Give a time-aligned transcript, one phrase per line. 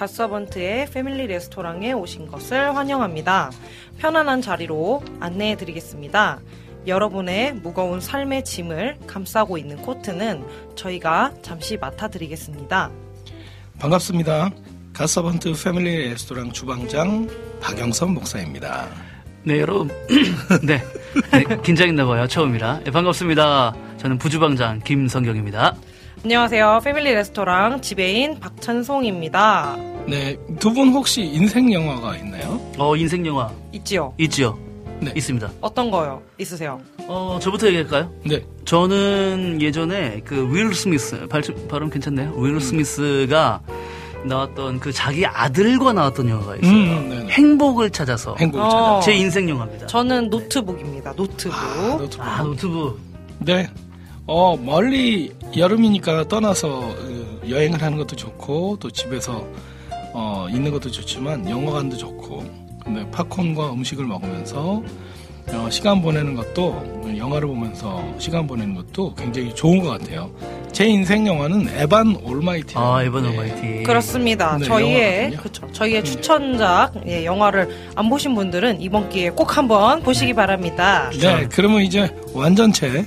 [0.00, 3.50] 갓서번트의 패밀리 레스토랑에 오신 것을 환영합니다.
[3.98, 6.40] 편안한 자리로 안내해 드리겠습니다.
[6.86, 10.42] 여러분의 무거운 삶의 짐을 감싸고 있는 코트는
[10.74, 12.90] 저희가 잠시 맡아 드리겠습니다.
[13.78, 14.50] 반갑습니다.
[14.94, 17.28] 갓서번트 패밀리 레스토랑 주방장
[17.60, 18.88] 박영선 목사입니다.
[19.42, 19.90] 네, 여러분.
[20.64, 20.82] 네.
[21.30, 22.26] 네, 긴장했나 봐요.
[22.26, 22.80] 처음이라.
[22.84, 23.74] 네, 반갑습니다.
[23.98, 25.76] 저는 부주방장 김성경입니다.
[26.24, 26.80] 안녕하세요.
[26.84, 29.89] 패밀리 레스토랑 지배인 박찬송입니다.
[30.06, 32.60] 네, 두 분 혹시 인생 영화가 있나요?
[32.78, 34.12] 어, 인생 영화 있지요?
[34.18, 34.58] 있지요?
[35.00, 35.12] 네.
[35.16, 35.50] 있습니다.
[35.60, 36.20] 어떤 거요?
[36.38, 36.80] 있으세요?
[37.06, 38.10] 어, 저부터 얘기할까요?
[38.24, 38.44] 네.
[38.64, 42.34] 저는 예전에 그 윌 스미스, 발, 발음 괜찮네요.
[42.36, 43.60] 윌 스미스가
[44.26, 46.70] 나왔던 그 자기 아들과 나왔던 영화가 있어요.
[46.72, 47.28] 음, 네네.
[47.30, 48.34] 행복을 찾아서.
[48.38, 48.68] 행복을 어.
[48.70, 49.00] 찾아.
[49.00, 49.86] 제 인생 영화입니다.
[49.86, 51.14] 저는 노트북입니다.
[51.14, 51.54] 노트북.
[51.56, 52.20] 아, 노트북.
[52.26, 53.00] 아, 노트북.
[53.38, 53.70] 네.
[54.26, 59.46] 어, 멀리 여름이니까 떠나서 어, 여행을 하는 것도 좋고 또 집에서
[60.12, 62.44] 어, 있는 것도 좋지만 영화관도 좋고
[62.84, 64.82] 근데 팝콘과 음식을 먹으면서
[65.52, 70.30] 어, 시간 보내는 것도 영화를 보면서 시간 보내는 것도 굉장히 좋은 것 같아요.
[70.72, 72.74] 제 인생 영화는 Evan Almighty.
[72.76, 73.82] 아, Evan Almighty.
[73.82, 74.56] 그렇습니다.
[74.58, 75.30] 네, 저희의.
[75.32, 81.10] 그쵸, 저희의 추천작 예, 영화를 안 보신 분들은 이번 기회에 꼭 한번 보시기 바랍니다.
[81.20, 83.04] 네, 그러면 이제 완전체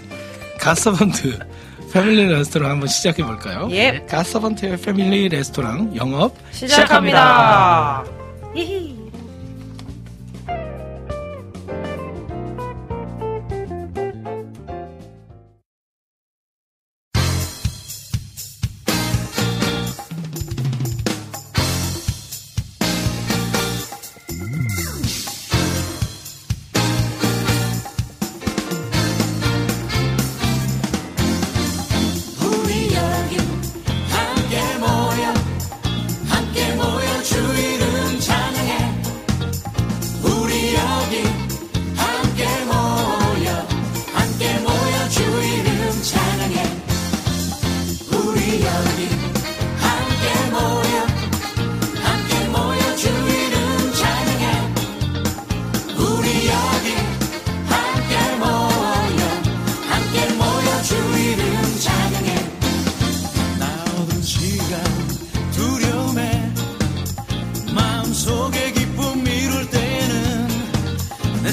[0.59, 1.39] 가서번트
[1.93, 3.67] 패밀리 레스토랑 한번 시작해 볼까요?
[3.69, 8.03] 예, 가서번트의 패밀리 레스토랑 영업 시작합니다.
[8.55, 8.83] 히히.
[8.83, 8.92] 우리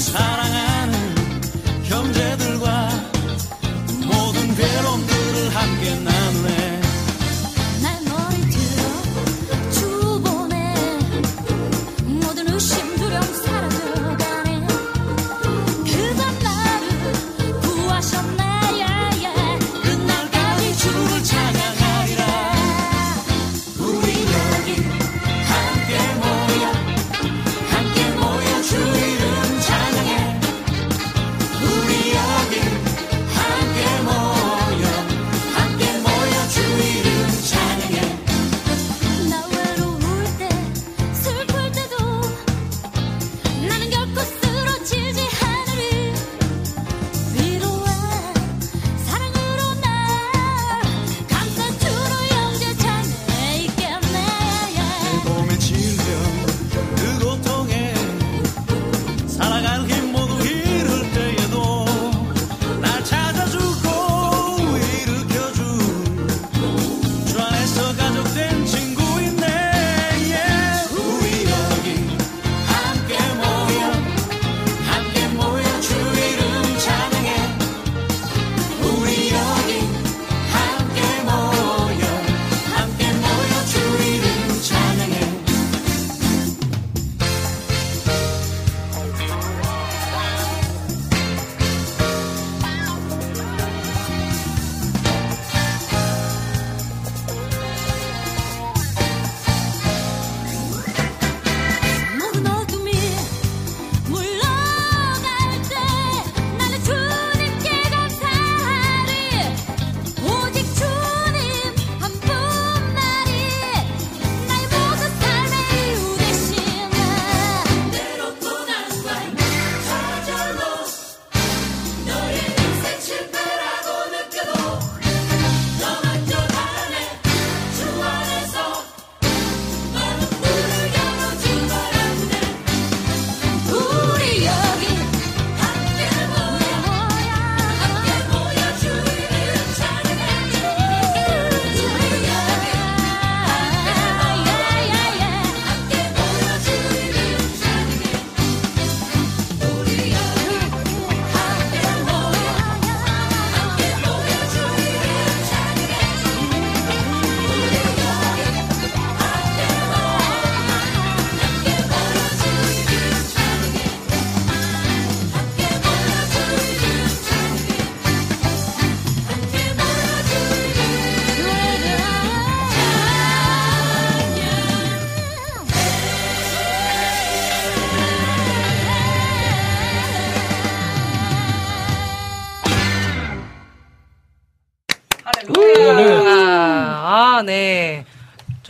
[0.00, 0.39] 내사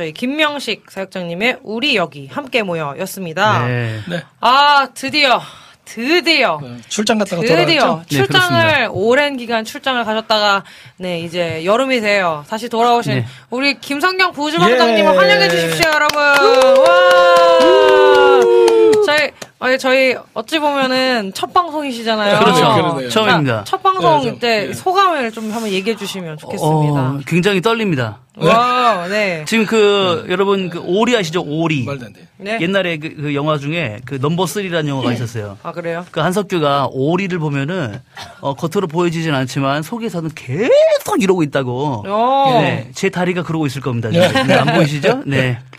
[0.00, 3.66] 저희 김명식 사역장님의 우리 여기 함께 모여였습니다.
[3.66, 4.00] 네.
[4.08, 4.22] 네.
[4.40, 5.42] 아, 드디어,
[5.84, 6.54] 드디어.
[6.54, 8.04] 어, 출장 갔다가 드디어 돌아왔죠?
[8.08, 8.90] 네, 출장을 그렇습니다.
[8.92, 10.64] 오랜 기간 출장을 가셨다가
[10.96, 12.46] 네 이제 여름이 돼요.
[12.48, 13.26] 다시 돌아오신 네.
[13.50, 15.16] 우리 김성경 부주방장님을 예.
[15.18, 16.18] 환영해 주십시오, 여러분.
[19.62, 22.38] 아니, 저희 어찌 보면은 첫 방송이시잖아요.
[22.38, 22.60] 그렇죠.
[22.74, 23.08] 그러네요.
[23.10, 23.58] 처음입니다.
[23.58, 24.72] 자, 첫 방송 네, 좀, 때 예.
[24.72, 27.00] 소감을 좀 한번 얘기해 주시면 좋겠습니다.
[27.00, 28.20] 어, 굉장히 떨립니다.
[28.36, 29.44] 와, 네.
[29.46, 31.42] 지금 그 여러분 그 오리 아시죠?
[31.46, 31.84] 오리.
[31.84, 32.26] 말도 안 돼.
[32.38, 32.58] 네.
[32.58, 35.58] 옛날에 그, 그 영화 중에 그 넘버 3라는 영화가 있었어요.
[35.62, 36.06] 아 그래요?
[36.10, 38.00] 그 한석규가 오리를 보면은
[38.40, 42.06] 어, 겉으로 보여지진 않지만 속에서는 계속 이러고 있다고.
[42.06, 42.60] 오.
[42.62, 44.08] 네, 제 다리가 그러고 있을 겁니다.
[44.08, 45.24] 네, 안 보이시죠?
[45.26, 45.58] 네.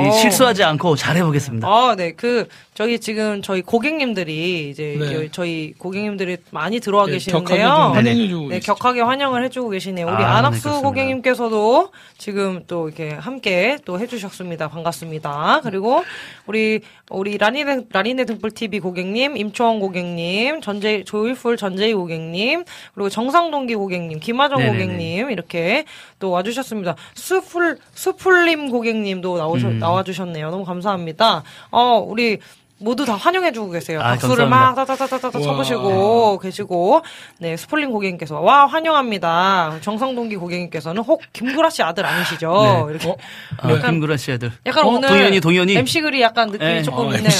[0.00, 0.10] 이 어.
[0.12, 1.66] 실수하지 않고 잘해보겠습니다.
[1.66, 2.12] 아, 네.
[2.12, 5.14] 그, 저희 지금 저희 고객님들이 이제 네.
[5.14, 7.44] 여- 저희 고객님들이 많이 들어와 네, 계시는데요.
[7.58, 7.62] 격하게.
[7.96, 8.74] 환영해주고 네, 계시죠.
[8.74, 10.06] 격하게 환영을 해주고 계시네요.
[10.06, 10.80] 우리 아, 안학수 네.
[10.82, 14.68] 고객님께서도 지금 또 이렇게 함께 또 해주셨습니다.
[14.68, 15.60] 반갑습니다.
[15.64, 16.04] 그리고
[16.46, 16.80] 우리,
[17.10, 22.62] 우리 라니네, 라니네 등불 TV 고객님, 임초원 고객님, 전재, 조일풀 전재희 고객님,
[22.94, 24.72] 그리고 정상동기 고객님, 김하정 네네네.
[24.84, 25.84] 고객님, 이렇게
[26.20, 26.94] 또 와주셨습니다.
[27.14, 29.78] 수풀, 수풀림 고객님도 나오셔, 음.
[29.88, 30.50] 나와주셨네요.
[30.50, 31.42] 너무 감사합니다.
[31.70, 32.38] 어, 우리,
[32.80, 34.00] 모두 다 환영해주고 계세요.
[34.00, 34.74] 아, 박수를 감사합니다.
[34.80, 35.40] 막 따따따따따.
[35.40, 37.02] 쳐보시고 계시고,
[37.40, 39.78] 네, 스폴링 고객님께서, 와, 환영합니다.
[39.80, 42.86] 정상동기 고객님께서는 혹 김구라 씨 아들 아니시죠?
[42.86, 42.92] 네.
[42.92, 43.16] 이렇게.
[43.56, 44.52] 아, 김구라 씨 아들.
[44.64, 45.08] 약간 어, 오늘.
[45.08, 45.74] 동현이, 동현이.
[45.76, 46.82] MC 그리 약간 느낌이 네.
[46.82, 47.32] 조금 어, 있네요.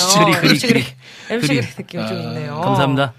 [0.43, 0.85] MC 그리.
[1.31, 1.61] MC 그리.
[1.79, 2.61] 느낌이 좀 아, 있네요.
[2.61, 3.13] 감사합니다.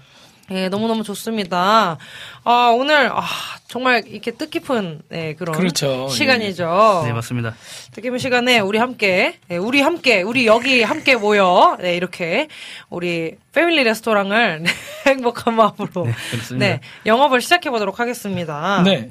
[0.52, 1.96] 예, 너무너무 좋습니다.
[2.44, 3.22] 아, 오늘, 아,
[3.68, 5.56] 정말 이렇게 뜻깊은, 네, 그런.
[5.56, 6.08] 그렇죠.
[6.08, 7.02] 시간이죠.
[7.04, 7.54] 네, 맞습니다.
[7.92, 12.48] 뜻깊은 시간에 우리 함께, 네, 우리 함께, 우리 여기 함께 모여, 네, 이렇게,
[12.88, 14.70] 우리 패밀리 레스토랑을 네,
[15.06, 16.78] 행복한 마음으로, 네, 그렇습니다.
[17.06, 18.82] 영업을 시작해 보도록 하겠습니다.
[18.84, 19.10] 네.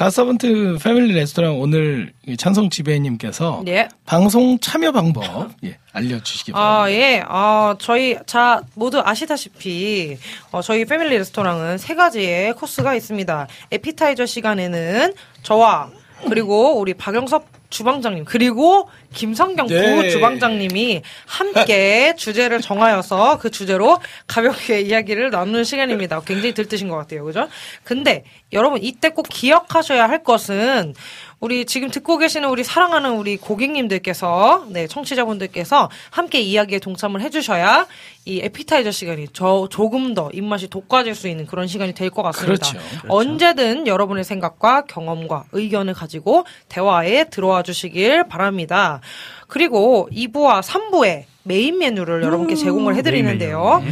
[0.00, 3.86] 가서번트 패밀리 레스토랑 오늘 이 찬성 지배님께서 예.
[4.06, 6.82] 방송 참여 방법 예, 알려주시기 바랍니다.
[6.82, 7.22] 아, 예.
[7.26, 10.16] 아, 저희, 자, 모두 아시다시피,
[10.52, 13.46] 어, 저희 패밀리 레스토랑은 세 가지의 코스가 있습니다.
[13.72, 15.90] 에피타이저 시간에는 저와,
[16.26, 19.96] 그리고 우리 박영섭 주방장님, 그리고 김성경 네.
[19.96, 26.20] 부주방장님이 함께 주제를 정하여서 그 주제로 가볍게 이야기를 나누는 시간입니다.
[26.20, 27.24] 굉장히 들뜨신 것 같아요.
[27.24, 27.48] 그죠?
[27.84, 30.94] 근데 여러분, 이때 꼭 기억하셔야 할 것은
[31.40, 37.86] 우리 지금 듣고 계시는 우리 사랑하는 우리 고객님들께서, 네, 청취자분들께서 함께 이야기에 동참을 해주셔야
[38.26, 42.66] 이 에피타이저 시간이 저 조금 더 입맛이 돋궈질 수 있는 그런 시간이 될 것 같습니다.
[42.72, 42.72] 그렇죠.
[42.90, 43.06] 그렇죠.
[43.08, 49.00] 언제든 여러분의 생각과 경험과 의견을 가지고 대화에 들어와 주시길 바랍니다.
[49.46, 53.82] 그리고 2부와 3부에 메인 메뉴를 여러분께 제공을 해드리는데요.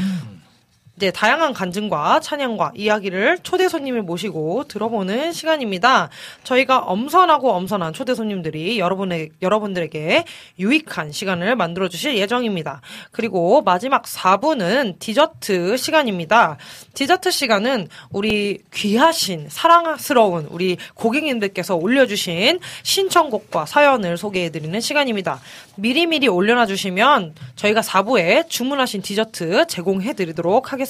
[0.99, 6.09] 이제 다양한 간증과 찬양과 이야기를 초대 손님을 모시고 들어보는 시간입니다.
[6.43, 10.25] 저희가 엄선하고 엄선한 초대 손님들이 여러분의 여러분들에게
[10.59, 12.81] 유익한 시간을 만들어 주실 예정입니다.
[13.13, 16.57] 그리고 마지막 4부는 디저트 시간입니다.
[16.95, 25.39] 디저트 시간은 우리 귀하신 사랑스러운 우리 고객님들께서 올려주신 신청곡과 사연을 소개해 드리는 시간입니다.
[25.77, 30.88] 미리미리 올려놔 주시면 저희가 4부에 주문하신 디저트 제공해 드리도록 하겠습니다.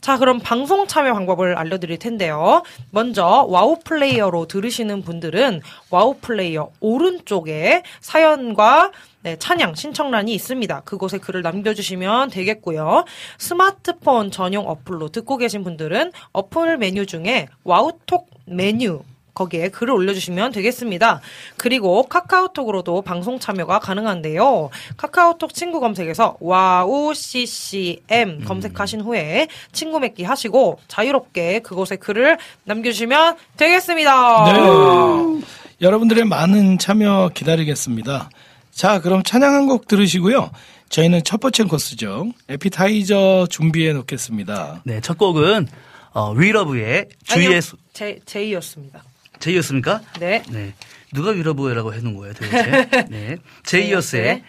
[0.00, 2.62] 자, 그럼 방송 참여 방법을 알려드릴 텐데요.
[2.90, 8.92] 먼저 와우 플레이어로 들으시는 분들은 와우 플레이어 오른쪽에 사연과
[9.22, 10.80] 네, 찬양 신청란이 있습니다.
[10.80, 13.04] 그곳에 글을 남겨주시면 되겠고요.
[13.38, 19.02] 스마트폰 전용 어플로 듣고 계신 분들은 어플 메뉴 중에 와우톡 메뉴
[19.34, 21.20] 거기에 글을 올려주시면 되겠습니다.
[21.56, 24.70] 그리고 카카오톡으로도 방송 참여가 가능한데요.
[24.96, 34.52] 카카오톡 친구 검색에서 와우 CCM 검색하신 후에 친구 맺기 하시고 자유롭게 그곳에 글을 남겨주시면 되겠습니다.
[34.52, 35.42] 네.
[35.80, 38.30] 여러분들의 많은 참여 기다리겠습니다.
[38.70, 40.50] 자, 그럼 찬양 한 곡 들으시고요.
[40.88, 42.26] 저희는 첫 번째 코스죠.
[42.48, 44.82] 에피타이저 준비해 놓겠습니다.
[44.84, 45.68] 네, 첫 곡은
[46.12, 49.02] 어, 위러브의 아니요, 주의 수 제, 제이였습니다.
[49.42, 50.00] 제이였습니까?
[50.20, 50.42] 네.
[50.50, 50.72] 네.
[51.12, 52.88] 누가 위러브라고 해놓은 거예요, 도대체?
[53.10, 53.36] 네.
[53.64, 54.42] 제이어스의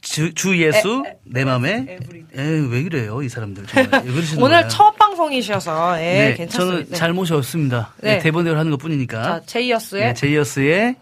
[0.00, 2.40] 주, 주 예수 내 맘에 Everyday.
[2.40, 4.02] 에, 왜 그래요, 이 사람들 정말.
[4.38, 4.68] 오늘 거예요?
[4.68, 6.84] 첫 방송이셔서 예, 네, 괜찮습니다.
[6.84, 7.92] 저는 잘못이 없습니다.
[8.00, 8.18] 네, 네.
[8.20, 9.22] 대본대로 하는 것 뿐이니까.
[9.22, 10.96] 자, 제이어스의 네, 제이어스의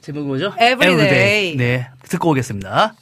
[0.00, 0.52] 제목이 뭐죠?
[0.60, 1.56] Everyday.
[1.56, 2.94] 네, 듣고 오겠습니다.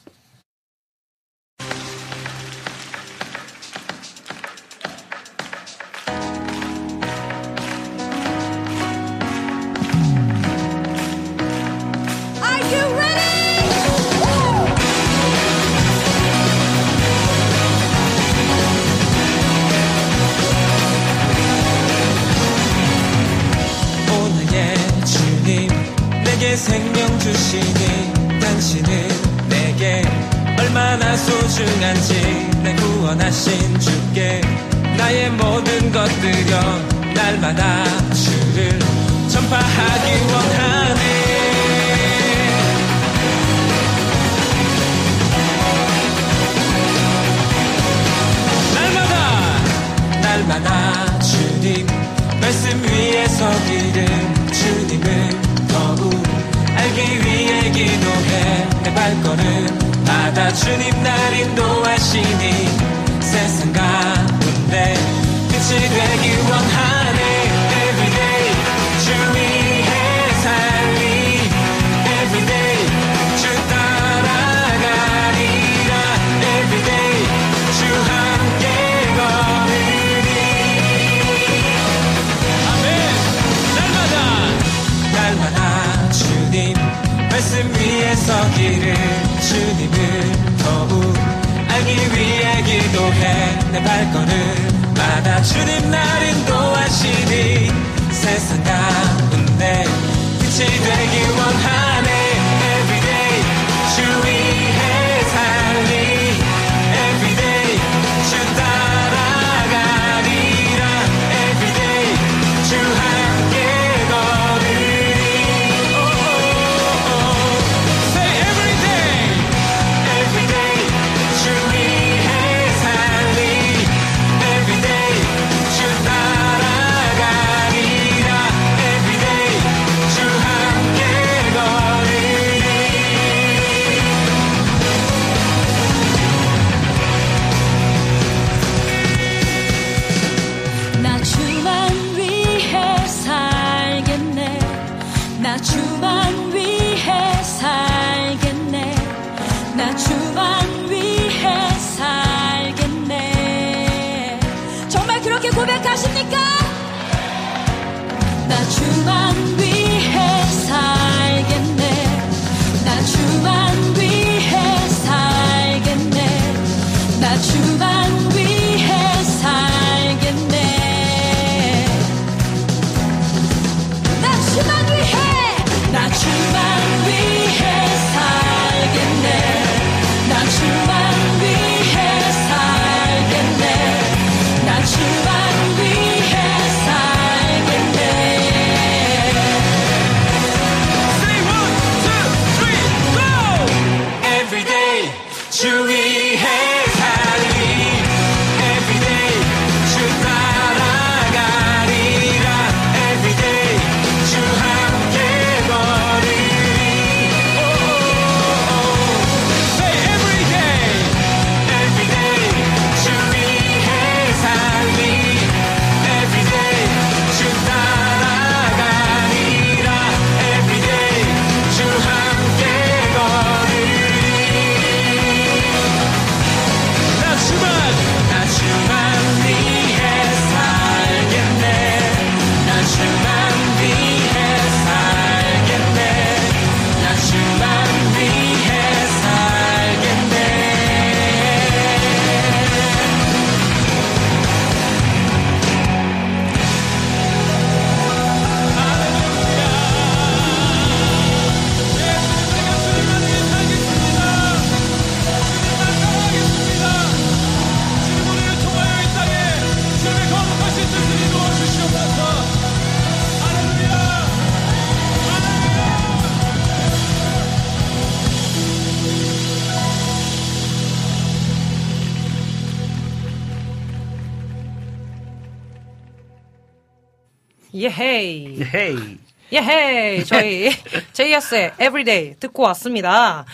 [278.77, 278.95] 예헤이.
[278.95, 279.17] 헤이.
[279.51, 280.25] 예헤이.
[280.25, 280.69] 저희
[281.13, 283.45] 제이어스의 Everyday 듣고 왔습니다.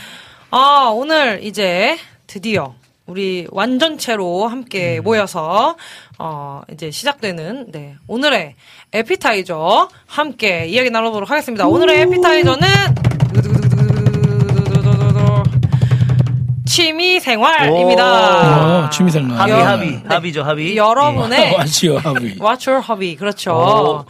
[0.52, 2.76] 아, 오늘 이제 드디어
[3.06, 5.76] 우리 완전체로 함께 모여서
[6.20, 8.56] 어, 이제 시작되는 네, 오늘의
[8.94, 11.68] 에피타이저 함께 이야기 나눠보도록 하겠습니다.
[11.68, 12.68] 오늘의 에피타이저는
[16.78, 18.86] 취미 생활입니다.
[18.86, 19.38] 어, 취미 생활.
[19.40, 19.92] 합의, 여- 합의.
[19.92, 20.04] 네.
[20.08, 20.76] 합의죠, 합의.
[20.76, 22.36] 여러분의 와치요 합의.
[22.38, 23.16] What's your hobby?
[23.16, 23.52] 그렇죠.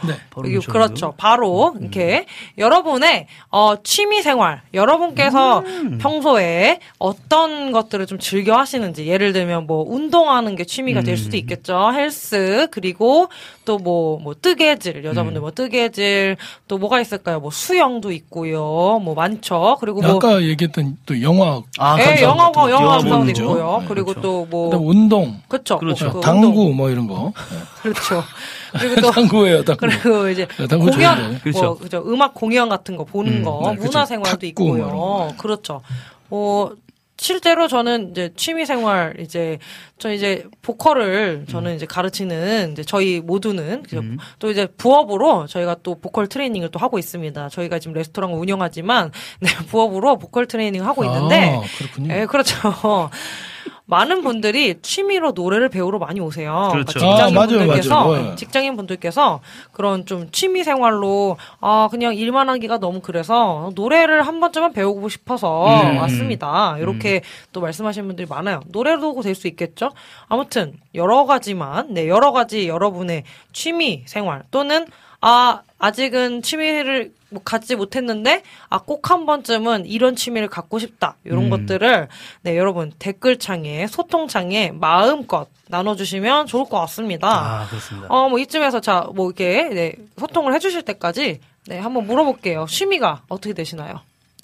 [0.01, 0.13] 오, 네.
[0.29, 0.71] 바로 이게 좋은데요?
[0.71, 1.13] 그렇죠.
[1.17, 2.25] 바로 이렇게
[2.57, 5.97] 여러분의 어, 취미 생활, 여러분께서 음.
[6.01, 11.17] 평소에 어떤 것들을 좀 즐겨 하시는지, 예를 들면 뭐 운동하는 게 취미가 될 음.
[11.17, 11.91] 수도 있겠죠.
[11.93, 13.27] 헬스 그리고
[13.65, 15.41] 또 뭐 뭐 뜨개질, 여자분들 음.
[15.41, 16.37] 뭐 뜨개질
[16.69, 17.39] 또 뭐가 있을까요?
[17.41, 18.99] 뭐 수영도 있고요.
[19.03, 19.77] 뭐 많죠.
[19.81, 22.21] 그리고 뭐 아까 얘기했던 또 영화 아, 예.
[22.21, 23.77] 영화 영어 영어 보는 있고요.
[23.81, 24.21] 네, 그리고 그렇죠.
[24.21, 25.77] 또뭐 그다음 운동, 그렇죠.
[25.79, 26.13] 그렇죠.
[26.13, 26.75] 그 당구 운동.
[26.75, 27.33] 뭐 이런 거.
[27.81, 28.23] 그렇죠.
[28.79, 29.87] 그리고 또 당구예요, 당구.
[29.87, 31.39] 그리고 이제 네, 당구 공연, 좋은데.
[31.39, 31.61] 그렇죠.
[31.63, 33.91] 뭐 그죠 음악 공연 같은 거 보는 음, 거, 네, 그렇죠.
[33.91, 34.67] 문화 생활도 있고요.
[34.87, 35.81] 뭐 이런 그렇죠.
[36.29, 36.69] 어
[37.23, 39.57] 실제로 저는 이제 취미 생활 이제
[39.97, 43.83] 저 이제 보컬을 저는 이제 가르치는 이제 저희 모두는?
[43.93, 44.17] 음.
[44.39, 47.47] 또 이제 부업으로 저희가 또 보컬 트레이닝을 또 하고 있습니다.
[47.47, 52.13] 저희가 지금 레스토랑을 운영하지만 네, 부업으로 보컬 트레이닝 하고 있는데 아, 그렇군요.
[52.13, 53.09] 예, 그렇죠.
[53.85, 56.69] 많은 분들이 취미로 노래를 배우러 많이 오세요.
[56.71, 56.99] 그렇죠.
[56.99, 58.23] 그러니까 아, 맞아요, 직장인분들께서 맞아요.
[58.29, 58.35] 네.
[58.35, 59.41] 직장인 분들께서
[59.73, 65.81] 그런 좀 취미 생활로 아 그냥 일만 하기가 너무 그래서 노래를 한 번쯤은 배우고 싶어서
[65.81, 65.97] 음.
[65.97, 66.77] 왔습니다.
[66.79, 68.61] 이렇게 또 말씀하시는 분들이 많아요.
[68.67, 69.91] 노래도 될 수 있겠죠.
[70.27, 74.85] 아무튼 여러 가지만 네 여러 가지 여러분의 취미 생활 또는
[75.25, 81.45] 아 아직은 취미를 뭐 갖지 못했는데 아 꼭 한 번쯤은 이런 취미를 갖고 싶다 이런
[81.45, 81.49] 음.
[81.49, 82.09] 것들을
[82.41, 87.61] 네 여러분 댓글창에 소통창에 마음껏 나눠주시면 좋을 것 같습니다.
[87.63, 88.07] 아, 그렇습니다.
[88.09, 92.65] 어뭐 이쯤에서 자 뭐 이렇게 네, 소통을 해주실 때까지 네 한번 물어볼게요.
[92.67, 94.01] 취미가 어떻게 되시나요?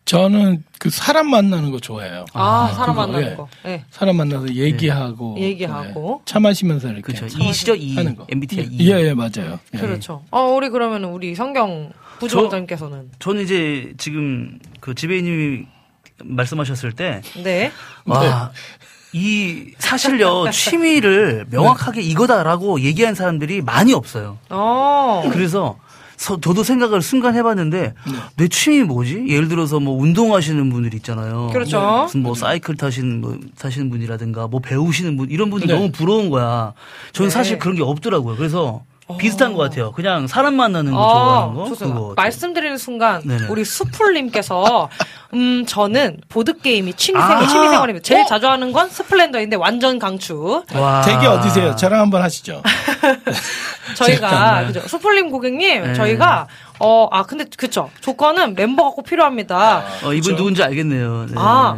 [0.09, 2.25] 저는 그 사람 만나는 거 좋아해요.
[2.33, 3.35] 아, 사람 그거, 만나는 예.
[3.35, 3.47] 거.
[3.63, 3.85] 네.
[3.91, 6.21] 사람 만나서 얘기하고, 얘기하고.
[6.21, 6.25] 예.
[6.25, 7.37] 차 마시면서 이렇게 그렇죠.
[7.37, 7.95] 이시죠, 이.
[7.95, 8.25] 하는 거.
[8.27, 8.91] MBTI 이.
[8.91, 9.59] 예, 예, 맞아요.
[9.75, 9.77] 예.
[9.77, 10.23] 그렇죠.
[10.31, 15.65] 어 우리 그러면 우리 성경 부주원장님께서는 저는 이제 지금 그 지배인님이
[16.23, 17.71] 말씀하셨을 때, 네.
[18.05, 18.51] 와,
[19.13, 24.39] 이 사실요, 취미를 명확하게 이거다라고 얘기한 사람들이 많이 없어요.
[24.49, 25.21] 어.
[25.31, 25.88] 그래서 서-
[26.19, 28.13] 저도 생각을 순간 해봤는데 네.
[28.35, 29.25] 내 취미 뭐지?
[29.29, 31.47] 예를 들어서 뭐 운동하시는 분들 있잖아요.
[31.53, 31.79] 그렇죠.
[31.79, 32.01] 네.
[32.03, 35.73] 무슨 뭐 사이클 타시는 뭐 타시는 분이라든가 뭐 배우시는 분 이런 분들 네.
[35.73, 36.73] 너무 부러운 거야.
[37.13, 37.33] 저는 네.
[37.33, 38.35] 사실 그런 게 없더라고요.
[38.35, 38.81] 그래서
[39.17, 39.91] 비슷한 것 같아요.
[39.91, 41.75] 그냥 사람 만나는 거 아, 좋아하는 거.
[41.75, 42.13] 그거.
[42.15, 43.47] 말씀드리는 순간 네네.
[43.47, 44.89] 우리 수풀님께서
[45.33, 47.27] 음 저는 보드 게임이 취미 아.
[47.27, 48.03] 생활 취미 생활입니다.
[48.03, 48.25] 제일 어?
[48.25, 50.63] 자주 하는 건 스플렌더인데 완전 강추.
[50.75, 51.01] 와.
[51.01, 51.75] 댁이 어디세요?
[51.75, 52.61] 저랑 한번 하시죠.
[53.95, 54.67] 저희가 잠깐만.
[54.67, 55.93] 그죠 수풀님 고객님 네.
[55.93, 56.47] 저희가
[56.79, 59.83] 어 아 근데 그쵸 조건은 멤버가 꼭 필요합니다.
[60.03, 61.25] 어, 이분 누군지 알겠네요.
[61.29, 61.33] 네.
[61.37, 61.77] 아.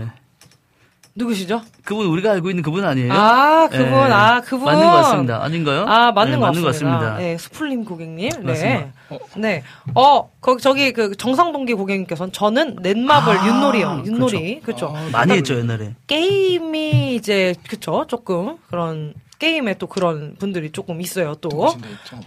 [1.21, 1.61] 누구시죠?
[1.83, 3.11] 그분 우리가 알고 있는 그분 아니에요?
[3.13, 3.95] 아 그분 네.
[4.11, 5.43] 아 그분 맞는 것 같습니다.
[5.43, 5.85] 아닌가요?
[5.87, 6.97] 아 맞는 네, 것 맞는 같습니다.
[6.99, 7.17] 것 같습니다.
[7.17, 8.29] 네 수풀님 고객님.
[8.43, 8.53] 맞습니다.
[8.55, 8.91] 네.
[9.35, 9.63] 네.
[9.95, 14.03] 어 거기 저기 그 정상동기 고객님께서는 저는 넷마블 아, 윷놀이요.
[14.05, 14.93] 윷놀이 그렇죠.
[15.11, 15.95] 많이 했죠 옛날에.
[16.07, 21.49] 게임이 이제 그쵸 조금 그런 게임에 또 그런 분들이 조금 있어요 또.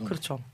[0.04, 0.53] 그렇죠 또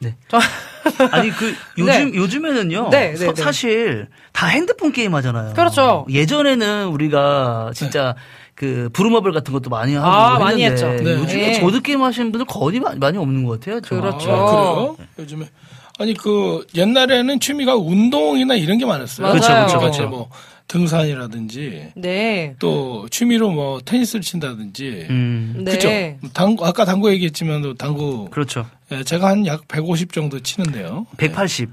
[0.00, 0.16] 네.
[0.28, 0.38] 저-
[1.12, 2.88] 아니 그 요즘 요즘에는요.
[2.90, 3.42] 네, 네, 서- 네.
[3.42, 5.52] 사 실 다 핸드폰 게임 하잖아요.
[5.54, 6.06] 그렇죠.
[6.10, 8.14] 예전에는 우리가 진짜
[8.54, 11.04] 그 부루마블 같은 것도 많이 하고 아, 많이 했는데 했죠.
[11.04, 11.12] 네.
[11.18, 11.60] 요즘에 네.
[11.60, 13.80] 보드 게임 하시는 분들 거의 마- 많이 없는 것 같아요.
[13.80, 14.00] 저.
[14.00, 14.30] 그렇죠.
[14.32, 14.96] 아, 그래요?
[15.18, 15.48] 요즘에
[15.98, 19.26] 아니 그 옛날에는 취미가 운동이나 이런 게 많았어요.
[19.26, 19.40] 맞아요.
[19.40, 20.08] 그렇죠, 그렇죠, 그렇죠.
[20.08, 20.30] 뭐
[20.68, 22.54] 등산이라든지 네.
[22.58, 25.62] 또 취미로 뭐 테니스를 친다든지 음.
[25.64, 25.72] 네.
[25.72, 25.88] 그죠?
[26.32, 28.66] 당구 아까 당구 얘기했지만 당구 그렇죠.
[28.92, 31.06] 예, 제가 한 약 150 정도 치는데요.
[31.16, 31.70] 180.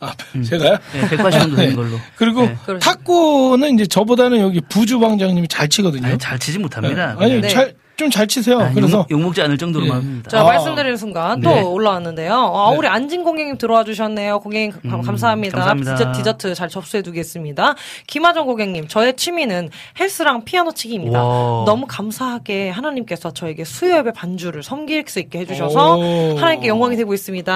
[0.00, 0.12] 아,
[0.44, 0.78] 제가요?
[0.92, 1.98] 네, 180 정도 되는 걸로.
[2.16, 2.56] 그리고 네.
[2.80, 6.06] 탁구는 이제 저보다는 여기 부주 방장님이 잘 치거든요.
[6.06, 7.14] 아니, 잘 치지 못합니다.
[7.14, 7.24] 네.
[7.24, 7.48] 아니 네.
[7.48, 8.60] 잘 좀 잘 치세요.
[8.60, 10.00] 아, 그래서 욕, 먹지 않을 정도로만 예.
[10.02, 10.30] 합니다.
[10.30, 10.44] 자, 아.
[10.44, 11.62] 말씀드리는 순간 또 네.
[11.62, 12.34] 올라왔는데요.
[12.34, 12.76] 아, 네.
[12.76, 14.40] 우리 안진 고객님 들어와 주셨네요.
[14.40, 15.56] 고객님 감- 감사합니다.
[15.56, 15.94] 음, 감사합니다.
[15.96, 17.74] 디저트, 디저트 잘 접수해 두겠습니다.
[18.08, 21.22] 김하정 고객님, 저의 취미는 헬스랑 피아노 치기입니다.
[21.22, 21.64] 와.
[21.66, 26.36] 너무 감사하게 하나님께서 저에게 수요예배 반주를 섬길 수 있게 해주셔서 오.
[26.36, 27.52] 하나님께 영광이 되고 있습니다.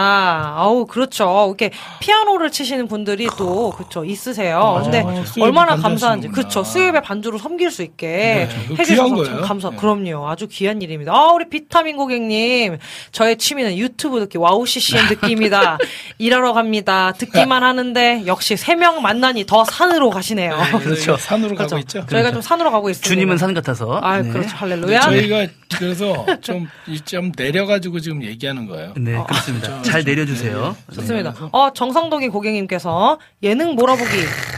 [0.57, 1.47] 아우, 그렇죠.
[1.49, 1.71] 이렇게
[2.01, 4.59] 피아노를 치시는 분들이 또, 그쵸, 있으세요.
[4.61, 4.83] 맞아요.
[4.83, 6.29] 근데 아, 얼마나 감사한지.
[6.29, 6.63] 그쵸.
[6.63, 9.41] 수요예배 반주로 섬길 수 있게 네, 그거 해주셔서 참.
[9.43, 9.77] 감사, 네.
[9.77, 10.28] 그럼요.
[10.29, 11.13] 아주 귀한 일입니다.
[11.13, 12.79] 아, 우리 비타민 고객님.
[13.13, 15.79] 저의 취미는 유튜브 듣기, 와우 CCM 듣기입니다.
[16.19, 17.13] 일하러 갑니다.
[17.13, 20.57] 듣기만 하는데, 역시 세 명 만나니 더 산으로 가시네요.
[20.81, 21.17] 그렇죠.
[21.17, 21.71] 산으로 그렇죠.
[21.77, 22.07] 가고 있죠.
[22.07, 23.09] 저희가 좀 산으로 가고 있습니다.
[23.09, 23.99] 주님은 산 같아서.
[24.03, 24.31] 아, 네.
[24.31, 24.57] 그렇죠.
[24.57, 25.01] 할렐루야.
[25.01, 28.95] 저희가 그래서 좀, 이좀 내려가지고 지금 얘기하는 거예요.
[28.97, 29.83] 네, 그렇습니다.
[29.83, 30.77] 잘 내려주세요.
[30.95, 31.35] 좋습니다.
[31.53, 34.11] 어, 정상동이 고객님께서 예능 몰아보기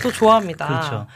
[0.03, 0.67] 또 좋아합니다.
[0.67, 1.07] 그렇죠.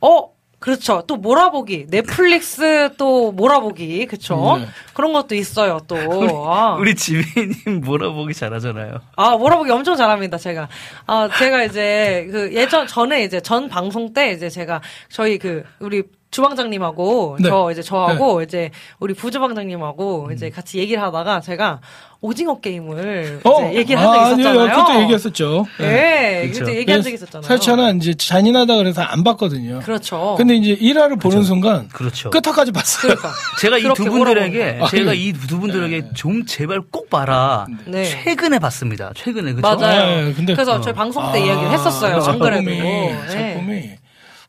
[0.00, 0.28] 어,
[0.60, 1.02] 그렇죠.
[1.06, 1.86] 또 몰아보기.
[1.88, 4.06] 넷플릭스 또 몰아보기.
[4.06, 4.58] 그쵸?
[4.60, 4.66] 네.
[4.92, 5.96] 그런 것도 있어요, 또.
[6.46, 6.76] 아.
[6.78, 9.00] 우리 지배님 몰아보기 잘하잖아요.
[9.16, 10.68] 아, 몰아보기 엄청 잘합니다, 제가.
[11.06, 16.02] 아, 제가 이제, 그, 예전, 전에 이제, 전 방송 때 이제 제가, 저희 그, 우리
[16.30, 17.48] 주방장님하고, 네.
[17.48, 20.32] 저, 이제 저하고, 이제, 우리 부주방장님하고, 음.
[20.32, 21.80] 이제 같이 얘기를 하다가, 제가
[22.22, 24.60] 오징어 게임을 어, 이제 얘기를 한 적이 아, 있었잖아요.
[24.60, 25.66] 아니요, 그때 얘기했었죠.
[25.78, 26.60] 네, 그렇죠.
[26.66, 27.46] 그때 얘기한 적이 있었잖아요.
[27.48, 29.80] 설치하는 이제 잔인하다 그래서 안 봤거든요.
[29.80, 30.34] 그렇죠.
[30.36, 32.28] 근데 이제 1화를 보는 순간 그렇죠.
[32.28, 33.14] 끝까지 봤어요.
[33.14, 33.30] 그러니까.
[33.58, 37.66] 제가 이 두 분들에게 제가 아, 이두 분들에게 좀 제발 꼭 봐라.
[37.86, 38.04] 네.
[38.04, 39.12] 최근에 봤습니다.
[39.16, 39.66] 최근에 그죠?
[39.66, 40.28] 맞아요.
[40.28, 40.80] 아, 근데- 그래서 어.
[40.82, 42.16] 저희 방송 때 이야기를 했었어요.
[42.16, 42.56] 안 그래도.
[42.64, 43.18] 작품이, 네.
[43.30, 43.90] 작품이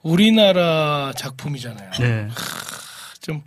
[0.03, 1.91] 우리나라 작품이잖아요.
[1.99, 2.27] 네.
[3.21, 3.41] 좀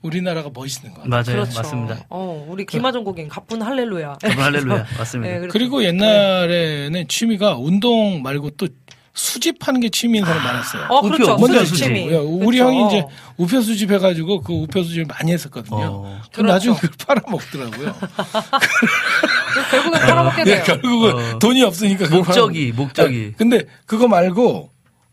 [0.00, 1.10] 우리나라가 멋있는 것 같아요.
[1.10, 1.42] 맞아요.
[1.44, 1.58] 그렇죠.
[1.60, 2.04] 맞습니다.
[2.08, 4.18] 어, 우리 김하정 고객님 가쁜 할렐루야.
[4.24, 4.86] 여러분 할렐루야.
[4.98, 5.32] 맞습니다.
[5.32, 5.52] 네, 그렇죠.
[5.52, 8.68] 그리고 옛날에는 취미가 운동 말고 또
[9.14, 10.86] 수집하는 게 취미인 사람 많았어요.
[10.88, 11.36] 어, 우표, 그렇죠.
[11.36, 11.84] 먼저 수집.
[11.84, 12.10] 취미.
[12.12, 12.64] 야, 우리 그렇죠.
[12.64, 13.04] 형이 이제
[13.36, 15.76] 우표 수집해가지고 그 우표 수집을 많이 했었거든요.
[15.78, 16.20] 어.
[16.32, 16.96] 그럼 나중에 그렇죠.
[16.96, 17.94] 그걸 팔아먹더라고요.
[19.70, 20.64] 결국엔 팔아먹게 네, 돼요.
[20.64, 21.38] 결국은 어.
[21.38, 23.16] 돈이 없으니까 그걸 목적이, 팔아먹- 목적이.
[23.18, 24.71] 네, 근데 그거 말고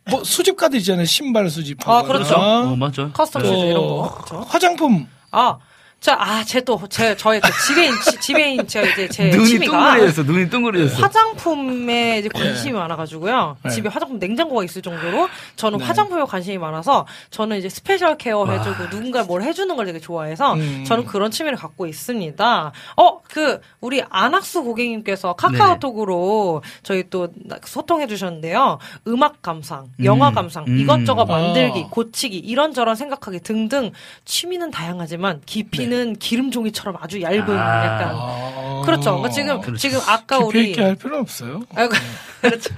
[0.09, 1.05] 뭐 수집가도 있잖아요.
[1.05, 1.91] 신발 수집하고.
[1.91, 2.35] 아, 그렇죠.
[2.35, 3.11] 어, 맞죠.
[3.13, 3.47] custom 네.
[3.47, 4.15] shoes 이런 또 거.
[4.15, 4.45] 그렇죠.
[4.49, 5.57] 화장품 아,
[5.99, 9.95] 자, 아, 제 또, 제, 저의 그 지배인, 지- 지배인, 제가 이제 제 눈이 취미가
[9.95, 10.23] 뚱그려졌어.
[10.23, 11.03] 눈이 뚱그려졌어.
[11.03, 13.57] 화장품에 이제 관심이 많아가지고요.
[13.63, 13.69] 네.
[13.69, 15.83] 집에 화장품 냉장고가 있을 정도로 저는 네.
[15.85, 20.85] 화장품에 관심이 많아서 저는 이제 special care 해주고 누군가 뭘 해주는 걸 되게 좋아해서 음.
[20.87, 22.71] 저는 그런 취미를 갖고 있습니다.
[22.95, 27.27] 어, 그, 우리 안학수 고객님께서 카카오톡으로 저희 또
[27.65, 28.79] 소통해 주셨는데요.
[29.07, 30.33] 음악 감상, 영화 음.
[30.33, 30.79] 감상, 음.
[30.79, 31.89] 이것저것 만들기, 아.
[31.89, 33.91] 고치기, 이런저런 생각하기 등등
[34.23, 37.85] 취미는 다양하지만 깊이 는 기름 종이처럼 아주 얇은 아.
[37.85, 38.81] 약간 아.
[38.85, 39.11] 그렇죠.
[39.17, 39.77] 그러니까 지금 그렇죠.
[39.77, 41.61] 지금 아까 깊이 우리 있게 할 필요는 없어요.
[41.75, 41.93] 아이고,
[42.41, 42.73] 그렇죠.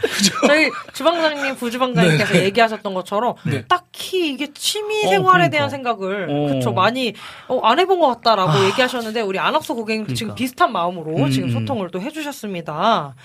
[0.48, 3.66] 저희 주방장님, 부주방장님께서 얘기하셨던 것처럼 네.
[3.68, 5.50] 딱히 이게 취미 어, 생활에 그러니까.
[5.50, 6.54] 대한 생각을 어.
[6.54, 7.14] 그쵸 많이
[7.48, 10.18] 어, 안 해본 것 같다라고 얘기하셨는데 우리 안학수 고객님 도 그러니까.
[10.18, 11.54] 지금 비슷한 마음으로 음, 지금 음.
[11.54, 13.16] 소통을 또 해주셨습니다.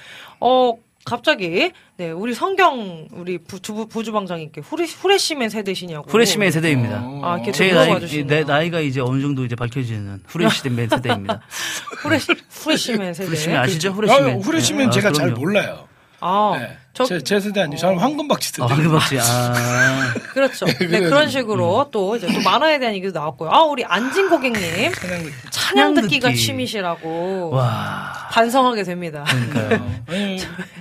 [0.41, 0.73] 어
[1.07, 7.01] 갑자기 네 우리 성경 우리 부, 주, 부주방장님께 후레 후레시맨 세대시냐고 후레시맨 세대입니다.
[7.03, 7.21] 어.
[7.25, 8.27] 아, 이렇게 제 물어봐 나이.
[8.27, 11.41] 내 나이가 이제 어느 정도 이제 밝혀지는 후레시맨 세대입니다.
[12.03, 13.91] 후레시 후레시맨 세대 후레시맨 아시죠?
[13.91, 14.43] 아, 후레시맨.
[14.43, 15.41] 후레시맨 아, 제가 잘 그럼요.
[15.41, 15.89] 몰라요.
[16.21, 16.77] 아 네.
[16.97, 17.81] 저- 제, 제 세대 아니죠.
[17.83, 18.63] 저는 황금박쥐 세대.
[18.63, 19.19] 아, 황금박쥐.
[19.21, 20.15] 아.
[20.33, 20.65] 그렇죠.
[20.67, 21.01] 네.
[21.01, 23.51] 그런 식으로 또 이제 또 만화에 대한 얘기도 나왔고요.
[23.53, 24.61] 아 우리 안진 고객님
[24.95, 25.35] 찬양 듣기.
[25.51, 26.41] 찬양 듣기가 듣기.
[26.41, 28.29] 취미시라고 와.
[28.33, 29.25] 반성하게 됩니다.
[29.29, 30.01] 그러니까요.
[30.09, 30.39] 아니,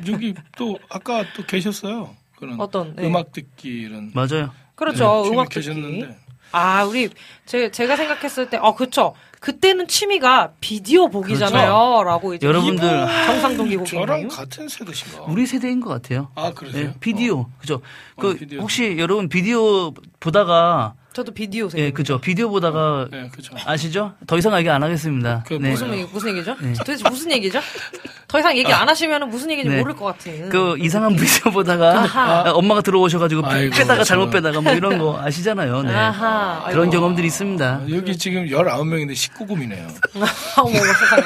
[0.10, 2.16] 여기 또 아까 또 계셨어요.
[2.38, 3.06] 그런 어떤, 네.
[3.06, 4.12] 음악 듣기 이런.
[4.14, 4.52] 맞아요.
[4.76, 5.24] 그렇죠.
[5.26, 5.68] 네, 음악 듣기.
[5.68, 6.18] 계셨는데.
[6.52, 7.10] 아 우리
[7.46, 9.14] 제, 제가 생각했을 때, 어 그쵸.
[9.40, 14.08] 그때는 취미가 비디오 보기잖아요.라고 이제 여러분들, 이분 정상동기 고객님.
[14.08, 15.24] 저랑 같은 세대신가?
[15.26, 16.30] 우리 세대인 것 같아요.
[16.36, 16.88] 아, 그러세요?
[16.88, 17.48] 네, 비디오.
[17.60, 17.82] 그죠.
[18.20, 18.62] 그, 비디오.
[18.62, 21.82] 혹시 여러분 비디오 보다가, 저도 비디오 세대.
[21.86, 22.20] 예, 그죠.
[22.20, 23.56] 비디오 보다가 네, 그죠.
[23.66, 24.16] 아시죠?
[24.28, 25.46] 더 이상 얘기 안 하겠습니다.
[25.48, 25.70] 그 네.
[25.70, 26.58] 무슨 얘기 무슨 얘기죠?
[26.80, 27.62] 도대체 무슨 얘기죠?
[28.28, 29.78] 더 이상 얘기 안 하시면 무슨 얘기인지 네.
[29.80, 30.50] 모를 것 같은.
[30.50, 32.50] 그 이상한 비디오 보다가 아하.
[32.50, 35.84] 아, 엄마가 들어오셔가지고 아이고, 빼다가 저- 잘못 빼다가 뭐 이런 거 아시잖아요.
[35.84, 35.94] 네.
[35.96, 36.66] 아하.
[36.70, 36.92] 그런 아이고.
[36.92, 37.84] 경험들이 있습니다.
[37.92, 39.88] 여기 지금 19명인데 19금이네요.
[40.60, 41.24] 어머 세상에.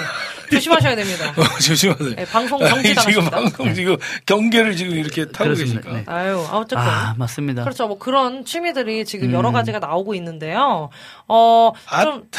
[0.50, 1.34] 조심하셔야 됩니다.
[1.62, 2.16] 조심하세요.
[2.16, 3.32] 네, 방송 아니, 정지 지금 당하십니다.
[3.58, 5.82] 방송 지금 경계를 지금 이렇게 타고 그렇습니다.
[5.82, 5.94] 계시니까.
[5.94, 6.04] 네.
[6.08, 6.78] 아유, 아, 어쨌든.
[6.80, 7.64] 아, 맞습니다.
[7.64, 7.88] 그렇죠.
[7.88, 9.34] 뭐 그런 취미들이 지금 음.
[9.34, 10.90] 여러 가지가 나오고 있는데요.
[11.28, 12.04] 어, 아.
[12.04, 12.30] 좀,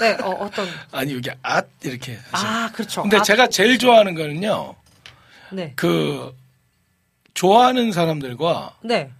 [0.00, 0.66] 네, 어, 어떤.
[0.92, 2.18] 아니 여기 앗 이렇게.
[2.30, 2.54] 하시면.
[2.54, 3.02] 아, 그렇죠.
[3.02, 4.74] 근데 아, 제가 제일 좋아하는 거는요.
[5.52, 5.72] 네.
[5.76, 6.34] 그
[7.34, 9.10] 좋아하는 사람들과 네.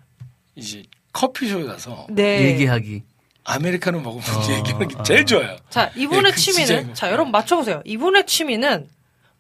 [0.55, 0.83] 이제
[1.13, 2.47] 커피숍에 가서 네.
[2.47, 3.03] 얘기하기.
[3.51, 5.03] 아메리카노 먹으면서 어, 얘기하는 게 어.
[5.03, 5.57] 제일 좋아요.
[5.69, 6.95] 자, 이분의 네, 그 진짜 취미는.
[6.95, 7.83] 자, 여러분 맞춰보세요.
[7.85, 8.87] 이분의 취미는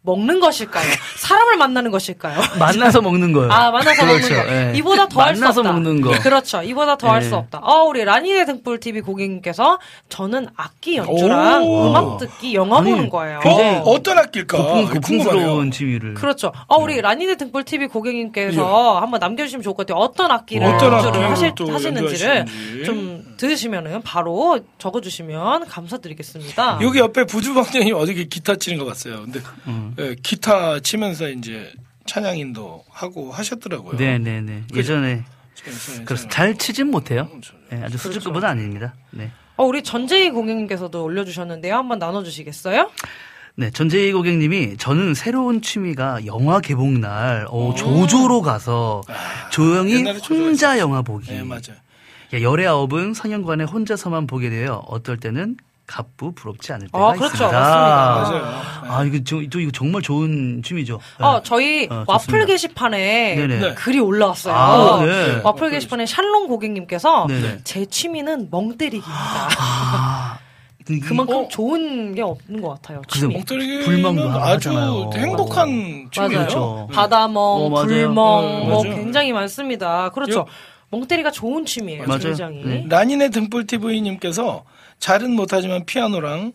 [0.03, 0.88] 먹는 것일까요?
[1.18, 2.40] 사람을 만나는 것일까요?
[2.59, 3.53] 만나서 먹는 거예요.
[3.53, 4.33] 아, 만나서 그렇죠.
[4.35, 4.53] 먹는 거.
[4.55, 4.73] 예.
[4.77, 5.62] 이보다 더 할 수 없다.
[5.62, 6.11] 만나서 먹는 거.
[6.23, 6.62] 그렇죠.
[6.62, 7.29] 이보다 더할 예.
[7.29, 7.59] 수 없다.
[7.62, 11.90] 어, 우리 라니네 등불 TV 고객님께서 저는 악기 연주랑 오.
[11.90, 13.40] 음악 듣기, 영화 아니, 보는 거예요.
[13.40, 14.57] 굉장히 어, 어떤 악기일까?
[14.57, 15.70] 고풍, 고풍스러운.
[15.70, 16.14] 취미를.
[16.14, 16.51] 그렇죠.
[16.66, 20.03] 어, 우리 라니네 등불 TV 고객님께서 한번 남겨주시면 좋을 것 같아요.
[20.03, 20.73] 어떤 악기를 예.
[20.73, 22.85] 어떤 연주를 하실, 또 하시는지를 연주하시는지.
[22.87, 26.81] 좀 들으시면은 바로 적어주시면 감사드리겠습니다.
[26.83, 29.22] 여기 옆에 부주방장님 어저께 기타 치는 거 봤어요.
[29.22, 29.94] 근데 음.
[29.98, 31.72] 예, 기타 치면서 이제
[32.05, 33.96] 찬양인도 하고 하셨더라고요.
[33.98, 34.64] 네네네.
[34.74, 35.24] 예전에.
[36.05, 37.31] 그래서 잘 치진 못해요.
[37.70, 38.12] 네, 아주 그렇죠.
[38.20, 38.94] 수준급은 아닙니다.
[39.11, 39.31] 네.
[39.57, 41.74] 어, 우리 전재희 고객님께서도 올려주셨는데요.
[41.74, 42.90] 한번 나눠주시겠어요?
[43.57, 49.00] 네, 전재희 고객님이 저는 새로운 취미가 영화 개봉 날 어, 조조로 가서
[49.50, 50.79] 조용히 아, 조조가 혼자.
[50.79, 51.31] 영화 보기.
[51.31, 51.76] 네, 맞아요.
[52.35, 57.35] 야, 열의 아홉은 성현관에 혼자서만 보게 되어 어떨 때는 갑부 부럽지 않을 때가 아, 그렇죠.
[57.35, 57.51] 있습니다.
[57.61, 58.47] 맞습니다.
[58.47, 58.93] 맞아요.
[58.93, 61.01] 아, 이거 저, 저 이거 정말 좋은 취미죠.
[61.19, 61.40] 어, 네.
[61.45, 62.47] 저희 어, 와플.
[62.47, 63.59] 게시판에 네네.
[63.59, 63.75] 네.
[63.75, 64.55] 글이 올라왔어요.
[64.55, 65.40] 아, 네.
[65.43, 67.59] 와플 게시판에 샬롬 고객님께서 네네.
[67.64, 69.49] 제 취미는 멍 때리기입니다.
[69.59, 70.38] 아,
[70.87, 71.49] 그- 그만큼 어?
[71.49, 73.03] 좋은 게 없는 것 같아요.
[73.09, 74.71] 불멍도 몽돌이는 아주.
[75.14, 75.66] 행복한
[76.12, 76.12] 취미예요.
[76.12, 76.29] 맞아요.
[76.29, 76.88] 그렇죠.
[76.93, 77.87] 바다멍, 어, 맞아요.
[77.87, 78.07] 불멍,
[78.61, 78.97] 네, 뭐 맞아요.
[78.97, 80.09] 굉장히 많습니다.
[80.11, 80.47] 그렇죠.
[80.90, 82.05] 멍때리가 좋은 취미예요.
[82.07, 82.20] 맞아요.
[82.20, 82.64] 굉장히.
[82.64, 82.87] 네.
[82.88, 84.64] 라니네 등불 TV님께서
[84.98, 86.53] 잘은 못하지만 피아노랑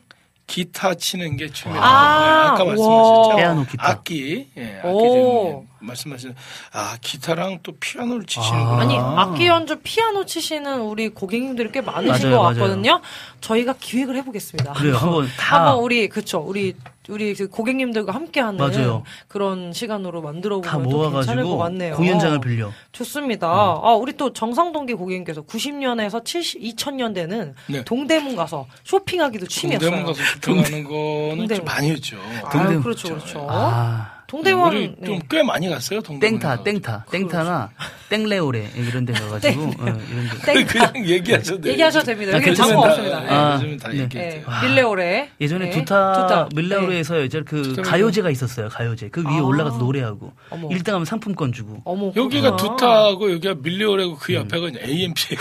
[0.48, 2.68] 기타 치는 게 취미라고 아, 네, 아까 우와.
[2.76, 3.36] 말씀하셨죠.
[3.38, 3.90] 피아노 기타.
[3.90, 6.36] 악기, 예, 악기 말씀하신
[6.72, 8.26] 아 기타랑 또 피아노를 아.
[8.28, 8.78] 치시는구나.
[8.80, 12.54] 아니 악기 연주 피아노 치시는 우리 고객님들이 꽤 많으신 맞아요, 것 맞아요.
[12.60, 13.02] 같거든요.
[13.42, 14.74] 저희가 기획을 해보겠습니다.
[14.74, 14.98] 그래요.
[14.98, 16.76] 한번 다 한번 우리 그쵸 우리
[17.10, 19.04] 우리 그 고객님들과 함께하는 맞아요.
[19.28, 21.96] 그런 시간으로 만들어 다 보면 또 괜찮을 것 모아가지고 같네요.
[21.96, 22.72] 공연장을 빌려.
[22.92, 23.48] 좋습니다.
[23.48, 27.84] 아, 우리 또 정상동기 고객님께서 90년에서 70, 2000년대는 네.
[27.84, 29.90] 동대문 가서 쇼핑하기도 취미였어요.
[29.90, 31.56] 동대문 가서 쇼핑하는 거는 동대문.
[31.56, 32.18] 좀 많이 했죠.
[32.44, 32.84] 아, 동대문.
[32.84, 33.48] 그렇죠, 그렇죠.
[33.50, 34.15] 아.
[34.28, 35.06] 동대문 우리 네.
[35.06, 36.02] 좀꽤 많이 갔어요.
[36.02, 36.40] 동대문.
[36.40, 37.70] 땡타, 땡타, 땡타나
[38.10, 40.00] 땡레오레 이런 데 가가지고 어, 이런
[40.46, 40.54] 데.
[40.54, 41.74] 땡 그냥 얘기하셔도 돼요.
[41.74, 42.32] 얘기하셔도 됩니다.
[42.32, 42.96] 아, 여기 괜찮습니다.
[42.96, 43.20] 상관없습니다.
[43.20, 43.34] 네, 네.
[43.34, 44.00] 아, 요즘은 다 네.
[44.00, 44.68] 얘기해도 네.
[44.68, 45.30] 밀레오레.
[45.42, 45.72] 예전에 네.
[45.72, 46.62] 두타 네.
[46.62, 48.70] 밀레오레에서 이제 그 가요제가 있었어요.
[48.70, 49.10] 가요제.
[49.10, 49.44] 그 위에 아.
[49.44, 50.70] 올라가서 노래하고 어머.
[50.70, 51.82] 1등하면 상품권 주고.
[51.86, 52.76] 어머, 여기가 그렇구나.
[52.76, 54.38] 두타하고 여기가 밀리오레고 그 음.
[54.38, 55.36] 옆에가 이제 AMP.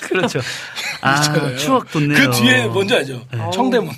[0.00, 0.40] 그렇죠.
[1.00, 1.56] 아.
[1.56, 2.30] 추억 돋네요.
[2.30, 3.20] 그 뒤에 뭔지 알죠?
[3.52, 3.92] 청대문.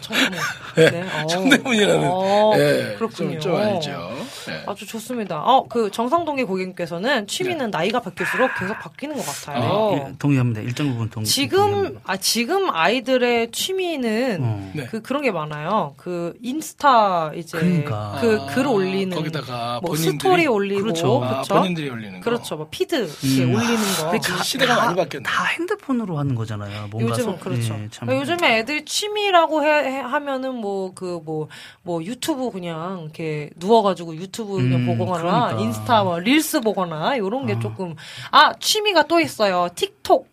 [0.00, 0.38] 아, 청대문.
[0.76, 1.02] 네.
[1.22, 1.26] 어.
[1.26, 2.08] 청대문이라는.
[2.10, 3.30] 어, 예, 그렇군요.
[3.32, 4.16] 좀, 좀 알죠.
[4.48, 4.62] 예.
[4.66, 5.42] 아주 좋습니다.
[5.42, 9.90] 어, 그 정상동기 고객님께서는 취미는 나이가 바뀔수록 계속 바뀌는 것 같아요.
[9.90, 10.60] 네, 예, 동의합니다.
[10.62, 11.24] 일정 부분 동.
[11.24, 12.00] 지금 동의합니다.
[12.04, 14.70] 아 지금 아이들의 취미는 어.
[14.74, 14.86] 네.
[14.86, 15.94] 그 그런 게 많아요.
[15.96, 18.18] 그 인스타 이제 그러니까.
[18.20, 21.24] 그 아, 글 올리는 거기다가 뭐 본인들이- 스토리 올리고 그렇죠.
[21.24, 21.54] 아, 그렇죠.
[21.54, 22.24] 본인들이 올리는 거.
[22.24, 22.56] 그렇죠.
[22.56, 23.54] 뭐 feed 이렇게 음.
[23.54, 24.10] 올리는 거.
[24.10, 25.24] 그 가- 시대가 다- 많이 바뀌었네.
[25.24, 26.88] 다 핸드폰으로 하는 거잖아요.
[26.90, 27.74] 뭔가 요즘은 소- 그렇죠.
[27.74, 28.06] 예, 참.
[28.08, 31.48] 그러니까 요즘에 애들이 취미라고 해, 해- 하면은 뭐 그 뭐
[31.82, 35.60] 뭐 유튜브 그냥 이렇게 누워가지고 유 튜브 그냥 음, 보거나 그러니까.
[35.60, 37.58] 인스타 뭐 릴스 보거나 이런 게 아.
[37.58, 37.94] 조금
[38.30, 39.68] 아 취미가 또 있어요.
[39.74, 40.28] 틱톡.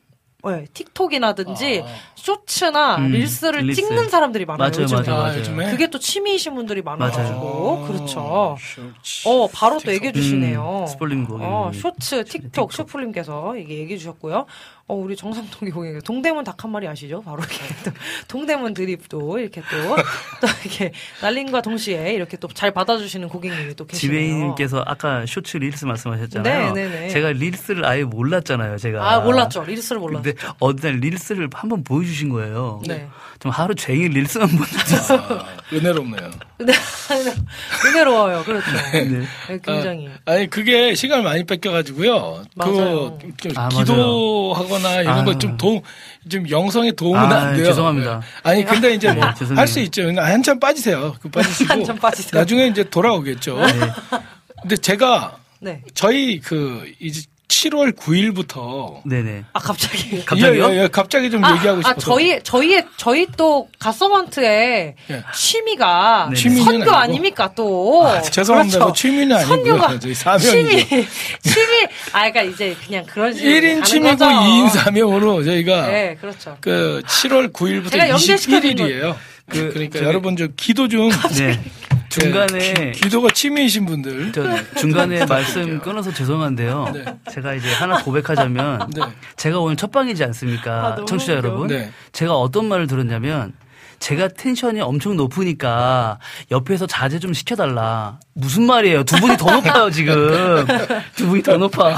[0.46, 1.90] 네, 틱톡이라든지 아.
[2.16, 3.82] 쇼츠나 음, 릴스를 릴스.
[3.82, 4.70] 찍는 사람들이 많아요.
[4.70, 5.02] 맞아요, 요즘에.
[5.02, 5.40] 맞아요, 아, 맞아요.
[5.40, 5.72] 요즘에?
[5.72, 8.56] 그게 또 취미이신 분들이 많아가지고 아, 그렇죠.
[9.04, 9.28] 쇼츠.
[9.28, 9.94] 어 바로 또 틱톡.
[9.96, 10.80] 얘기해 주시네요.
[10.82, 11.28] 음, 스폴링.
[11.32, 12.74] 어 쇼츠 틱톡 틱톡.
[12.74, 14.46] 슈플님께서 이게 얘기해 주셨고요.
[14.90, 17.22] 어 우리 정상동기 고객님 동대문 닭 한 마리 아시죠?
[17.22, 17.92] 바로 이렇게 또
[18.30, 19.78] 동대문 드립도 이렇게 또
[20.42, 24.20] 또 이렇게 날림과 동시에 이렇게 또 잘 받아주시는 고객님이 또 계시네요.
[24.20, 26.74] 지배인님께서 아까 쇼츠 릴스 말씀하셨잖아요.
[26.74, 27.10] 네, 네, 네.
[27.10, 28.78] 제가 릴스를 아예 몰랐잖아요.
[28.78, 29.12] 제가.
[29.12, 30.24] 아 몰랐죠 릴스를 몰랐죠.
[30.24, 32.82] 근데 어느 날 릴스를 한번 보여주신 거예요.
[32.88, 33.08] 네.
[33.40, 34.64] 좀 하루 종일 릴스만 보는
[35.22, 36.32] 아, 은혜롭네요.
[36.58, 36.74] 근데
[37.86, 38.44] 은혜로워요.
[38.46, 38.66] 그렇죠.
[38.94, 39.04] 네.
[39.50, 40.10] 네, 굉장히.
[40.26, 42.44] 아니 그게 시간을 많이 뺏겨가지고요.
[42.56, 43.18] 맞아요.
[43.20, 45.24] 그좀 아, 기도하 거나 이런 아.
[45.24, 45.82] 거좀 도움,
[46.30, 47.66] 좀 영성에 도움은 아, 안 돼요.
[47.66, 48.20] 죄송합니다.
[48.20, 48.26] 네.
[48.44, 49.60] 아니 근데 이제 뭐 네, 죄송해요.
[49.60, 50.02] 할수 있죠.
[50.04, 51.16] 그러니까 한참 빠지세요.
[51.22, 52.40] 그 빠지시고 한참 빠지세요.
[52.42, 53.58] 나중에 이제 돌아오겠죠.
[54.62, 55.82] 근데 제가 네.
[55.94, 59.46] 저희 그 이제 7월 9일부터 네네.
[59.54, 60.24] 아 갑자기.
[60.26, 60.66] 갑자기요?
[60.66, 65.24] 예, 예, 예, 갑자기 좀 아, 얘기하고 싶어서 아, 저희, 저희, 저희 또, 갓서번트의 예.
[65.34, 66.92] 취미가 선교.
[66.92, 68.06] 아닙니까, 또.
[68.06, 68.80] 아, 죄송합니다.
[68.80, 68.94] 그렇죠.
[68.94, 70.00] 그 취미는 선교가 아니고요.
[70.02, 70.50] 저희 사명이죠.
[70.52, 70.86] 취미,
[71.42, 73.50] 취미, 아, 그러니까 이제 그냥 그런 식으로.
[73.52, 74.26] 1인 가는 취미고 거죠.
[74.26, 76.58] 2인 사명으로 저희가 네, 그렇죠.
[76.60, 79.16] 그 7월 9일부터 제가 연결시켜드린 21일이에요.
[79.50, 81.60] 그, 그, 러니까 여러분 좀 기도 좀 네.
[82.22, 84.44] 중간에 예, 기, 도가 취미이신 분들 저
[84.76, 86.92] 중간에 말씀 끊어서 죄송한데요.
[86.94, 87.06] 네.
[87.32, 89.02] 제가 이제 하나 고백하자면 네.
[89.36, 90.98] 제가 오늘 첫 방이지 않습니까?
[91.00, 91.34] 아, 청취자.
[91.34, 91.68] 여러분.
[91.68, 91.92] 네.
[92.12, 93.54] 제가 어떤 말을 들었냐면
[94.00, 96.20] 제가 텐션이 엄청 높으니까
[96.52, 98.20] 옆에서 자제 좀 시켜달라.
[98.34, 99.04] 무슨 말이에요?
[99.04, 100.66] 두 분이 더 높아요 지금.
[101.16, 101.96] 두 분이 더 높아.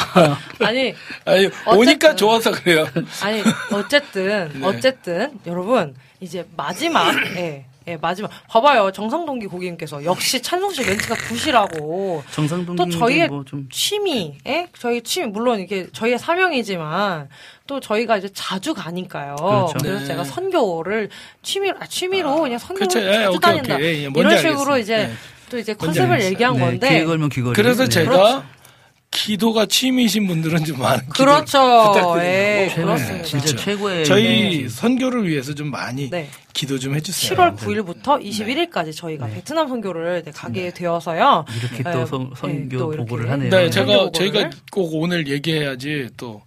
[0.62, 1.78] 아니, 아니 어쨌든.
[1.78, 2.88] 오니까 좋아서 그래요.
[3.22, 4.66] 아니, 어쨌든, 네.
[4.66, 8.30] 어쨌든, 여러분, 이제 마지막, 예, 예, 마지막.
[8.48, 8.92] 봐봐요.
[8.92, 12.24] 정상동기 고객님께서 역시 찬송씨 멘트가 굿이라고.
[12.32, 14.68] 정상동 또 저희의 뭐 좀 취미, 예?
[14.78, 17.30] 저희 취미, 물론 이게 저희의 사명이지만,
[17.65, 19.36] 또 저희가 이제 자주 가니까요.
[19.38, 19.74] 그렇죠.
[19.84, 20.06] 래서 네.
[20.06, 21.10] 제가 선교를
[21.42, 23.08] 취미, 아, 취미로 그냥 선교를 그렇죠.
[23.08, 23.76] 예, 자주 오케이, 다닌다.
[23.76, 24.04] 오케이.
[24.06, 24.78] 예, 이런 식으로 알겠어요.
[24.78, 25.10] 이제 예.
[25.50, 26.22] 또 이제 컨셉을.
[26.26, 26.89] 얘기한 네, 건데.
[26.89, 27.56] 귀에 걸면 귀걸이.
[27.56, 27.89] 그래서 네.
[27.89, 28.44] 제가 그렇죠.
[29.24, 31.94] 기도가 취미이신 분들은 좀 많은 그렇죠.
[32.20, 33.24] 예, 최고, 그렇습니다.
[33.26, 33.64] 진짜 그렇죠.
[33.66, 34.70] 최고의 저희 네.
[34.70, 36.30] 선교를 위해서 좀 많이 네.
[36.54, 37.36] 기도 좀 해주세요.
[37.38, 39.36] 7월 9일부터 21일까지 저희가 네.
[39.36, 41.46] 베트남 선교를 가게 되어서요.
[41.60, 43.06] 이렇게 네, 또 선, 네, 선교 또 이렇게.
[43.10, 43.50] 보고를 하네요.
[43.50, 44.50] 네, 네, 제가 저희가.
[44.72, 46.42] 꼭 오늘 얘기해야지 또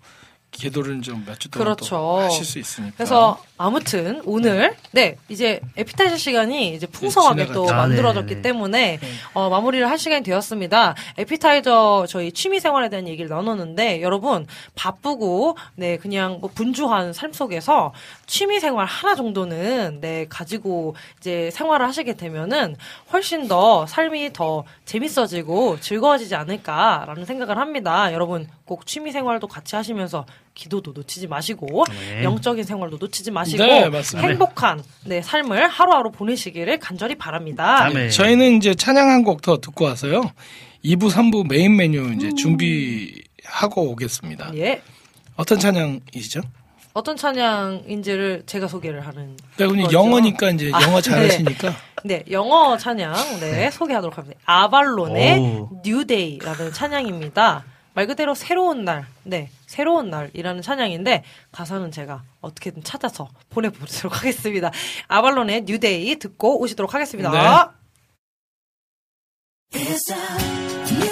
[0.51, 1.89] 기도를 좀 몇 주 동안 그렇죠.
[1.97, 2.95] 또 하실 수 있으니까.
[2.97, 7.71] 그래서 아무튼 오늘 네 이제 에피타이저 시간이 이제 풍성하게 네, 또.
[7.71, 8.43] 아, 만들어졌기 네, 네.
[8.43, 8.99] 때문에
[9.35, 10.97] 어, 마무리를 할 시간이 되었습니다.
[11.17, 17.93] 에피타이저 저희 취미 생활에 대한 얘기를 나눴는데 여러분 바쁘고 네 그냥 뭐 분주한 삶 속에서
[18.27, 22.75] 취미 생활 하나 정도는 네 가지고 이제 생활을 하시게 되면은
[23.13, 28.13] 훨씬 더 삶이 더 재밌어지고 즐거워지지 않을까라는 생각을 합니다.
[28.13, 32.25] 여러분 꼭 취미 생활도 같이 하시면서 기도도 놓치지 마시고 네.
[32.25, 34.29] 영적인 생활도 놓치지 마시고 네, 맞습니다.
[34.29, 37.89] 행복한 네, 삶을 하루하루 보내시기를 간절히 바랍니다.
[37.89, 38.11] 네.
[38.11, 40.31] 저희는 이제 찬양 한 곡 더 듣고 와서요.
[40.85, 44.51] 2부, 3부 메인 메뉴 이제 준비하고 오겠습니다.
[44.51, 44.59] 음.
[44.59, 44.83] 예.
[45.37, 46.41] 어떤 찬양이시죠?
[46.95, 49.91] 어떤 찬양인지를 제가 소개를 하는 네, 거죠.
[49.93, 51.11] 영어니까 이제 아, 영어 네.
[51.11, 51.75] 잘하시니까.
[52.05, 54.39] 네, 영어 찬양 네, 소개하도록 합니다.
[54.45, 55.71] 아발론의 오.
[55.85, 57.65] New Day라는 찬양입니다.
[57.95, 64.71] 말 그대로 새로운 날, 네, 새로운 날이라는 찬양인데 가사는 제가 어떻게든 찾아서 보내보도록 하겠습니다.
[65.09, 67.31] 아발론의 뉴데이 듣고 오시도록 하겠습니다.
[69.73, 71.12] 네.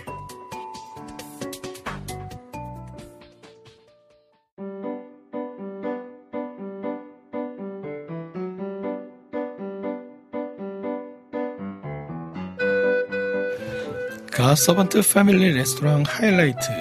[14.41, 16.71] 갓서번트 패밀리 레스토랑 하이라이트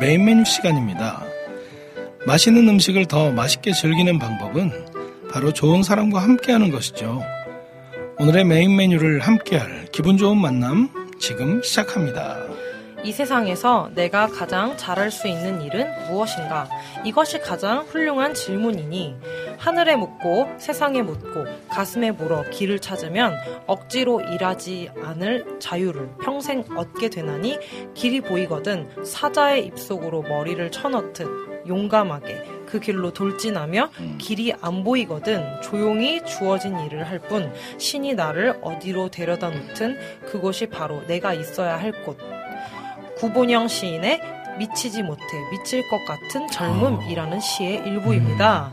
[0.00, 1.22] 메인 메뉴 시간입니다.
[2.26, 4.70] 맛있는 음식을 더 맛있게 즐기는 방법은
[5.30, 7.22] 바로 좋은 사람과 함께하는 것이죠.
[8.18, 10.88] 오늘의 메인 메뉴를 함께할 기분 좋은 만남
[11.18, 12.38] 지금 시작합니다.
[13.04, 16.70] 이 세상에서 내가 가장 잘할 수 있는 일은 무엇인가?
[17.04, 19.14] 이것이 가장 훌륭한 질문이니
[19.58, 23.34] 하늘에 묻고 세상에 묻고 가슴에 물어 길을 찾으면
[23.66, 27.58] 억지로 일하지 않을 자유를 평생 얻게 되나니
[27.94, 36.78] 길이 보이거든 사자의 입속으로 머리를 쳐넣듯 용감하게 그 길로 돌진하며 길이 안 보이거든 조용히 주어진
[36.80, 39.96] 일을 할 뿐 신이 나를 어디로 데려다 놓든
[40.26, 42.18] 그곳이 바로 내가 있어야 할 곳.
[43.16, 44.20] 구본영 시인의
[44.58, 48.70] 미치지 못해 미칠 것 같은 젊음이라는 시의 일부입니다.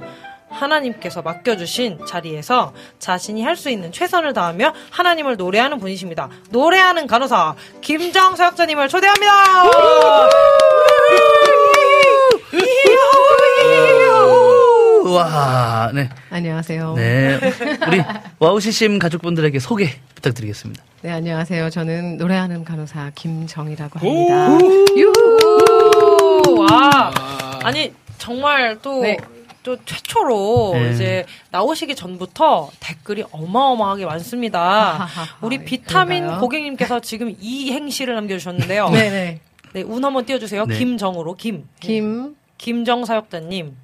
[0.52, 6.30] 하나님께서 맡겨주신 자리에서 자신이 할 수 있는 최선을 다하며 하나님을 노래하는 분이십니다.
[6.50, 9.32] 노래하는 간호사 김정 사역자님을 초대합니다.
[15.06, 16.10] 와, 네.
[16.30, 16.94] 안녕하세요.
[16.96, 17.40] 네.
[17.88, 18.02] 우리
[18.40, 20.84] 와우씨심 가족분들에게 소개 부탁드리겠습니다.
[21.02, 21.70] 네, 안녕하세요.
[21.70, 24.30] 저는 노래하는 간호사 김정이라고 오!
[24.32, 24.68] 합니다.
[24.96, 26.60] 유후!
[26.62, 27.12] 와,
[27.64, 29.02] 아니 정말 또.
[29.02, 29.18] 네.
[29.64, 30.92] 또 최초로 네.
[30.92, 35.08] 이제 나오시기 전부터 댓글이 어마어마하게 많습니다.
[35.42, 36.42] 우리 비타민 그런가요?
[36.42, 38.90] 고객님께서 지금 이 행시를 남겨주셨는데요.
[38.92, 39.40] 네네.
[39.74, 40.66] 네, 운 한번 띄워주세요.
[40.66, 40.78] 네.
[40.78, 41.68] 김정으로 김.
[41.80, 43.76] 김정 김정 사역자님.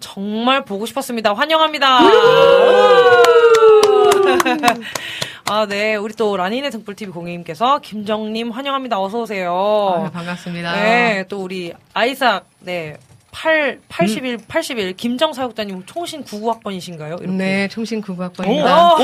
[0.00, 1.32] 정말 보고 싶었습니다.
[1.34, 1.98] 환영합니다.
[5.50, 5.94] 아, 네.
[5.96, 8.98] 우리 또 라니네 등불TV 공익님께서 김정님 환영합니다.
[9.00, 10.10] 어서오세요.
[10.14, 10.72] 반갑습니다.
[10.72, 12.96] 네, 또 우리 아이삭, 네.
[13.34, 17.20] 8, 81, 81, 김정 사역자님 총신 99학번이신가요?
[17.20, 17.26] 이렇게.
[17.26, 18.96] 네, 총신 어, 구구학번입니다.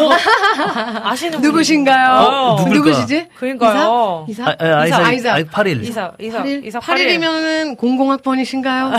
[1.03, 2.28] 아시는 누구신가요?
[2.28, 2.68] 어?
[2.68, 3.26] 누구시지?
[3.35, 4.26] 그러니까요.
[4.28, 4.45] 이사?
[4.47, 5.35] 아, 아, 아이삭, 아이삭.
[5.35, 5.83] 아이삭 8일.
[5.83, 6.64] 이사, 이사, 팔일?
[6.64, 8.93] 이사 팔일이면은 공공학번이신가요?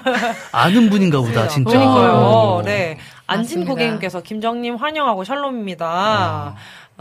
[0.52, 1.70] 아는 분인가 보다, 진짜.
[1.70, 2.58] 그러니까요.
[2.58, 2.62] 오.
[2.64, 2.96] 네.
[3.30, 3.72] 안진 맞습니다.
[3.72, 6.54] 고객님께서 김정님 환영하고 샬롬입니다.
[6.54, 6.56] 어,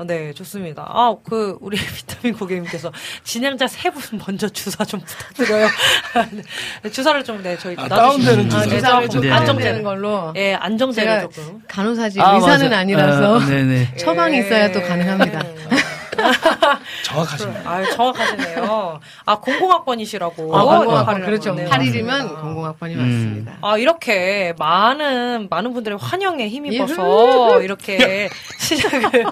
[0.05, 0.83] 네, 좋습니다.
[0.87, 2.91] 아, 그, 우리 비타민 고객님께서
[3.23, 5.67] 진행자 세 분 먼저 주사 좀 부탁드려요.
[6.83, 8.65] 네, 주사를 좀, 네, 저희 아, 다운되는 아, 주사.
[8.65, 9.31] 네, 주사를 좀 네.
[9.31, 10.33] 안정되는 걸로.
[10.35, 11.61] 예, 안정제를 제가 조금.
[11.67, 12.77] 간호사지 아, 의사는 맞아.
[12.79, 13.95] 아니라서 아, 네네.
[13.97, 15.43] 처방이 있어야 또 가능합니다.
[17.03, 17.69] 정확하십니다.
[17.69, 18.99] 아, 정확하시네요.
[19.25, 20.55] 아, 공공학번이시라고.
[20.55, 21.53] 아, 네, 공공학번 그렇죠.
[21.53, 22.41] 네, 8일이면 맞습니다.
[22.41, 22.99] 공공학번이 음.
[22.99, 23.57] 맞습니다.
[23.61, 29.25] 아, 이렇게 많은, 많은 분들의 환영에 힘입어서 이렇게 시작을,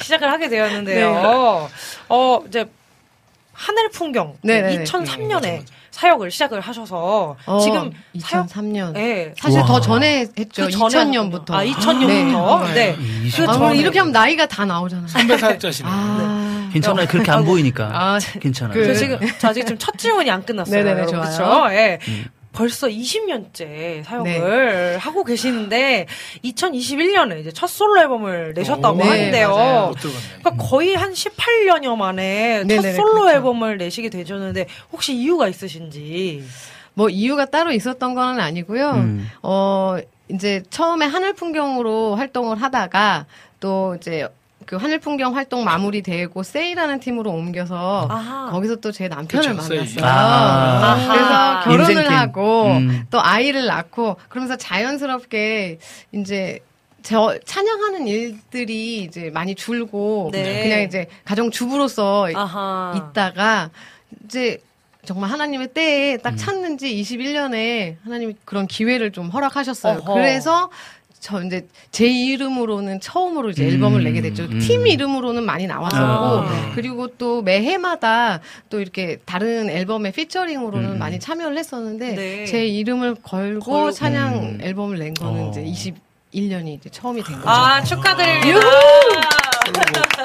[0.00, 1.68] 시작을 하게 되었는데요.
[2.08, 2.66] 어, 이제,
[3.62, 4.34] 하늘 풍경.
[4.42, 4.82] 네네네.
[4.84, 8.96] 2003년에 사역을 시작을 하셔서 어, 지금 사역, 2003년.
[8.96, 9.34] 예.
[9.38, 9.66] 사실 우와.
[9.68, 10.64] 더 전에 했죠.
[10.66, 11.52] 그 전에 2000년부터.
[11.52, 12.74] 아, 2000년부터.
[12.74, 12.92] 네.
[12.92, 13.76] 아, 그 오늘 전에.
[13.78, 15.06] 이렇게 하면 나이가 다 나오잖아요.
[15.06, 15.88] 선배 사역자시네.
[15.90, 17.06] 아, 괜찮아요.
[17.06, 17.90] 그렇게 안 보이니까.
[17.92, 18.74] 아, 괜찮아요.
[18.74, 20.82] 그- 저 지금, 저 아직 지금 첫 질문이 안 끝났어요.
[20.82, 21.06] 네네네.
[21.06, 21.22] 그쵸?
[21.70, 21.98] 예.
[22.08, 22.24] 음.
[22.52, 26.06] 벌써 20년째 사역을 하고 계시는데
[26.44, 29.92] 2021년에 이제 첫 솔로 앨범을 내셨다고 네, 하는데요.
[30.40, 33.30] 그러니까 거의 한 18년여 만에 첫 네네네, 솔로 그렇죠.
[33.36, 36.44] 앨범을 내시게 되셨는데 혹시 이유가 있으신지?
[36.94, 38.90] 뭐 이유가 따로 있었던 건 아니고요.
[38.90, 39.28] 음.
[39.42, 39.96] 어,
[40.28, 43.26] 이제 처음에 하늘 풍경으로 활동을 하다가
[43.60, 44.28] 또 이제
[44.66, 48.50] 그 하늘 풍경 활동 마무리되고 세이라는 팀으로 옮겨서 아하.
[48.50, 49.74] 거기서 또 제 남편을 그쵸.
[49.74, 50.04] 만났어요.
[50.04, 51.62] 아.
[51.64, 52.12] 그래서 결혼을 인생팀.
[52.18, 53.04] 하고 음.
[53.10, 55.78] 또 아이를 낳고 그러면서 자연스럽게
[56.12, 56.58] 이제
[57.02, 60.62] 저 찬양하는 일들이 이제 많이 줄고 네.
[60.62, 62.94] 그냥 이제 가정 주부로서 아하.
[62.96, 63.70] 있다가
[64.24, 64.58] 이제
[65.04, 66.18] 정말 하나님의 때에 음.
[66.22, 69.98] 딱 찾는 지 21년에 하나님이 그런 기회를 좀 허락하셨어요.
[69.98, 70.14] 어허.
[70.14, 70.70] 그래서
[71.22, 73.68] 저 이제 제 이름으로는 처음으로 이제 음.
[73.74, 74.42] 앨범을 내게 됐죠.
[74.42, 74.58] 음.
[74.58, 76.72] 팀 이름으로는 많이 나왔었고 아, 네.
[76.74, 80.98] 그리고 또 매해마다 또 이렇게 다른 앨범의 피처링으로는 음.
[80.98, 82.44] 많이 참여를 했었는데 네.
[82.46, 83.92] 제 이름을 걸고 걸고.
[83.92, 84.58] 찬양 음.
[84.60, 85.50] 앨범을 낸 거는 어.
[85.50, 85.94] 이제
[86.34, 87.48] 21년이 이제 처음이 된 거죠.
[87.48, 88.58] 아, 축하드립니다.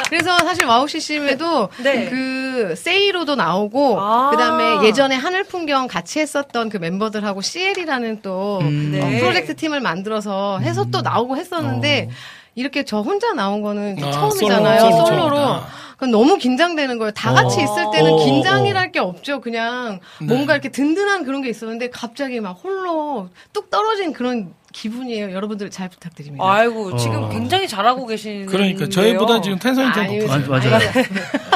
[0.10, 2.10] 그래서 사실 와우 CCM에도 네.
[2.10, 4.32] 그 세이로도 나오고 아.
[4.32, 8.92] 그다음에 예전에 하늘 풍경 같이 했었던 그 멤버들하고 CL이라는 또 음.
[8.92, 9.02] 네.
[9.02, 12.14] 어, 프로젝트 팀을 만들어서 해서 또 나오고 했었는데 어.
[12.58, 14.80] 이렇게 저 혼자 나온 거는 아, 처음이잖아요.
[14.80, 15.36] 솔로, 솔로 솔로로.
[15.38, 15.68] 처음이다.
[15.94, 17.12] 그건 너무 긴장되는 거예요.
[17.12, 17.64] 다 같이 어.
[17.64, 19.42] 있을 때는 어, 긴장이랄 게 없죠.
[19.42, 20.26] 그냥 네.
[20.28, 25.32] 뭔가 이렇게 든든한 그런 게 있었는데 갑자기 막 홀로 뚝 떨어진 그런 기분이에요.
[25.34, 26.44] 여러분들 잘 부탁드립니다.
[26.48, 26.98] 아이고, 어.
[26.98, 28.48] 지금 굉장히 잘하고 계시는.
[28.48, 29.88] 그러니까 저희보다 지금 텐션이
[30.18, 30.28] 높으세요.
[30.50, 30.80] 맞- 맞아요.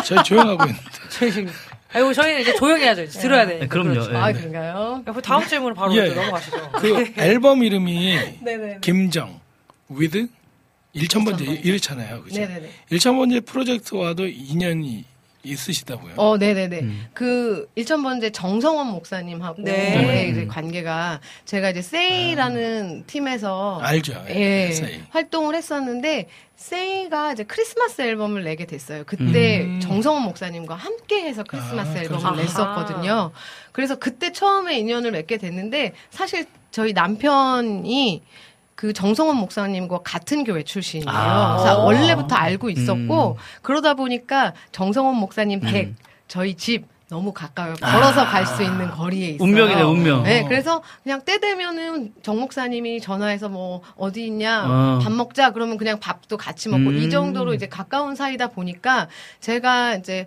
[0.06, 0.82] 저희 조용하고 있는데.
[1.10, 1.52] 저희 지금.
[1.94, 3.04] 아이고, 저희는 이제 조용히 해야죠.
[3.04, 3.66] 이제 들어야 되니까.
[3.66, 3.90] 네, 그럼요.
[3.92, 4.12] 그렇죠.
[4.14, 4.18] 예.
[4.18, 5.04] 아, 그런가요?
[5.08, 6.08] 야, 다음 질문 바로 예.
[6.14, 6.58] 넘어가시죠.
[6.74, 8.18] 그 앨범 이름이.
[8.82, 9.40] 김정
[9.92, 10.28] with
[10.96, 12.24] 1,000번째 이렇잖아요.
[12.24, 12.40] 그죠?
[12.42, 12.70] 네네네.
[12.92, 15.06] 1,000번째 프로젝트와도 인연이
[15.44, 16.14] 있으시다고요.
[16.18, 16.80] 어, 네네네.
[16.82, 17.08] 음.
[17.14, 19.98] 그 1,000번째 정성원 목사님하고 네.
[19.98, 24.24] 의 이제 관계가 제가 이제 세이라는 팀에서 알죠.
[24.30, 25.02] 예, 세이.
[25.10, 26.28] 활동을 했었는데
[26.58, 29.04] 세이가 이제 크리스마스 앨범을 내게 됐어요.
[29.08, 29.80] 그때 음.
[29.80, 32.36] 정성원 목사님과 함께 해서 크리스마스 아, 앨범을 그러시구나.
[32.36, 33.32] 냈었거든요.
[33.72, 38.22] 그래서 그때 처음에 인연을 맺게 됐는데 사실 저희 남편이
[38.82, 41.08] 그 정성원 목사님과 같은 교회 출신이에요.
[41.08, 41.58] 아.
[41.58, 43.36] 그래서 원래부터 알고 있었고 음.
[43.62, 45.96] 그러다 보니까 정성원 목사님 댁 음.
[46.28, 47.76] 저희 집 너무 가까워요.
[47.76, 49.48] 걸어서 갈수 있는 거리에 있어요.
[49.48, 50.24] 운명이네, 운명.
[50.24, 55.00] 네, 그래서 그냥 때 되면은 정 목사님이 전화해서 뭐 어디 있냐, 어.
[55.04, 56.98] 밥 먹자 그러면 그냥 밥도 같이 먹고 음.
[56.98, 59.10] 이 정도로 이제 가까운 사이다 보니까
[59.42, 60.26] 제가 이제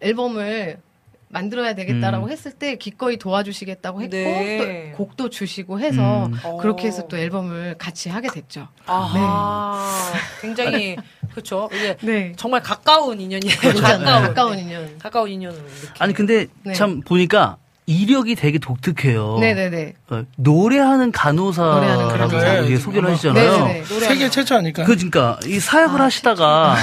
[0.00, 0.82] 앨범을
[1.28, 2.30] 만들어야 되겠다라고 음.
[2.30, 4.92] 했을 때 기꺼이 도와주시겠다고 했고 네.
[4.92, 6.34] 또 곡도 주시고 해서 음.
[6.60, 8.68] 그렇게 해서 또 앨범을 같이 하게 됐죠.
[8.86, 10.12] 아하.
[10.40, 10.96] 굉장히
[11.32, 11.68] 그렇죠.
[11.72, 12.32] 이게 네.
[12.36, 13.56] 정말 가까운 인연이에요.
[13.56, 14.98] 가까운, 가까운 가까운 인연.
[14.98, 15.88] 가까운 느끼.
[15.98, 16.72] 아니 근데 네.
[16.74, 19.38] 참 보니까 이력이 되게 독특해요.
[19.38, 19.94] 네네네.
[20.10, 22.58] 어, 노래하는 간호사라고 간호사.
[22.60, 23.64] 이게 소개를 아마 하시잖아요.
[23.66, 23.84] 네네네.
[23.84, 24.84] 세계 최초 아닐까?
[24.84, 26.76] 그 그러니까 이 사역을 하시다가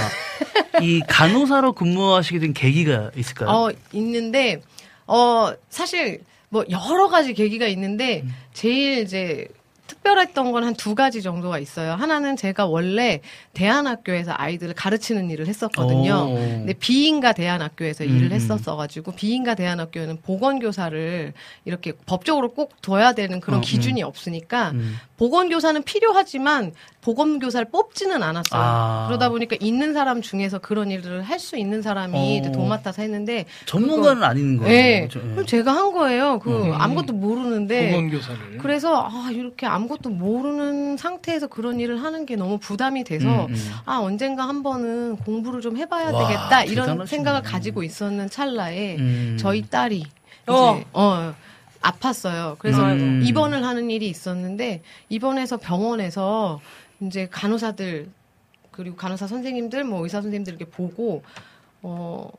[0.82, 3.50] 이 간호사로 근무하시게 된 계기가 있을까요?
[3.50, 4.62] 어, 있는데,
[5.06, 8.24] 어, 사실, 뭐, 여러 가지 계기가 있는데,
[8.54, 9.48] 제일 이제,
[10.08, 11.94] 특별했던 건 한 두 가지 정도가 있어요.
[11.94, 13.22] 하나는 제가 원래
[13.54, 16.28] 대안학교에서 아이들을 가르치는 일을 했었거든요.
[16.30, 16.36] 오.
[16.36, 18.32] 근데 비인가 대안학교에서 음, 일을 음.
[18.34, 21.34] 했었어가지고 비인가 대안학교는 보건교사를
[21.66, 24.96] 이렇게 법적으로 꼭 둬야 되는 그런 어, 기준이 없으니까 음.
[25.24, 28.62] 보건교사는 필요하지만 보건교사를 뽑지는 않았어요.
[28.62, 29.06] 아.
[29.08, 32.52] 그러다 보니까 있는 사람 중에서 그런 일을 할 수 있는 사람이 어.
[32.54, 34.70] 도맡아서 했는데 전문가는 아닌 거예요.
[34.72, 35.02] 네.
[35.08, 35.20] 그죠?
[35.26, 35.32] 예.
[35.32, 36.40] 그럼 제가 한 거예요.
[36.40, 36.74] 그 음.
[36.74, 38.58] 아무것도 모르는데 보건교사를.
[38.60, 43.72] 그래서 아 이렇게 아무것도 모르는 상태에서 그런 일을 하는 게 너무 부담이 돼서 음, 음.
[43.86, 47.06] 아 언젠가 한 번은 공부를 좀 해봐야 와, 되겠다 이런 대단하시네.
[47.08, 49.38] 생각을 가지고 있었는 찰나에 음.
[49.38, 50.06] 저희 딸이
[50.48, 50.76] 어.
[50.78, 51.34] 이제 어
[51.84, 52.58] 아팠어요.
[52.60, 53.22] 그래서 음.
[53.24, 56.60] 입원을 하는 일이 있었는데 입원해서 병원에서
[57.02, 58.10] 이제 간호사들
[58.72, 61.22] 그리고 간호사 선생님들 뭐 의사 선생님들 이렇게 보고
[61.82, 62.30] 어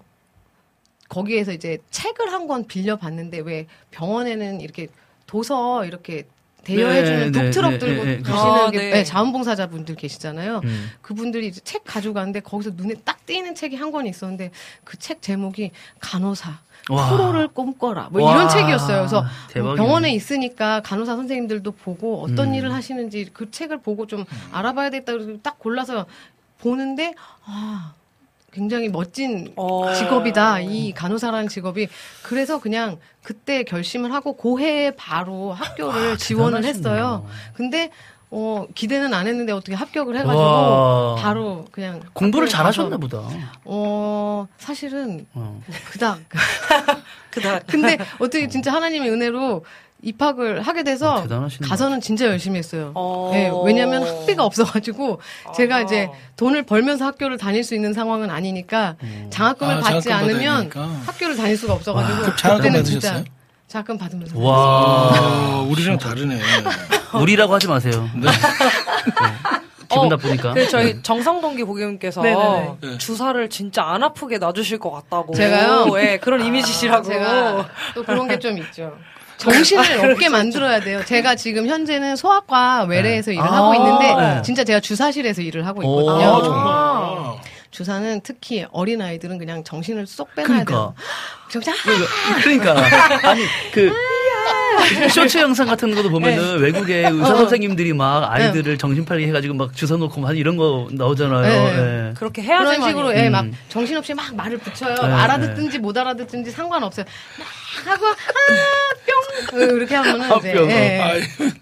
[1.08, 4.88] 거기에서 이제 책을 한 권 빌려 봤는데 왜 병원에는 이렇게
[5.26, 6.26] 도서 이렇게
[6.64, 8.22] 대여해주는 네, 네, 북트럭 네, 들고 네, 네.
[8.22, 8.90] 가시는 아, 게 네.
[8.90, 10.62] 네, 자원봉사자분들 계시잖아요.
[10.64, 10.90] 음.
[11.02, 14.50] 그분들이 이제 책 가져가는데 거기서 눈에 딱 띄는 책이 한 권 있었는데
[14.84, 15.70] 그 책 제목이
[16.00, 16.58] 간호사
[16.90, 17.10] 와.
[17.10, 18.98] 프로를 꿈꿔라 뭐 와, 이런 책이었어요.
[18.98, 19.76] 그래서 대박이네.
[19.76, 22.54] 병원에 있으니까 간호사 선생님들도 보고 어떤 음.
[22.54, 26.04] 일을 하시는지 그 책을 보고 좀 알아봐야 되겠다 그래서 딱 골라서
[26.60, 27.14] 보는데
[27.46, 27.92] 아
[28.52, 29.92] 굉장히 멋진 어.
[29.94, 31.88] 직업이다 이 간호사라는 직업이
[32.22, 36.94] 그래서 그냥 그때 결심을 하고 고해에 바로 학교를 와, 지원을 대단하시네요.
[36.94, 37.26] 했어요.
[37.54, 37.90] 근데
[38.36, 41.14] 어 기대는 안 했는데 어떻게 합격을 해가지고 와.
[41.14, 43.22] 바로 그냥 공부를 잘하셨나 보다.
[43.64, 45.62] 어 사실은 어.
[45.92, 46.18] 그닥
[47.30, 49.64] 그다 근데 어떻게 진짜 하나님의 은혜로
[50.02, 51.48] 입학을 하게 돼서 아.
[51.62, 52.90] 가서는 진짜 열심히 했어요.
[52.96, 53.30] 어.
[53.32, 55.20] 네, 왜냐면 학비가 없어가지고
[55.54, 55.80] 제가 아.
[55.82, 58.96] 이제 돈을 벌면서 학교를 다닐 수 있는 상황은 아니니까
[59.30, 60.82] 장학금을 아, 받지 장학금 않으면 받아야 되니까.
[61.06, 63.43] 학교를 다닐 수가 없어가지고 그럼 장학금 그때는 진짜 받으셨어요?
[63.74, 65.10] 장학금 받으면서 와.
[65.12, 66.38] 아, 우리랑 다르네.
[67.20, 68.08] 우리라고 하지 마세요.
[68.14, 68.28] 네.
[69.88, 70.54] 기분 어, 나쁘니까.
[70.54, 72.74] 그 저희 정성동기 고객님께서 네네네.
[72.80, 72.98] 네.
[72.98, 75.34] 주사를 진짜 안 아프게 놔주실 것 같다고.
[75.34, 75.86] 제가요?
[75.98, 77.02] 예, 그런 이미지시라고.
[77.04, 78.92] 제가 또 그런 게 좀 있죠.
[79.38, 81.04] 정신을 없게 만들어야 돼요.
[81.04, 84.42] 제가 지금 현재는 소아과 외래에서 일을 아, 하고 있는데 네.
[84.42, 86.00] 진짜 제가 주사실에서 일을 하고 오.
[86.00, 86.26] 있거든요.
[87.74, 87.76] 아.
[87.76, 90.94] 주사는 특히 어린 아이들은 그냥 정신을 쏙 빼놔야 그러니까.
[91.50, 91.60] 돼요.
[91.60, 91.98] 정말
[92.42, 92.74] 그러니까
[93.28, 93.92] 아니 그
[95.10, 96.62] 쇼츠 영상 같은 것도 보면은 네.
[96.62, 97.36] 외국의 의사 어.
[97.36, 101.42] 선생님들이 막 아이들을 정신팔이 해가지고 막 주사 놓고 막 이런 거 나오잖아요.
[101.42, 102.08] 네.
[102.10, 102.14] 예.
[102.14, 102.76] 그렇게 해야지만.
[102.76, 103.52] 그런 식으로 예, 막 음.
[103.68, 104.94] 정신없이 막 말을 붙여요.
[104.94, 107.06] 네, 알아듣든지 못 알아듣든지 상관없어요.
[107.38, 107.46] 막
[107.84, 110.70] 하고 아뿅 이렇게 하면은 아, 이제 뿅.
[110.70, 111.00] 예.
[111.00, 111.12] 아,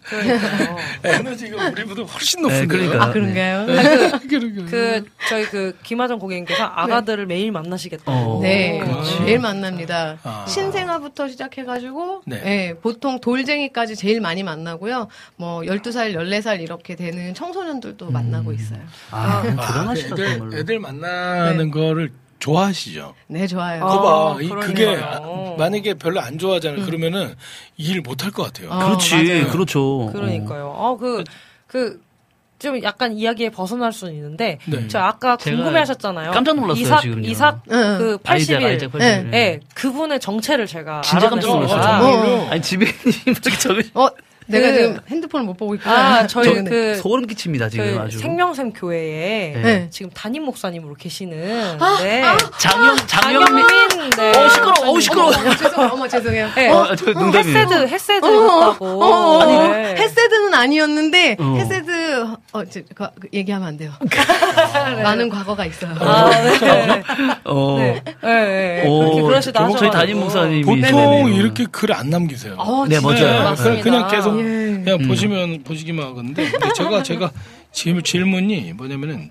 [0.08, 0.76] 그러니까요.
[1.04, 2.68] 에너지가 우리보다 훨씬 네, 높은데요.
[2.68, 3.04] 그러니까.
[3.04, 3.66] 아 그런가요?
[4.28, 4.66] 그러게요.
[4.66, 8.10] 그 저희 그 김하정 고객님께서 아가들을 매일 만나시겠다고.
[8.10, 8.40] 어.
[8.42, 9.20] 네, 그렇지.
[9.22, 10.18] 매일 만납니다.
[10.22, 10.44] 아.
[10.48, 12.42] 신생아부터 시작해가지고, 네.
[12.44, 15.08] 예, 보통 돌쟁이까지 제일 많이 만나고요.
[15.36, 18.80] 뭐, 12살, 14살 이렇게 되는 청소년들도 만나고 있어요.
[19.10, 20.58] 아, 아, 대단하시다 애들.
[20.58, 22.10] 애들 만나는 거를
[22.42, 23.14] 좋아하시죠?
[23.28, 23.84] 네, 좋아요.
[23.84, 24.42] 아, 거봐.
[24.42, 24.96] 이- 그게.
[25.00, 25.20] 아-
[25.56, 26.84] 만약에 별로 안 좋아하잖아요.
[26.84, 27.34] 그러면은
[27.76, 28.70] 일 못할 것 같아요.
[28.70, 29.46] 어, 그렇지, 맞아요.
[29.48, 30.10] 그렇죠.
[30.12, 30.72] 그러니까요.
[30.76, 31.22] 어, 그,
[31.68, 32.00] 그,
[32.58, 34.86] 좀 약간 이야기에 벗어날 수는 있는데, 네.
[34.88, 36.30] 저 아까 제가 궁금해 하셨잖아요.
[36.32, 37.28] 깜짝 놀랐어요, 이삭, 지금요.
[37.28, 37.98] 이삭, 응.
[37.98, 38.64] 그 아이작, 80일.
[38.64, 38.98] 아이작 80일.
[38.98, 39.30] 네.
[39.34, 41.48] 예, 그분의 정체를 제가 진짜 깜짝.
[41.54, 42.06] 놀랐어요.
[42.06, 42.48] 어.
[42.50, 42.86] 아니 집에
[43.26, 44.08] 이렇게 적으 어,
[44.46, 45.94] 내가 그- 지금 핸드폰을 못 보고 있구나.
[46.20, 46.64] 아, 저희 네.
[46.70, 48.18] 그 소름 끼칩니다 지금 그 아주.
[48.18, 49.86] 생명샘 교회에 네.
[49.90, 52.22] 지금 담임 목사님으로 계시는 아, 네.
[52.58, 53.66] 장영 장영민.
[53.66, 54.30] 장영민 네.
[54.38, 54.72] 어 시끄러.
[54.90, 55.22] 어 시끄러.
[55.26, 56.48] 어머, 죄송, 어머 죄송해요.
[56.54, 56.70] 네.
[56.70, 57.58] 어, 저 농담이에요.
[57.58, 58.30] 헤세드 헤세드 어,
[58.70, 59.04] 했다고.
[59.04, 59.94] 어, 어, 네.
[59.98, 61.54] 헤세드는 아니었는데 어.
[61.58, 62.22] 헤세드
[62.52, 63.92] 어, 저, 그, 그 얘기하면 안 돼요.
[65.02, 65.94] 많은 과거가 있어요.
[66.00, 67.02] 아, 네.
[67.44, 67.76] 어.
[67.78, 68.02] 네.
[68.04, 68.12] 네.
[68.22, 68.84] 네.
[68.86, 69.90] 어, 그렇게 그러시다 저희.
[69.90, 71.32] 담임 목사님이 보통.
[71.32, 72.54] 이렇게 글 안 남기세요.
[72.56, 73.42] 어, 네, 진짜요?
[73.42, 73.74] 맞아요.
[73.74, 73.80] 네.
[73.82, 74.82] 그냥 계속 예.
[74.84, 75.08] 그냥 음.
[75.08, 77.32] 보시면 보시기만 하건데 근데 제가 제가
[77.72, 79.30] 질, 질문이 뭐냐면은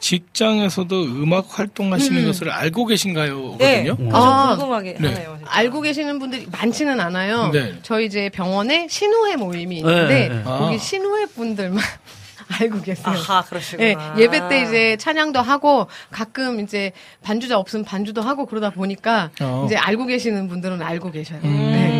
[0.00, 3.56] 직장에서도 음악 활동하시는 것을 알고 계신가요?
[3.58, 3.84] 네.
[3.84, 4.16] 거든요.
[4.16, 4.50] 아.
[4.50, 5.08] 좀 궁금하게 네.
[5.08, 5.36] 하네요.
[5.38, 5.52] 진짜.
[5.52, 7.50] 알고 계시는 분들이 많지는 않아요.
[7.52, 7.74] 네.
[7.82, 10.42] 저희 이제 병원에 신우회 모임이 있는데 네, 네.
[10.44, 10.78] 거기 아.
[10.78, 11.78] 신우회 분들만
[12.60, 13.06] 알고 계세요.
[13.06, 13.84] 아하, 그러시구나.
[14.16, 19.64] 예, 예배 때 이제 찬양도 하고 가끔 이제 반주자 없으면 반주도 하고 그러다 보니까 어.
[19.66, 21.40] 이제 알고 계시는 분들은 알고 계셔요.
[21.42, 21.97] 네.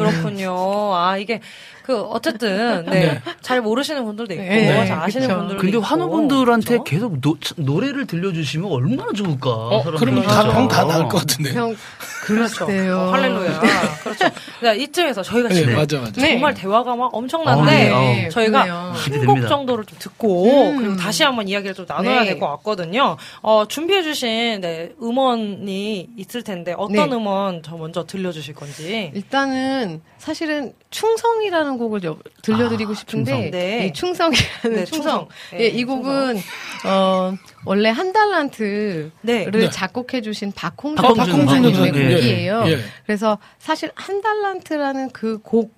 [0.00, 0.94] 음, 그렇군요.
[0.94, 1.40] 아, 이게,
[1.82, 3.20] 그, 어쨌든, 네.
[3.40, 5.38] 잘 모르시는 분들도 있고, 네, 잘 아시는 그쵸.
[5.38, 5.84] 분들도 근데 있고.
[5.86, 6.84] 환우분들한테 그렇죠?
[6.84, 9.50] 계속 노, 노래를 들려주시면 얼마나 좋을까.
[9.50, 9.82] 어.
[9.84, 10.42] 그러면 진짜.
[10.42, 11.52] 다병다 나을 것 같은데.
[11.54, 11.76] 형
[12.24, 12.64] 그렇죠.
[12.64, 13.60] 어, 할렐루야.
[14.04, 14.28] 그렇죠.
[14.62, 16.20] 네, 이쯤에서 저희가 네, 지금 맞아 맞아.
[16.20, 16.32] 네.
[16.32, 18.28] 정말 대화가 막 아, 엄청난데 네.
[18.28, 18.92] 저희가 그러네요.
[18.94, 19.48] 한 곡.
[19.48, 20.76] 정도를 좀 듣고 음.
[20.76, 22.26] 그리고 다시 한번 이야기를 좀 나눠야 네.
[22.30, 23.16] 될것 같거든요.
[23.42, 27.16] 어, 준비해주신 네, 음원이 있을 텐데 어떤 네.
[27.16, 29.10] 음원 저 먼저 들려주실 건지.
[29.14, 33.50] 일단은 사실은 충성이라는 곡을 여- 들려드리고 아, 싶은데 충성.
[33.50, 33.86] 네.
[33.86, 35.02] 이 충성이라는 네, 충성.
[35.02, 35.28] 충성.
[35.52, 36.36] 네, 예, 이 곡은
[36.86, 39.50] 어 원래 한 달란트를 네.
[39.50, 39.70] 네.
[39.70, 42.64] 작곡해 주신 박홍준 박홍준 박홍준님의 박홍준, 예, 곡이에요.
[42.68, 42.78] 예.
[43.06, 45.72] 그래서 사실 한 달란트라는 그곡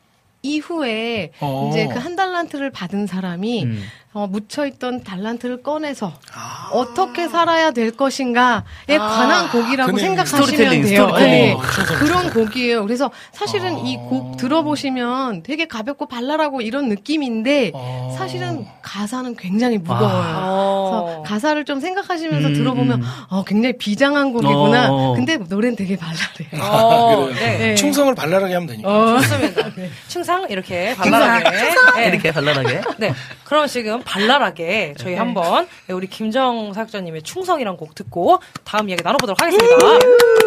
[0.45, 1.69] 이후에 어.
[1.71, 3.83] 이제 그 한 달란트를 받은 사람이 음.
[4.15, 6.69] 어, 묻혀있던 달란트를 꺼내서 아.
[6.73, 8.63] 어떻게 살아야 될 것인가에
[8.99, 9.97] 관한 곡이라고.
[9.97, 11.07] 생각하시면 스토리텔링, 돼요.
[11.07, 11.31] 스토리텔링.
[11.31, 11.53] 네.
[11.53, 11.97] 어, 충성.
[11.99, 12.83] 그런 곡이에요.
[12.83, 14.01] 그래서 사실은 이 아.
[14.09, 18.15] 곡 들어보시면 되게 가볍고 발랄하고 이런 느낌인데 어.
[18.19, 20.37] 사실은 가사는 굉장히 무거워요.
[20.43, 21.05] 어.
[21.05, 23.07] 그래서 가사를 좀 생각하시면서 음, 들어보면 음.
[23.31, 24.93] 어, 굉장히 비장한 곡이구나.
[24.93, 25.15] 어.
[25.15, 26.63] 근데 노래는 되게 발랄해요.
[26.63, 27.29] 어.
[27.33, 27.59] 네.
[27.59, 27.75] 네.
[27.77, 28.89] 충성을 발랄하게 하면 되니까.
[28.91, 29.17] 어.
[29.21, 29.71] 좋습니다.
[30.09, 31.51] 충상 이렇게 발랄하게.
[31.97, 32.09] 네.
[32.09, 32.81] 이렇게 발랄하게.
[32.99, 33.15] 네.
[33.45, 35.19] 그럼 지금 발랄하게 저희 네.
[35.19, 40.42] 한번 우리 김정 사역자님의 충성이란 곡 듣고 다음 이야기 나눠보도록 하겠습니다.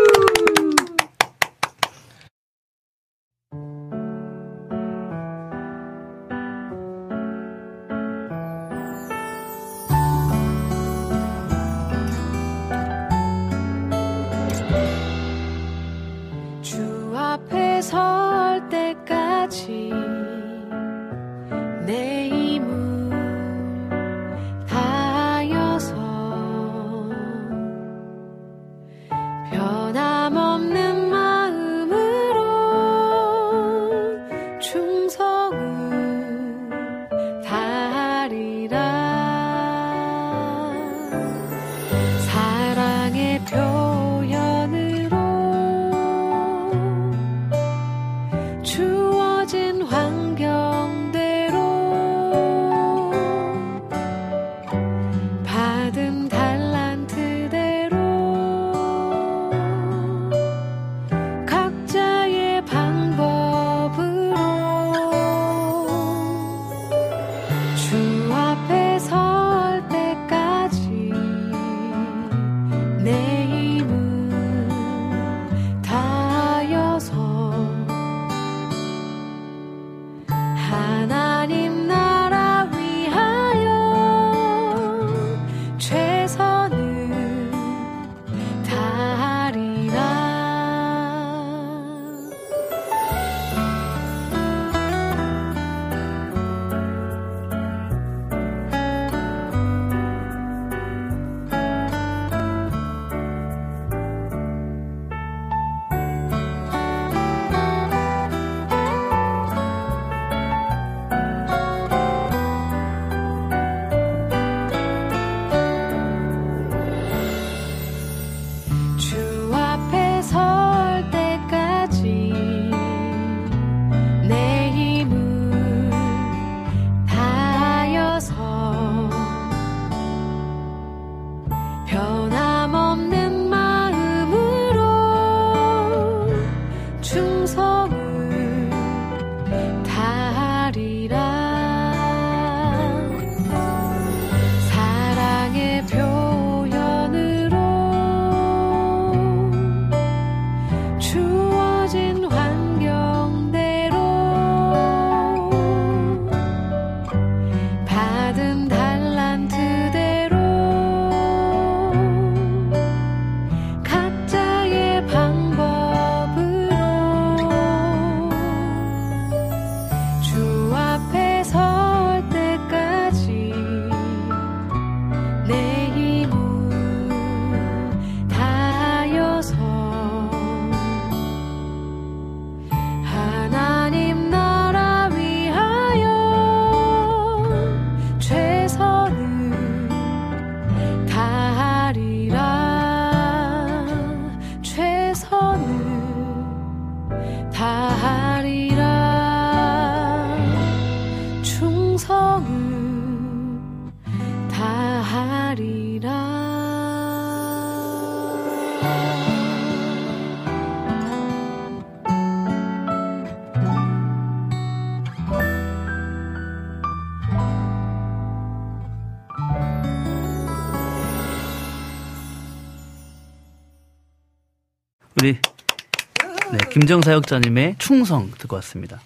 [226.75, 228.99] 김정사역자님의 충성 듣고 왔습니다.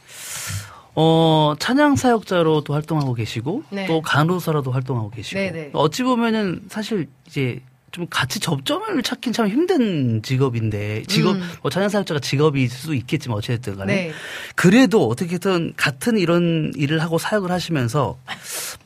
[0.95, 3.85] 어, 찬양 사역자로도 활동하고 계시고 네.
[3.85, 5.69] 또 간호사로도 활동하고 계시고 네, 네.
[5.73, 7.61] 어찌 보면은 사실 이제
[7.91, 11.47] 좀 같이 접점을 찾긴 참 힘든 직업인데 직업 음.
[11.61, 14.11] 뭐 찬양 사역자가 직업일 수 있겠지만 어찌됐든 간에 네.
[14.55, 18.17] 그래도 어떻게든 같은 이런 일을 하고 사역을 하시면서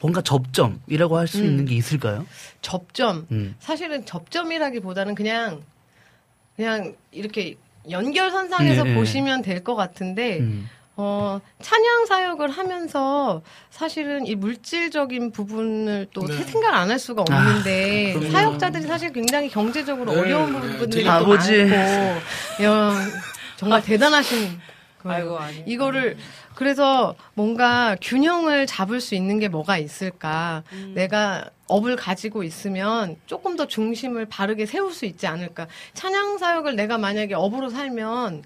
[0.02, 1.46] 뭔가 접점이라고 할수 음.
[1.46, 2.26] 있는 게 있을까요?
[2.62, 3.28] 접점.
[3.32, 3.56] 음.
[3.60, 5.62] 사실은 접점이라기보다는 그냥
[6.58, 7.56] 그냥 이렇게
[7.90, 8.96] 연결선상에서 네.
[8.96, 10.70] 보시면 될 것 같은데 음.
[10.96, 16.44] 어, 찬양 사역을 하면서 사실은 이 물질적인 부분을 또 네.
[16.44, 18.32] 생각 안 할 수가 없는데 아.
[18.32, 21.64] 사역자들이 사실 굉장히 경제적으로 네, 어려운 네, 부분들이 되게 또 아버지.
[21.66, 22.92] 많고 야,
[23.58, 24.60] 정말 대단하신
[25.02, 25.18] 거예요.
[25.18, 25.64] 아이고, 아니.
[25.66, 26.18] 이거를
[26.64, 30.64] 그래서 뭔가 균형을 잡을 수 있는 게 뭐가 있을까?
[30.94, 35.68] 내가 업을 가지고 있으면 조금 더 중심을 바르게 세울 수 있지 않을까?
[35.94, 38.44] 찬양 사역을 내가 만약에 업으로 살면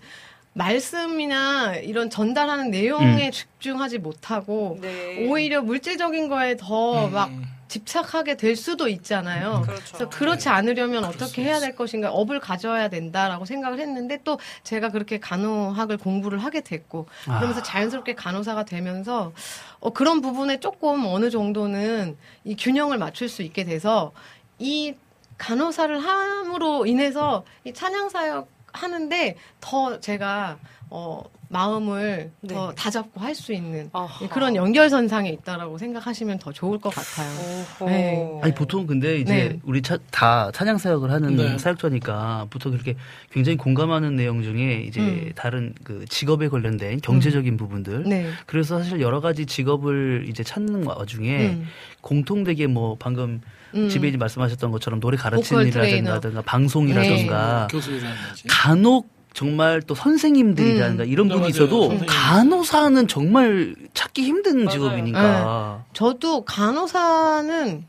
[0.53, 5.27] 말씀이나 이런 전달하는 내용에 집중하지 못하고 네.
[5.27, 7.43] 오히려 물질적인 거에 더 음.
[7.67, 9.61] 막 집착하게 될 수도 있잖아요.
[9.65, 9.97] 그렇죠.
[9.97, 15.19] 그래서 그렇지 않으려면 어떻게 해야 될 것인가 업을 가져야 된다라고 생각을 했는데 또 제가 그렇게
[15.19, 19.33] 간호학을 공부를 하게 됐고 그러면서 자연스럽게 간호사가 되면서
[19.79, 24.11] 어, 그런 부분에 조금 어느 정도는 이 균형을 맞출 수 있게 돼서
[24.59, 24.95] 이
[25.37, 30.57] 간호사를 함으로 인해서 이 찬양 사역 하는데 더 제가
[30.89, 32.53] 어 마음을 네.
[32.53, 34.27] 더 다잡고 할 수 있는 아하.
[34.29, 37.65] 그런 연결선상에 있다라고 생각하시면 더 좋을 것 같아요.
[37.85, 38.39] 네.
[38.41, 39.59] 아니 보통 근데 이제 네.
[39.63, 41.57] 우리 차, 다 찬양 사역을 하는 네.
[41.57, 42.95] 사역자니까 보통 그렇게
[43.31, 45.31] 굉장히 공감하는 내용 중에 이제 음.
[45.35, 48.31] 다른 그 직업에 관련된 경제적인 부분들 네.
[48.47, 51.67] 그래서 사실 여러 가지 직업을 이제 찾는 와중에 음.
[52.01, 53.41] 공통되게 뭐 방금
[53.75, 53.89] 음.
[53.89, 55.67] 지배인이 말씀하셨던 것처럼 노래 가르치는.
[55.67, 58.47] 일이라든가 방송이라든가 교수라든지.
[58.49, 61.07] 간혹 정말 또 선생님들이라든가 음.
[61.07, 61.49] 이런 네, 분이 맞아요.
[61.49, 62.07] 있어도 선생님.
[62.09, 64.69] 간호사는 정말 찾기 힘든 맞아요.
[64.71, 67.85] 직업이니까 저도 간호사는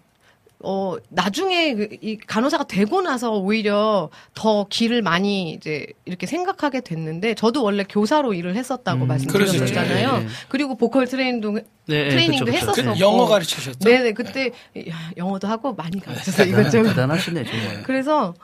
[0.61, 7.35] 어 나중에 그, 이 간호사가 되고 나서 오히려 더 길을 많이 이제 이렇게 생각하게 됐는데
[7.35, 10.09] 저도 원래 교사로 일을 했었다고 음, 말씀드렸잖아요.
[10.11, 10.19] 그러시죠.
[10.19, 10.27] 네.
[10.51, 12.71] 그리고 보컬 트레이닝도 네, 네, 트레이닝도 그쵸, 그쵸.
[12.73, 12.93] 했었었고.
[12.93, 13.79] 그 영어 가르치셨죠?
[13.89, 14.51] 네네 그때
[14.91, 16.89] 야, 영어도 하고 많이 가르쳤어요 대단, 이것저것.
[16.91, 17.83] 대단하시네 정말.
[17.85, 18.35] 그래서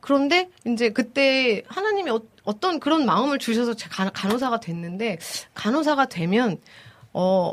[0.00, 5.18] 그런데 이제 그때 하나님이 어, 어떤 그런 마음을 주셔서 제가 간- 간호사가 됐는데
[5.52, 6.56] 간호사가 되면
[7.12, 7.52] 어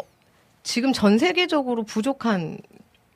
[0.63, 2.59] 지금 전 세계적으로 부족한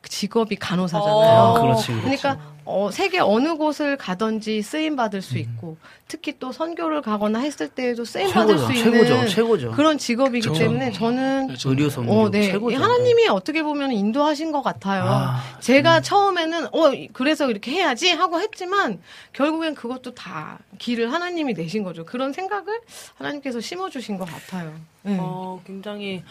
[0.04, 1.40] 직업이 간호사잖아요.
[1.42, 2.02] 어, 그렇지, 그렇지.
[2.22, 7.68] 그러니까 어, 세계 어느 곳을 가든지 쓰임 받을 수 있고 특히 또 선교를 가거나 했을
[7.68, 9.72] 때에도 쓰임 받을 최고죠, 수 있는 최고죠, 최고죠.
[9.72, 10.60] 그런 직업이기 그렇죠.
[10.60, 12.52] 때문에 저는 의료 선교 어, 네.
[12.52, 12.78] 최고죠.
[12.78, 15.04] 이 하나님이 어떻게 보면 인도하신 것 같아요.
[15.04, 19.02] 아, 제가 처음에는 어 그래서 이렇게 해야지 하고 했지만
[19.34, 22.06] 결국엔 그것도 다 길을 하나님이 내신 거죠.
[22.06, 22.82] 그런 생각을
[23.18, 24.72] 하나님께서 심어 주신 것 같아요.
[25.02, 25.18] 네.
[25.20, 26.24] 어, 굉장히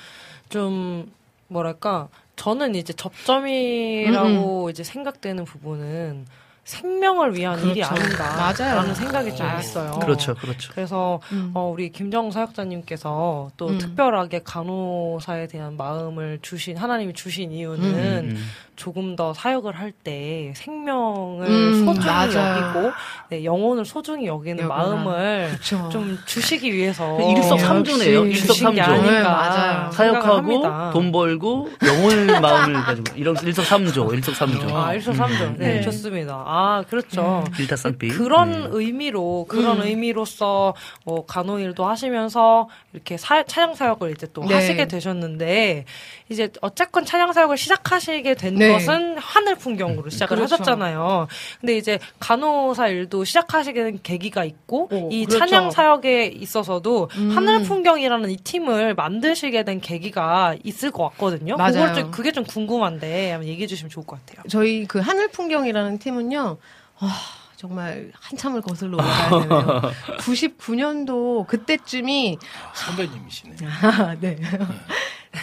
[0.48, 1.10] 좀
[1.48, 2.08] 뭐랄까
[2.38, 6.26] 저는 이제 접점이라고 이제 생각되는 부분은
[6.64, 7.94] 생명을 위한 일이 그렇죠.
[7.94, 8.36] 아닌가라는
[8.82, 8.94] 맞아요.
[8.94, 9.46] 생각이 좀.
[9.58, 9.98] 있어요.
[10.00, 10.70] 그렇죠, 그렇죠.
[10.74, 11.50] 그래서 음.
[11.54, 13.78] 어, 우리 김정 사역자님께서 또 음.
[13.78, 18.50] 특별하게 간호사에 대한 마음을 주신 하나님이 주신 이유는 음, 음.
[18.78, 22.72] 조금 더 사역을 할 때 생명을 음, 소중히 맞아요.
[22.74, 22.92] 여기고
[23.30, 24.68] 네, 영혼을 소중히 여기는 여기나.
[24.68, 25.88] 마음을 그렇죠.
[25.90, 28.26] 좀 주시기 위해서 일석삼조네요.
[28.26, 28.70] 일석삼조.
[29.02, 29.90] 네, 맞아요.
[29.90, 30.90] 생각을 사역하고 합니다.
[30.92, 34.76] 돈 벌고 영혼의 마음을 가지고 이런 일석삼조, 일석삼조.
[34.76, 35.44] 아, 일석삼조.
[35.44, 35.80] 음, 네, 네.
[35.82, 36.44] 좋습니다.
[36.46, 37.44] 아, 그렇죠.
[37.58, 38.08] 일타쌍피.
[38.08, 38.68] 그런 음.
[38.72, 39.86] 의미로 그런 음.
[39.86, 40.74] 의미로서
[41.04, 44.54] 뭐 간호일도 하시면서 이렇게 사, 찬양 사역을 이제 또 네.
[44.54, 45.84] 하시게 되셨는데
[46.28, 48.67] 이제 어쨌건 찬양 사역을 시작하시게 된 네.
[48.72, 50.54] 것은 하늘 풍경으로 시작을 그렇죠.
[50.54, 51.28] 하셨잖아요.
[51.60, 55.46] 근데 이제 간호사 일도 시작하시게 된 계기가 있고 오, 이 그렇죠.
[55.46, 57.30] 찬양 사역에 있어서도 음.
[57.30, 61.56] 하늘 풍경이라는 이 팀을 만드시게 된 계기가 있을 것 같거든요.
[61.56, 61.72] 맞아요.
[61.72, 64.44] 그걸 좀 그게 좀 궁금한데 한번 얘기해 주시면 좋을 것 같아요.
[64.48, 66.56] 저희 그 하늘 풍경이라는 팀은요.
[67.00, 67.08] 와,
[67.56, 69.82] 정말 한참을 거슬러 올라가야 되네요.
[70.18, 72.38] 99년도 그때쯤이
[72.74, 73.56] 선배님이시네.
[73.82, 74.36] 아, 네.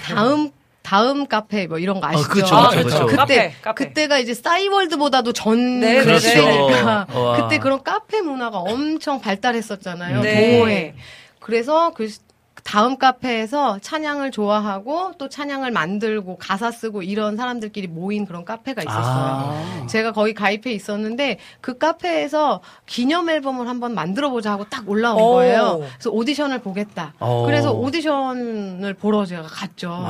[0.06, 0.52] 다음
[0.86, 2.30] 다음 카페 뭐 이런 거 아시죠?
[2.30, 3.06] 그쵸, 아, 그쵸, 그쵸.
[3.08, 3.86] 그때 카페, 카페.
[3.86, 6.20] 그때가 이제 싸이월드보다도 전 네, 그렇죠.
[6.20, 7.42] 시대니까 와.
[7.42, 10.22] 그때 그런 카페 문화가 엄청 발달했었잖아요.
[10.22, 10.52] 네.
[10.52, 10.96] 동호회.
[11.40, 12.08] 그래서 그
[12.64, 19.04] 다음 카페에서 찬양을 좋아하고 또 찬양을 만들고 가사 쓰고 이런 사람들끼리 모인 그런 카페가 있었어요.
[19.04, 19.88] 아.
[19.88, 25.32] 제가 거기 가입해 있었는데 그 카페에서 기념 앨범을 한번 만들어 보자 하고 딱 올라온 오.
[25.34, 25.80] 거예요.
[25.80, 27.14] 그래서 오디션을 보겠다.
[27.20, 27.44] 어.
[27.46, 30.06] 그래서 오디션을 보러 제가 갔죠.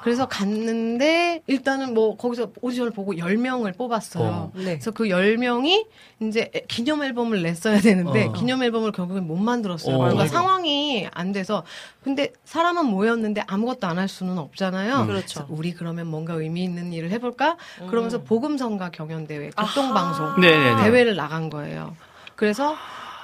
[0.00, 0.04] 와.
[0.04, 4.24] 그래서 갔는데 일단은 뭐 거기서 오디션을 보고 10명을 뽑았어요.
[4.24, 4.52] 어.
[4.54, 4.64] 네.
[4.64, 5.86] 그래서 그 10명이
[6.22, 8.32] 이제 기념 앨범을 냈어야 되는데 어.
[8.32, 9.94] 기념 앨범을 결국엔 못 만들었어요.
[9.94, 9.98] 어.
[9.98, 10.32] 그러니까 아이고.
[10.32, 11.64] 상황이 안 돼서
[12.02, 15.06] 근데 사람은 모였는데 아무것도 안 할 수는 없잖아요.
[15.06, 15.40] 그렇죠.
[15.40, 17.56] 그래서 우리 그러면 뭔가 의미 있는 일을 해볼까?
[17.90, 20.82] 그러면서 보금성가 경연대회 교통방송 네네네.
[20.84, 21.94] 대회를 나간 거예요.
[22.36, 22.74] 그래서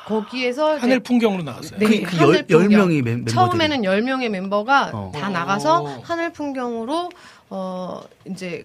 [0.07, 1.78] 거기에서 하늘 풍경으로 나왔어요.
[1.78, 2.78] 네, 그, 그 하늘 열, 열 풍경.
[2.80, 3.34] 명이 멤, 멤버들이.
[3.34, 5.12] 처음에는 10명의 멤버가 어.
[5.14, 5.30] 다 오.
[5.32, 7.11] 나가서 하늘 풍경으로
[7.50, 8.64] 어 이제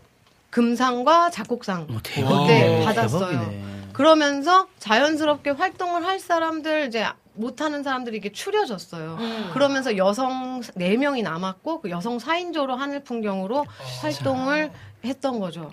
[0.52, 2.86] 금상과 작곡상 어, 그때 대박이네.
[2.86, 3.30] 받았어요.
[3.30, 3.64] 대박이네.
[3.94, 9.18] 그러면서 자연스럽게 활동을 할 사람들 이제 못하는 사람들이 이게 추려졌어요.
[9.54, 13.66] 그러면서 여성 4명이 남았고 그 여성 4인조로 하늘 풍경으로
[14.02, 14.72] 활동을
[15.04, 15.72] 했던 거죠.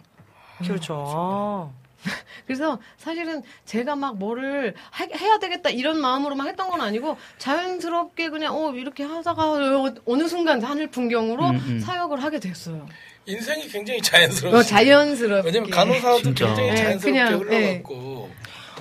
[0.65, 1.05] 그렇죠.
[1.07, 1.88] 아.
[2.47, 8.31] 그래서 사실은 제가 막 뭐를 하- 해야 되겠다 이런 마음으로 막 했던 건 아니고 자연스럽게
[8.31, 11.81] 그냥 어 이렇게 하다가 어, 어느 순간 하늘 풍경으로 음, 음.
[11.81, 12.87] 사역을 하게 됐어요.
[13.27, 14.57] 인생이 굉장히 자연스러워.
[14.59, 15.47] 어, 자연스럽게.
[15.47, 16.47] 왜냐면 간호사도 진짜.
[16.47, 18.31] 굉장히 네, 자연스럽게 그냥, 흘러갔고.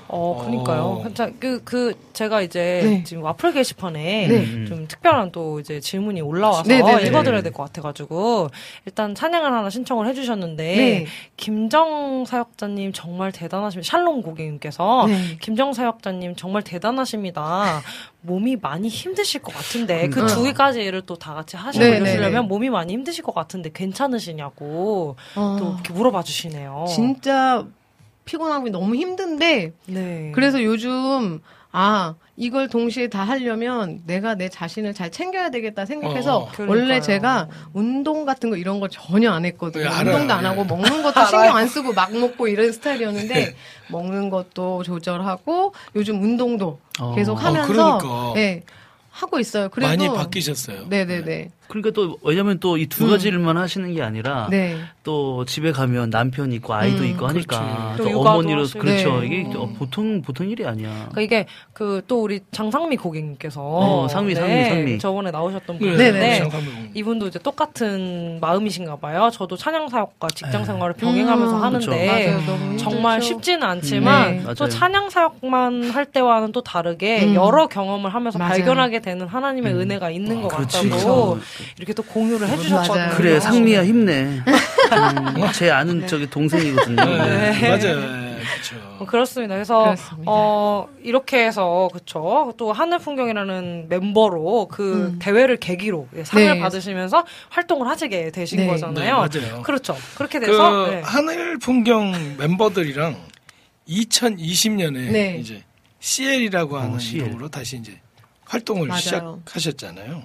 [0.10, 0.82] 어, 그니까요.
[0.84, 1.03] 어.
[1.03, 3.03] 진짜 그, 그, 제가 이제 네.
[3.03, 4.66] 지금 와플 게시판에 네.
[4.66, 7.08] 좀 특별한 또 이제 질문이 올라와서 네, 네, 네.
[7.08, 8.49] 읽어드려야 될 것 같아가지고
[8.86, 11.05] 일단 찬양을 하나 신청을 해주셨는데 네.
[11.36, 13.88] 김정 사역자님 정말 대단하십니다.
[13.89, 15.38] 샬롬 고객님께서 네.
[15.41, 17.82] 김정 사역자님 정말 대단하십니다.
[18.22, 20.28] 몸이 많이 힘드실 것 같은데 그 음.
[20.28, 22.47] 두 가지를 또 다 같이 하시고 이러시려면 네.
[22.47, 26.86] 몸이 많이 힘드실 것 같은데 괜찮으시냐고 어, 또 이렇게 물어봐 주시네요.
[26.88, 27.66] 진짜
[28.28, 30.32] 피곤하고 너무 힘든데 네.
[30.36, 31.39] 그래서 요즘
[31.71, 36.51] 아 이걸 동시에 다 하려면 내가 내 자신을 잘 챙겨야 되겠다 생각해서 어.
[36.67, 39.84] 원래 제가 운동 같은 거 이런 거 전혀 안 했거든요.
[39.84, 40.13] 네, 알아요.
[40.13, 40.49] 운동도 안 네.
[40.49, 43.55] 하고 먹는 것도 신경 안 쓰고 막 먹고 이런 스타일이었는데
[43.89, 47.15] 먹는 것도 조절하고 요즘 운동도 어.
[47.15, 48.34] 계속 어, 하면서 그러니까.
[48.36, 48.63] 네,
[49.09, 49.69] 하고 있어요.
[49.69, 50.86] 그래도 많이 바뀌셨어요.
[50.89, 51.49] 네네네.
[51.68, 53.09] 그러니까 또 왜냐면 또 이두 음.
[53.11, 54.78] 가지를만 하시는 게 아니라 네.
[55.03, 57.97] 또 집에 가면 남편 있고 아이도 음, 있고 하니까 그렇지.
[58.03, 58.80] 또또 육아도 어머니로 하시고.
[58.80, 59.26] 그렇죠 네.
[59.28, 61.09] 이게 또 보통 보통 일이 아니야.
[61.11, 64.99] 그러니까 이게 그 또 우리 장상미 고객님께서 어, 상미, 상미, 상미.
[64.99, 66.38] 저번에 나오셨던 네, 분인데 네네.
[66.39, 66.91] 장사분.
[66.93, 69.30] 이분도 이제 똑같은 마음이신가 봐요.
[69.34, 70.65] 저도 찬양 사역과 직장 네.
[70.65, 72.05] 생활을 병행하면서 음, 하는데 그렇죠.
[72.11, 72.45] 맞아요.
[72.45, 73.22] 너무 정말.
[73.22, 74.53] 쉽지는 않지만 네.
[74.57, 74.68] 또.
[74.70, 77.36] 찬양 사역만 할 때와는 또 다르게 음.
[77.36, 78.51] 여러 경험을 하면서 맞아요.
[78.53, 80.89] 발견하게 되는 하나님의 은혜가 있는 것 그렇지.
[80.89, 81.39] 같다고
[81.78, 82.95] 이렇게 또 공유를 해주셨거든요.
[82.95, 83.18] 맞아요.
[83.18, 84.24] 그래 상미야 힘내.
[84.24, 84.43] 음,
[85.53, 87.05] 제 아는 저기 동생이거든요.
[87.05, 87.70] 네, 네.
[87.70, 87.97] 맞아요.
[87.97, 89.05] 어, 그렇죠.
[89.05, 89.55] 그렇습니다.
[89.55, 90.24] 그래서 그렇습니다.
[90.32, 95.20] 어 이렇게 해서 그쵸 또 하늘 풍경이라는 멤버로 그 음.
[95.20, 96.60] 대회를 계기로 상을 네.
[96.60, 98.68] 받으시면서 활동을 하시게 되신 네.
[98.68, 99.28] 거잖아요.
[99.28, 99.62] 네, 맞아요.
[99.64, 99.95] 그렇죠.
[100.16, 101.01] 그렇게 그 돼서 네.
[101.03, 103.18] 하늘 풍경 멤버들이랑
[103.89, 105.38] 2020년에 네.
[105.39, 105.64] 이제
[105.99, 107.26] CL이라고 하는 어, CL.
[107.28, 107.99] 이름으로 다시 이제
[108.45, 108.99] 활동을 맞아요.
[109.01, 110.24] 시작하셨잖아요.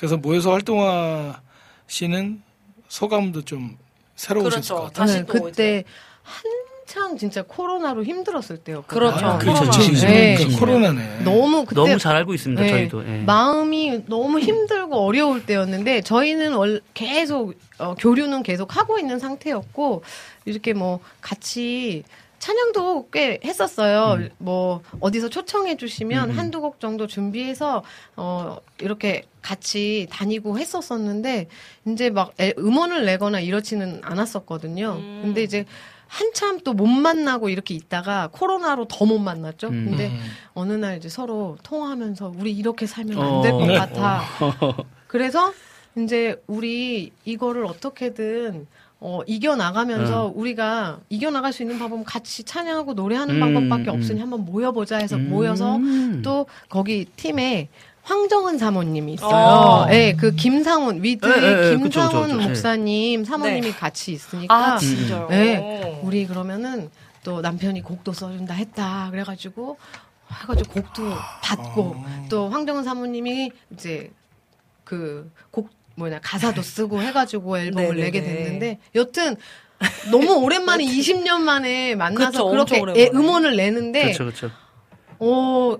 [0.00, 2.42] 그래서 모여서 활동하시는
[2.88, 3.76] 소감도 좀
[4.16, 4.74] 새로우셨을 그렇죠.
[4.74, 5.06] 것 같아요.
[5.06, 5.84] 다시 네, 또 그때
[6.22, 8.98] 한창 진짜 코로나로 힘들었을 때였거든요.
[8.98, 9.26] 그렇죠.
[9.26, 9.60] 아, 그렇죠.
[9.60, 9.78] 코로나.
[9.78, 10.36] 지금 네.
[10.36, 11.20] 그 코로나네.
[11.22, 12.62] 너무 그때 너무 잘 알고 있습니다.
[12.62, 12.70] 네.
[12.70, 13.06] 저희도.
[13.06, 13.18] 예.
[13.24, 20.02] 마음이 너무 힘들고 어려울 때였는데 저희는 월 계속 어, 교류는 계속 하고 있는 상태였고
[20.46, 22.04] 이렇게 뭐 같이
[22.40, 24.14] 찬양도 꽤 했었어요.
[24.18, 24.30] 음.
[24.38, 26.38] 뭐 어디서 초청해 주시면 음, 음.
[26.38, 27.84] 한두 곡 정도 준비해서
[28.16, 31.46] 어 이렇게 같이 다니고 했었었는데
[31.86, 34.96] 이제 막 애- 음원을 내거나 이렇지는 않았었거든요.
[34.98, 35.20] 음.
[35.22, 35.64] 근데 이제
[36.08, 39.68] 한참 또 못 만나고 이렇게 있다가 코로나로 더 못 만났죠.
[39.68, 39.86] 음.
[39.90, 40.20] 근데 음.
[40.54, 43.36] 어느 날 이제 서로 통화하면서 우리 이렇게 살면 어.
[43.36, 43.74] 안될것 네.
[43.74, 44.24] 같아.
[45.06, 45.52] 그래서
[45.98, 48.66] 이제 우리 이거를 어떻게든
[49.02, 53.96] 어, 이겨나가면서 우리가 이겨나갈 수 있는 방법은 같이 찬양하고 노래하는 음, 방법밖에 음.
[53.96, 55.30] 없으니 한번 모여보자 해서 음.
[55.30, 55.78] 모여서
[56.22, 57.68] 또 거기 팀에
[58.02, 59.30] 황정은 사모님이 있어요.
[59.30, 59.86] 어.
[59.86, 62.48] 네, 그 김상훈 위드의 예, 예, 예, 그쵸, 김상훈 그쵸, 그쵸.
[62.48, 63.72] 목사님 사모님이 네.
[63.72, 65.28] 같이 있으니까 아 진짜요.
[65.30, 66.00] 네.
[66.02, 66.90] 우리 그러면은
[67.22, 69.78] 또 남편이 곡도 써준다 했다 그래가지고
[70.42, 71.02] 해가지고 곡도
[71.42, 71.96] 받고
[72.28, 74.10] 또 황정은 사모님이 이제
[74.84, 78.02] 그 곡 뭐냐 가사도 쓰고 해가지고 앨범을 네네네.
[78.04, 79.36] 내게 됐는데 여튼
[80.10, 83.02] 너무 오랜만에 20년 만에 만나서 그쵸, 그렇게.
[83.02, 84.50] 애- 음원을 내는데 그렇죠, 그렇죠.
[85.18, 85.76] 어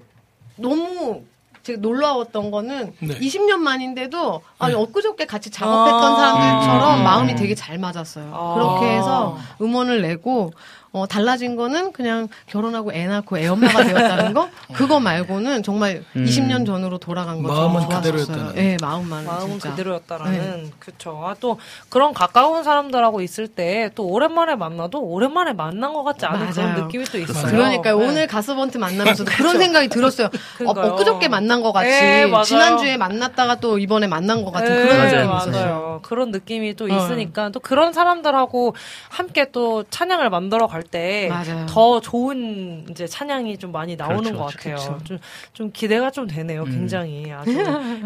[0.56, 1.22] 너무
[1.62, 3.18] 제가 놀라웠던 거는 네.
[3.18, 4.80] 20년 만인데도 아니 네.
[4.80, 6.16] 엊그저께 같이 작업했던 아.
[6.16, 7.04] 사람들처럼 음.
[7.04, 8.30] 마음이 되게 잘 맞았어요.
[8.34, 8.54] 아.
[8.54, 10.52] 그렇게 해서 음원을 내고
[10.93, 16.24] 어, 달라진 거는 그냥 결혼하고 애 낳고 애 엄마가 되었다는 거 그거 말고는 정말 음.
[16.24, 17.88] 20년 전으로 돌아간 것처럼 마음은.
[17.88, 18.57] 그대로였다는.
[18.57, 19.70] 예, 마음만 마음은 진짜.
[19.70, 21.22] 그대로였다라는 그쵸.
[21.24, 26.51] 아, 또 그런 가까운 사람들하고 있을 때 또 오랜만에 만나도 오랜만에 만난 것 같지 않은
[26.51, 26.84] 그런 맞아요.
[26.84, 27.47] 느낌이 또 있어요.
[27.47, 27.99] 그러니까요.
[27.99, 28.07] 네.
[28.09, 30.28] 오늘 가스번트 만나면서도 그런 생각이 들었어요.
[30.66, 30.70] 어.
[30.70, 32.45] 엊그저께 만난 것 같이 네, 맞아요.
[32.45, 35.49] 지난주에 만났다가 또 이번에 만난 것 같은 네, 그런 느낌이 맞아요.
[35.51, 36.01] 있어요.
[36.03, 36.88] 그런 느낌이 또 어.
[36.88, 38.74] 있으니까 또 그런 사람들하고
[39.09, 41.66] 함께 또 찬양을 만들어 갈때 맞아요.
[41.68, 44.74] 더 좋은 이제 찬양이 좀 많이 나오는 그렇죠, 것 같아요.
[44.76, 44.98] 그렇죠.
[45.04, 45.18] 좀,
[45.52, 46.62] 좀 기대가 좀 되네요.
[46.64, 46.70] 음.
[46.70, 47.50] 굉장히 아주.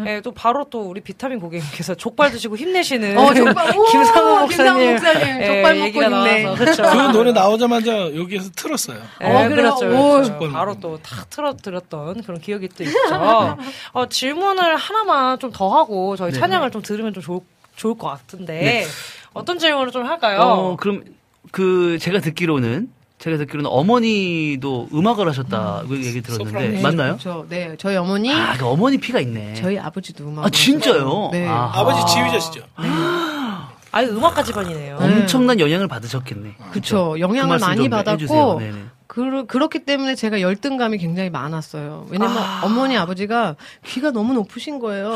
[0.05, 3.31] 예, 또 바로 또 우리 비타민 고객님께서 족발 드시고 힘내시는 어,
[3.91, 6.55] 김상우 목사님, 목사님 예, 족발 먹고 있네.
[6.55, 6.83] 그렇죠.
[6.83, 8.99] 그 노래 나오자마자 여기에서 틀었어요.
[9.23, 9.49] 예, 어?
[9.49, 9.85] 그렇죠.
[9.87, 10.21] 오.
[10.21, 10.51] 그렇죠.
[10.51, 10.75] 바로.
[10.75, 12.97] 또다 틀어드렸던 그런 기억이 또 있죠.
[13.93, 16.39] 어, 질문을 하나만 좀 더 하고 저희 네.
[16.39, 17.39] 찬양을 좀 들으면 좀 좋을,
[17.77, 18.85] 좋을 것 같은데 네.
[19.33, 20.41] 어떤 질문을 좀 할까요?
[20.41, 21.05] 어, 그럼
[21.55, 27.17] 그 제가 듣기로는 제가 듣기로는 어머니도 음악을 하셨다 그 얘기 들었는데 네, 맞나요?
[27.17, 27.45] 그렇죠.
[27.47, 29.53] 네, 저희 어머니, 아, 그 어머니 피가 있네.
[29.53, 30.43] 저희 아버지도 음악.
[30.43, 31.29] 아 진짜요?
[31.31, 31.47] 네.
[31.47, 31.79] 아하.
[31.79, 32.61] 아버지 지휘자시죠?
[33.91, 34.99] 아유 음악가 집안이네요.
[34.99, 35.05] 네.
[35.05, 36.55] 엄청난 영향을 받으셨겠네.
[36.73, 37.11] 그쵸.
[37.13, 37.87] 그 영향을 말씀 많이.
[37.87, 38.59] 받았고.
[39.07, 42.07] 그, 그렇기 때문에 제가 열등감이 굉장히 많았어요.
[42.09, 42.63] 왜냐면 아.
[42.65, 45.15] 어머니 아버지가 귀가 너무 높으신 거예요.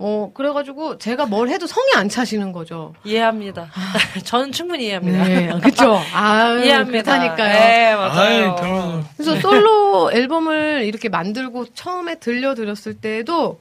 [0.00, 2.94] 어, 그래가지고 제가 뭘 해도 성이 안 차시는 거죠.
[3.04, 3.68] 이해합니다.
[4.24, 5.24] 저는 충분히 이해합니다.
[5.24, 6.00] 네, 그쵸.
[6.14, 7.02] 아, 이해합니다.
[7.02, 7.52] 그렇다니까요.
[7.52, 8.50] 네, 맞아요.
[8.50, 9.04] 아이, 별로.
[9.16, 13.58] 그래서 솔로 앨범을 이렇게 만들고 처음에 들려드렸을 때도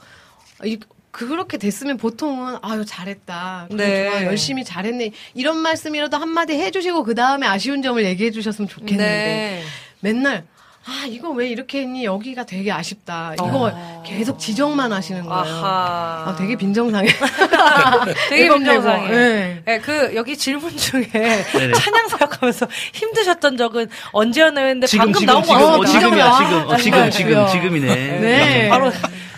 [0.63, 0.79] 이-
[1.09, 4.07] 그렇게 됐으면 보통은 아유 잘했다 네.
[4.07, 9.63] 좋아 열심히 잘했네 이런 말씀이라도 한마디 해주시고 그 다음에 아쉬운 점을 얘기해 주셨으면 좋겠는데 네.
[10.01, 10.45] 맨날
[10.89, 14.03] 아 이거 왜 이렇게 했니 여기가 되게 아쉽다 이거 어.
[14.05, 16.23] 계속 지적만 하시는 거예요 아하.
[16.29, 17.09] 아, 되게 빈정상해
[18.29, 18.47] 되게.
[18.47, 19.07] 빈정상해.
[19.09, 19.61] 네.
[19.65, 21.73] 네, 그 여기 질문 중에 네네.
[21.73, 24.79] 찬양 사역하면서 힘드셨던 적은 언제였나요?
[24.85, 25.85] 지금 방금 지금 나온 지금 거 어.
[25.85, 27.11] 지금이야 아, 지금 어, 지금?
[27.11, 27.95] 지금 지금이네.
[28.19, 28.89] 네 바로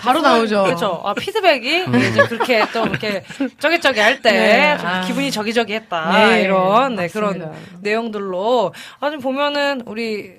[0.02, 1.02] 바로 나오죠 그렇죠.
[1.04, 3.24] 아, 피드백이 이제 그렇게 좀 이렇게
[3.60, 4.78] 쩌기쩌기 할 때 네.
[4.78, 5.02] 좀 아.
[5.02, 7.08] 기분이 저기저기 했다 네, 이런 네.
[7.08, 10.39] 그런 내용들로 아주 보면은 우리 딱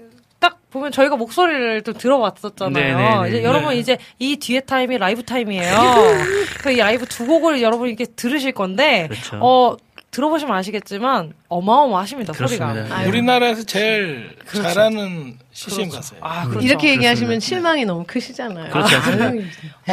[0.71, 2.73] 보면 저희가 목소리를 좀 들어봤었잖아요.
[2.73, 3.29] 네, 네, 네.
[3.29, 3.79] 이제 여러분 네.
[3.79, 5.75] 이제 이 뒤에 타임이 라이브 타임이에요.
[6.63, 9.39] 그이 라이브 두 곡을 여러분 이렇게 들으실 건데 그렇죠.
[9.41, 9.77] 어
[10.13, 12.75] 들어보시면 아시겠지만 어마어마하십니다 그렇습니다.
[12.75, 12.97] 소리가.
[12.97, 13.09] 아유.
[13.09, 14.69] 우리나라에서 제일 그렇죠.
[14.69, 16.25] 잘하는 CCM 가수예요.
[16.25, 16.67] 아 그렇죠.
[16.67, 17.47] 이렇게 얘기하시면 그렇습니다.
[17.47, 19.25] 실망이 너무 크시잖아요 그렇지 않습니다.
[19.27, 19.45] 아유,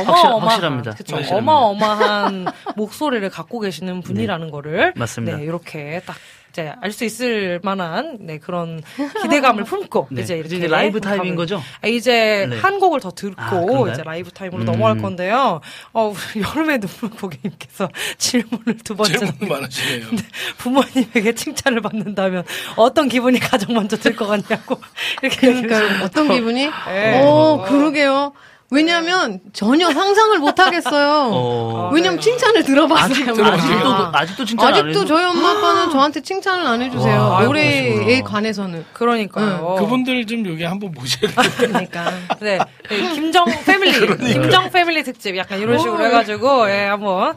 [0.08, 0.92] 어마어마한 확실합니다.
[0.96, 1.16] 그쵸.
[1.18, 1.36] 확실합니다.
[1.38, 5.38] 어마어마한 목소리를 갖고 계시는 분이라는 거를 맞습니다.
[5.38, 6.16] 네, 이렇게 딱
[6.58, 8.82] 이제 알 수 있을 만한 네, 그런
[9.22, 10.24] 기대감을 품고 네.
[10.24, 11.62] 이제 이렇게 이제 라이브 타임인 가면- 거죠?
[11.84, 12.58] 아, 이제 네.
[12.58, 13.92] 한 곡을 더 듣고 아?
[13.92, 14.66] 이제 라이브 타임으로 음.
[14.66, 15.62] 넘어갈 건데요.
[15.94, 20.08] 어, 여름의 눈물 고객님께서 질문을 두 번째 질문 많으시네요.
[20.58, 22.44] 부모님에게 칭찬을 받는다면
[22.76, 24.80] 어떤 기분이 가장 먼저 들 것 같냐고
[25.22, 26.66] 이렇게 그러니까 어떤 기분이?
[26.88, 27.22] 네.
[27.24, 28.34] 어, 그러게요.
[28.70, 31.30] 왜냐면 전혀 상상을 못 하겠어요.
[31.34, 31.90] 어.
[31.94, 33.12] 왜냐면 칭찬을 들어봤어요.
[33.12, 33.62] 아직도 많이.
[33.62, 37.20] 아직도 아직도 칭찬 안 아직도 저희 엄마 아빠는 저한테 칭찬을 안 해주세요.
[37.22, 38.22] 와, 노래에.
[38.22, 38.86] 관해서는.
[38.94, 39.76] 그러니까요.
[39.80, 41.52] 그분들 좀 여기 한번 모셔야 돼요.
[41.58, 42.12] 그러니까.
[42.40, 42.60] 네,
[42.90, 47.36] 네, 김정 패밀리, 김정 패밀리 특집 약간 이런 식으로 해가지고 예, 한번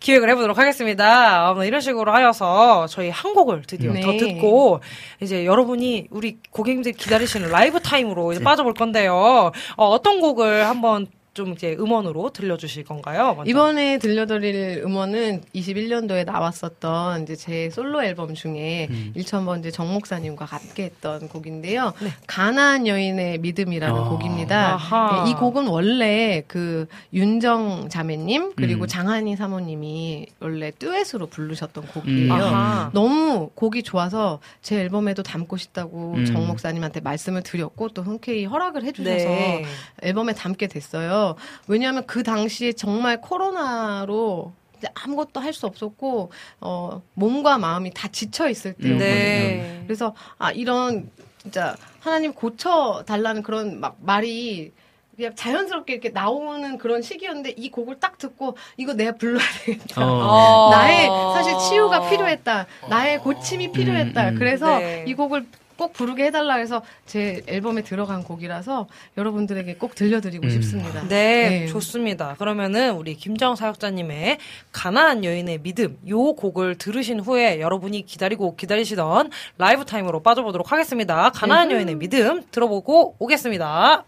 [0.00, 1.52] 기획을 해보도록 하겠습니다.
[1.52, 4.00] 어, 이런 식으로 하여서 저희 한 곡을 드디어 네.
[4.00, 4.80] 더 듣고
[5.20, 9.52] 이제 여러분이 우리 고객님들이 기다리시는 라이브 타임으로 이제 빠져볼 건데요.
[9.76, 11.06] 어떤 곡을 한번
[11.40, 13.34] 좀 이제 음원으로 들려주실 건가요?
[13.34, 13.50] 먼저?
[13.50, 19.14] 이번에 들려드릴 음원은 21년도에 나왔었던 이제 제 솔로 앨범 중에 음.
[19.16, 21.94] 1,000번째 정 목사님과 함께 했던 곡인데요.
[22.02, 22.10] 네.
[22.26, 24.08] 가나안 여인의 믿음이라는 아.
[24.10, 24.74] 곡입니다.
[24.74, 25.24] 아하.
[25.24, 28.86] 네, 이 곡은 원래 그 윤정 자매님 그리고 음.
[28.86, 32.34] 장한희 사모님이 원래 듀엣으로 부르셨던 곡이에요.
[32.34, 32.90] 음.
[32.92, 36.26] 너무 곡이 좋아서 제 앨범에도 담고 싶다고 음.
[36.26, 39.64] 정 목사님한테 말씀을 드렸고 또 흔쾌히 허락을 해주셔서 네.
[40.02, 41.29] 앨범에 담게 됐어요.
[41.68, 44.52] 왜냐하면 그 당시에 정말 코로나로
[44.94, 48.98] 아무것도 할 수 없었고 어, 몸과 마음이 다 지쳐 있을 때였거든요.
[48.98, 49.82] 네.
[49.86, 51.10] 그래서 아 이런
[51.42, 54.72] 진짜 하나님 고쳐 달라는 그런 막 말이
[55.16, 60.02] 그냥 자연스럽게 이렇게 나오는 그런 시기였는데 이 곡을 딱 듣고 이거 내가 불러야 되겠다.
[60.02, 60.68] 어.
[60.68, 60.70] 어.
[60.70, 62.66] 나의 사실 치유가 필요했다.
[62.88, 64.28] 나의 고침이 필요했다.
[64.30, 64.38] 음, 음.
[64.38, 65.04] 그래서 네.
[65.06, 65.46] 이 곡을
[65.80, 70.50] 꼭 부르게 해달라 해서 제 앨범에 들어간 곡이라서 여러분들에게 꼭 들려드리고 음.
[70.50, 71.08] 싶습니다.
[71.08, 72.34] 네, 좋습니다.
[72.38, 74.36] 그러면은 우리 김정 사역자님의
[74.72, 81.30] 가나안 여인의 믿음 요 곡을 들으신 후에 여러분이 기다리고 기다리시던 라이브 타임으로 빠져보도록 하겠습니다.
[81.30, 84.04] 가나안 여인의 믿음 들어보고 오겠습니다.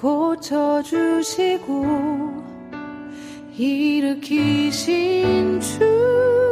[0.00, 1.84] 고쳐주시고
[3.58, 4.80] 일으키신
[5.60, 6.49] 주.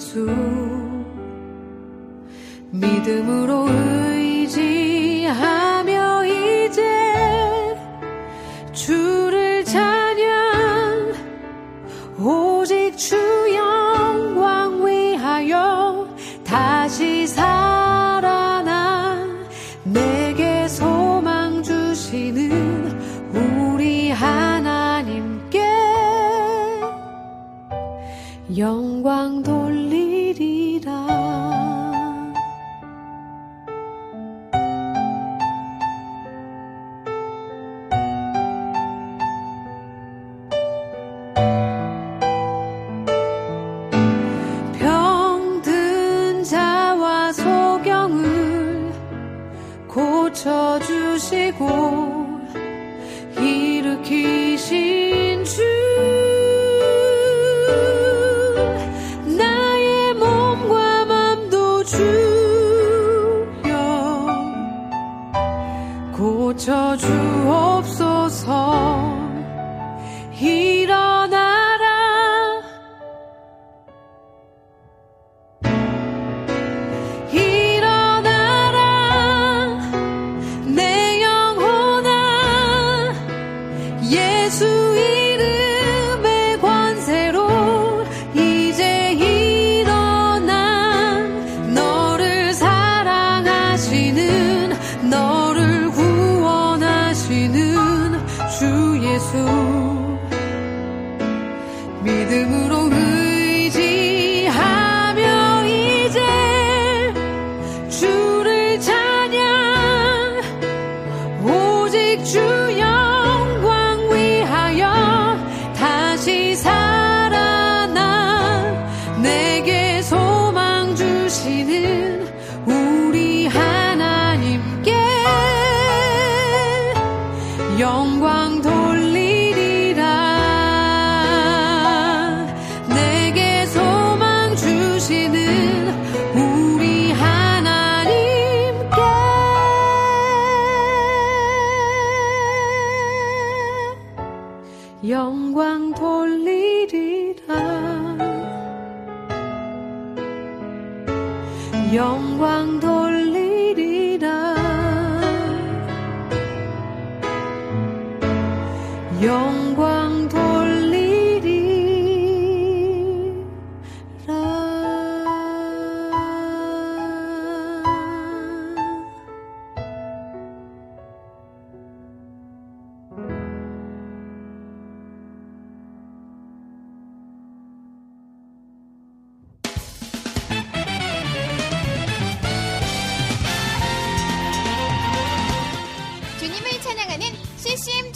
[0.00, 0.24] 예수
[2.70, 3.68] 믿음으로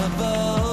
[0.00, 0.69] 나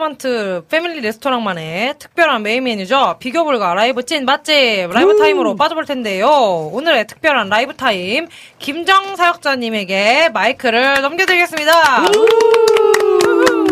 [0.00, 3.16] 갓서번트 패밀리 레스토랑만의 특별한 메인 메뉴죠.
[3.20, 6.26] 비교 불가 라이브 찐 맛집 라이브 타임으로 빠져볼 텐데요.
[6.72, 8.26] 오늘의 특별한 라이브 타임
[8.58, 12.04] 김정 사역자님에게 마이크를 넘겨드리겠습니다.
[12.06, 13.66] 호호.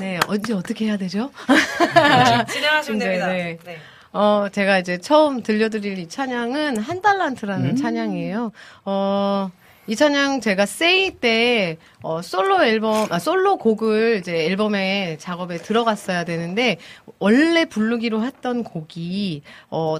[0.00, 1.30] 네, 언제 어떻게 해야 되죠?
[2.48, 3.26] 진행하시면 네, 됩니다.
[3.28, 3.58] 네.
[3.64, 3.78] 네.
[4.12, 7.76] 어, 제가 이제 처음 들려드릴 이 찬양은 한 달란트라는 음.
[7.76, 8.52] 찬양이에요.
[8.86, 9.50] 어,
[9.86, 16.24] 이 찬양 제가 세이 때, 어, 솔로 앨범, 아, 솔로 곡을 이제 앨범에 작업에 들어갔어야
[16.24, 16.78] 되는데,
[17.18, 19.96] 원래 부르기로 했던 곡이, 어,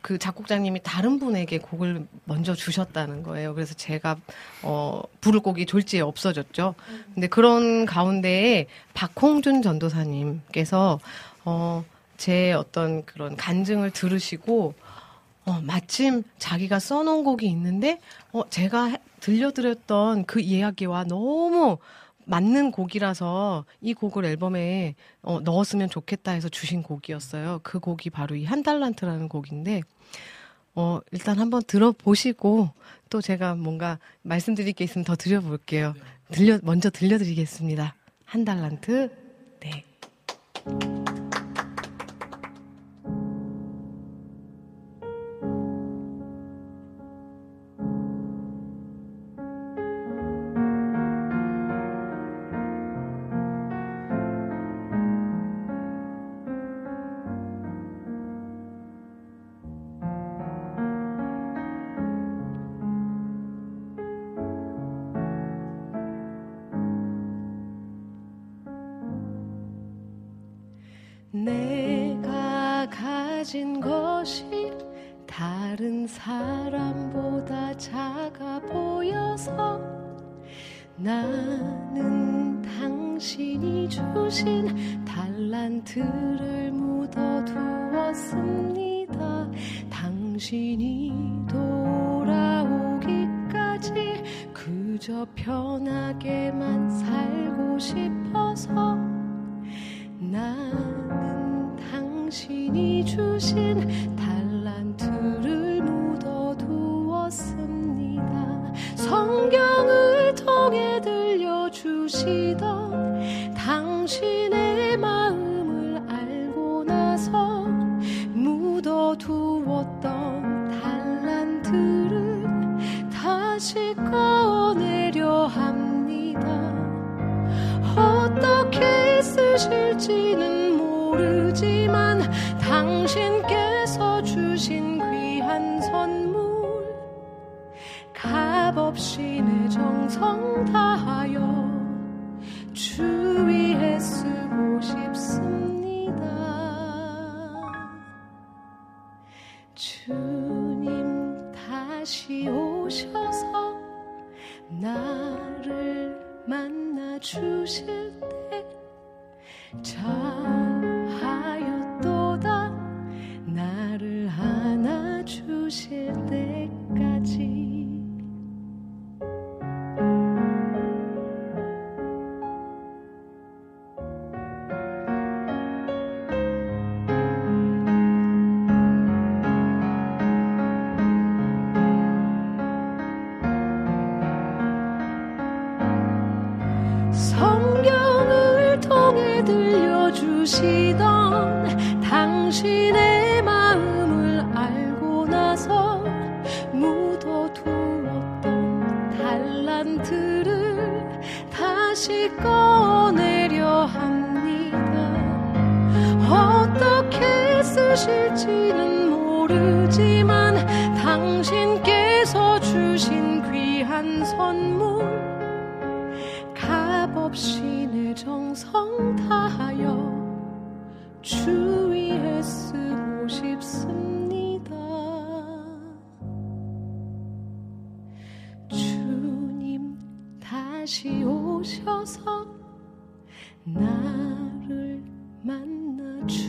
[0.00, 3.54] 그 작곡자님이 다른 분에게 곡을 먼저 주셨다는 거예요.
[3.54, 4.16] 그래서 제가,
[4.62, 6.74] 어, 부를 곡이 졸지에 없어졌죠.
[7.12, 11.00] 근데 그런 가운데에 박홍준 전도사님께서,
[11.44, 11.84] 어,
[12.16, 14.74] 제 어떤 그런 간증을 들으시고
[15.48, 17.98] 어, 마침 자기가 써놓은 곡이 있는데
[18.32, 21.78] 어, 제가 해- 들려드렸던 그 이야기와 너무
[22.26, 27.60] 맞는 곡이라서 이 곡을 앨범에 어, 넣었으면 좋겠다 해서 주신 곡이었어요.
[27.62, 29.80] 그 곡이 바로 이 한 달란트라는 곡인데
[30.74, 32.70] 어, 일단 한번 들어보시고
[33.10, 35.94] 또 제가 뭔가 말씀드릴 게 있으면 더 드려볼게요.
[36.30, 37.94] 들려 먼저 들려드리겠습니다.
[38.26, 39.10] 한 달란트.
[39.60, 39.84] 네.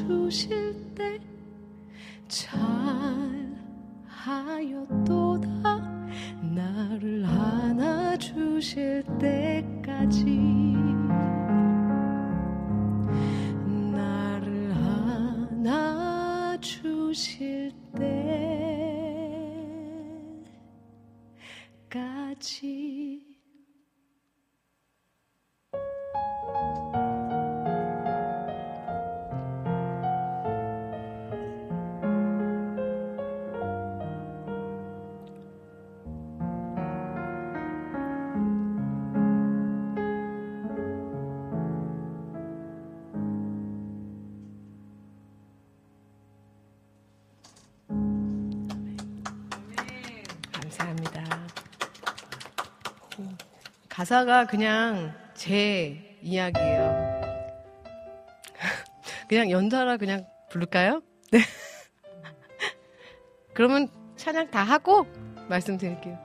[0.10, 1.20] 주실 때
[4.16, 5.48] 잘하였도다.
[6.42, 10.89] 나를 안아주실 때까지.
[54.00, 57.20] 가사가 그냥 제 이야기예요.
[59.28, 61.02] 그냥 연달아 그냥 부를까요?
[61.34, 61.42] 네.
[63.54, 65.06] 그러면 찬양 다 하고
[65.50, 66.18] 말씀드릴게요.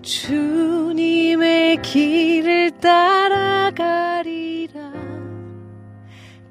[0.00, 4.80] 주님의 길을 따라가리라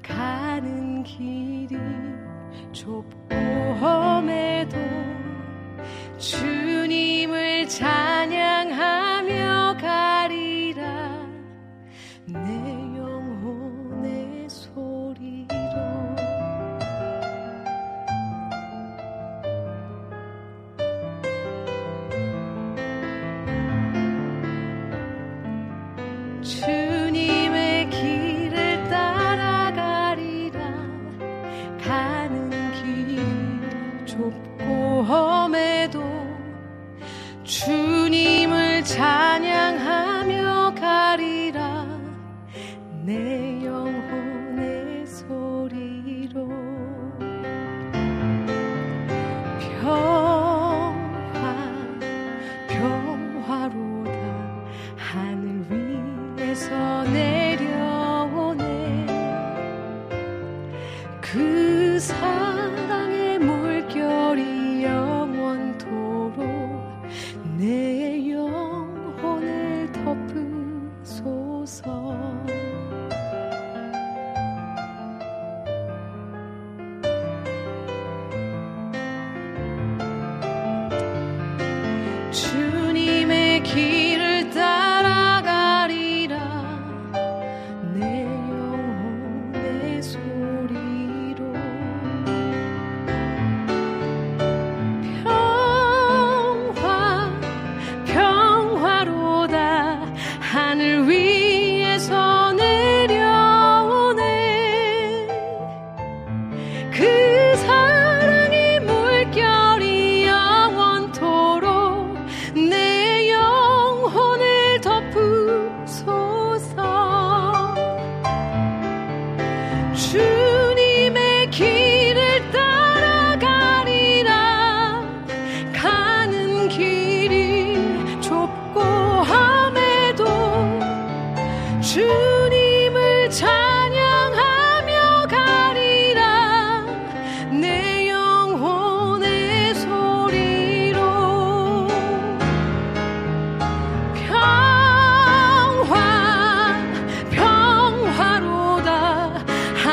[0.00, 1.76] 가는 길이
[2.70, 3.15] 좁고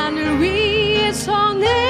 [0.06, 1.83] and we song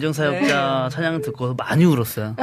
[0.00, 2.34] 뭐 김정사역자 찬양 듣고 많이 울었어요.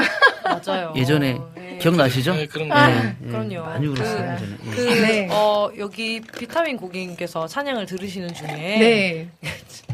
[0.43, 0.93] 맞아요.
[0.95, 1.39] 예전에
[1.81, 2.33] 기억나시죠?
[2.35, 2.75] 네, 그런 거.
[2.75, 3.61] 아, 예, 그럼요.
[3.65, 4.37] 많이 울었어요.
[4.37, 4.57] 그- 예전에.
[4.65, 4.71] 예.
[4.71, 5.27] 그, 네.
[5.31, 9.29] 어, 여기 비타민 고객님께서 찬양을 들으시는 중에.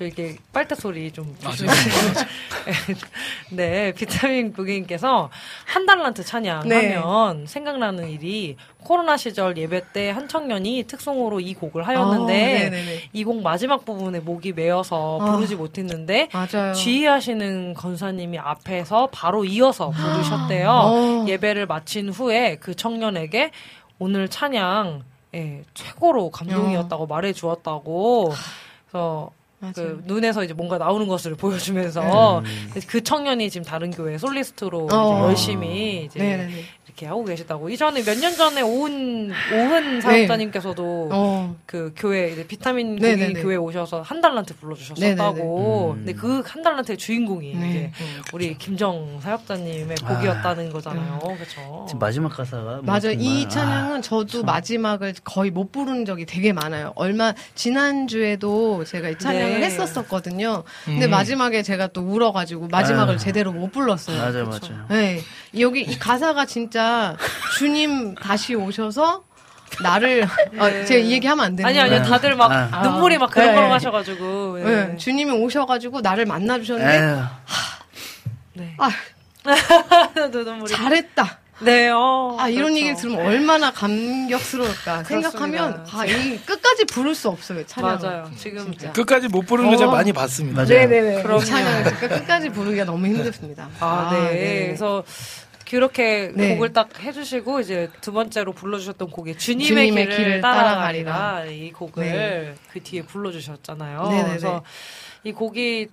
[0.00, 1.36] 저 이렇게 빨대 소리 좀.
[1.44, 1.56] 맞아요.
[3.52, 5.28] 네, 비타민 고객님께서
[5.66, 7.46] 한 달란트 찬양하면 네.
[7.46, 13.00] 생각나는 일이 코로나 시절 예배 때 한 청년이 특송으로 이 곡을 아, 하였는데 네네네.
[13.12, 15.32] 이곡 마지막 부분에 목이 메어서 아.
[15.32, 16.72] 부르지 못했는데 맞아요.
[16.72, 20.70] 지휘하시는 건사님이 앞에서 바로 이어서 부르셨대요.
[20.70, 21.24] 어.
[21.28, 23.50] 예배를 마친 후에 그 청년에게
[23.98, 25.04] 오늘 찬양
[25.34, 28.32] 예, 최고로 감동이었다고 말해 주었다고.
[28.90, 29.30] 그래서.
[29.74, 32.44] 그 눈에서 이제 뭔가 나오는 것을 보여주면서 음.
[32.86, 35.26] 그 청년이 지금 다른 교회 솔리스트로 이제 어.
[35.28, 36.64] 열심히 이제 네네네.
[37.00, 37.68] 이렇게 하고 계시다고.
[37.70, 41.16] 이전에 몇 년 전에 오은 오은 사역자님께서도 네.
[41.16, 41.56] 어.
[41.64, 43.28] 그 교회 이제 비타민 네네네.
[43.28, 45.94] 고객 교회 오셔서 한 달란트 불러주셨었다고.
[45.96, 46.12] 네네네.
[46.12, 47.68] 근데 그 한 달란트의 주인공이 네.
[47.70, 47.90] 이제
[48.32, 50.14] 우리 김정 사역자님의 아.
[50.16, 51.18] 곡이었다는 거잖아요.
[51.20, 51.86] 그렇죠.
[51.98, 53.12] 마지막 가사가 뭐 맞아요.
[53.12, 54.46] 이 정말, 찬양은 저도 참.
[54.46, 56.92] 마지막을 거의 못 부른 적이 되게 많아요.
[56.96, 59.66] 얼마 지난 주에도 제가 이 찬양을 네.
[59.66, 60.64] 했었었거든요.
[60.84, 61.10] 근데 음.
[61.10, 63.18] 마지막에 제가 또 울어가지고 마지막을 아유.
[63.18, 64.18] 제대로 못 불렀어요.
[64.18, 64.72] 맞아요, 그렇죠.
[64.72, 64.86] 맞아요.
[64.90, 65.20] 네.
[65.58, 67.16] 여기 이 가사가 진짜
[67.58, 69.24] 주님 다시 오셔서
[69.82, 70.24] 나를
[70.58, 72.08] 아, 제가 이 얘기하면 안 되는 아니 아니요 네.
[72.08, 72.82] 다들 막 아.
[72.82, 73.40] 눈물이 막 네.
[73.40, 74.64] 그렁그렁 하셔가지고 예.
[74.64, 74.96] 네.
[74.96, 77.22] 주님이 오셔가지고 나를 만나 주셨는데
[78.54, 78.74] 네.
[78.78, 78.90] 아,
[80.68, 81.38] 잘했다.
[81.62, 82.36] 네, 어.
[82.40, 82.76] 아 이런 그렇죠.
[82.78, 85.86] 얘기를 들으면 얼마나 감격스러울까 생각하면.
[85.92, 87.98] 아 이 끝까지 부를 수 없어요 찬양.
[88.02, 88.30] 맞아요.
[88.38, 88.92] 지금 진짜.
[88.92, 89.94] 끝까지 못 부르는 거 제가 어.
[89.94, 90.64] 많이 봤습니다.
[90.64, 91.22] 네네네.
[91.22, 91.42] 그럼요.
[91.42, 93.68] 이 찬양을 끝까지 부르기가 너무 힘듭니다.
[93.78, 94.64] 아, 네.
[94.68, 95.04] 그래서
[95.70, 96.54] 그렇게 네.
[96.54, 101.52] 곡을 딱 해주시고 이제 두 번째로 불러주셨던 곡이 주님의, 주님의 길을, 길을 따라가리라 따라가리라.
[101.52, 102.54] 이 곡을 네.
[102.72, 104.02] 그 뒤에 불러주셨잖아요.
[104.08, 104.28] 네네네.
[104.28, 104.64] 그래서
[105.22, 105.88] 이 곡이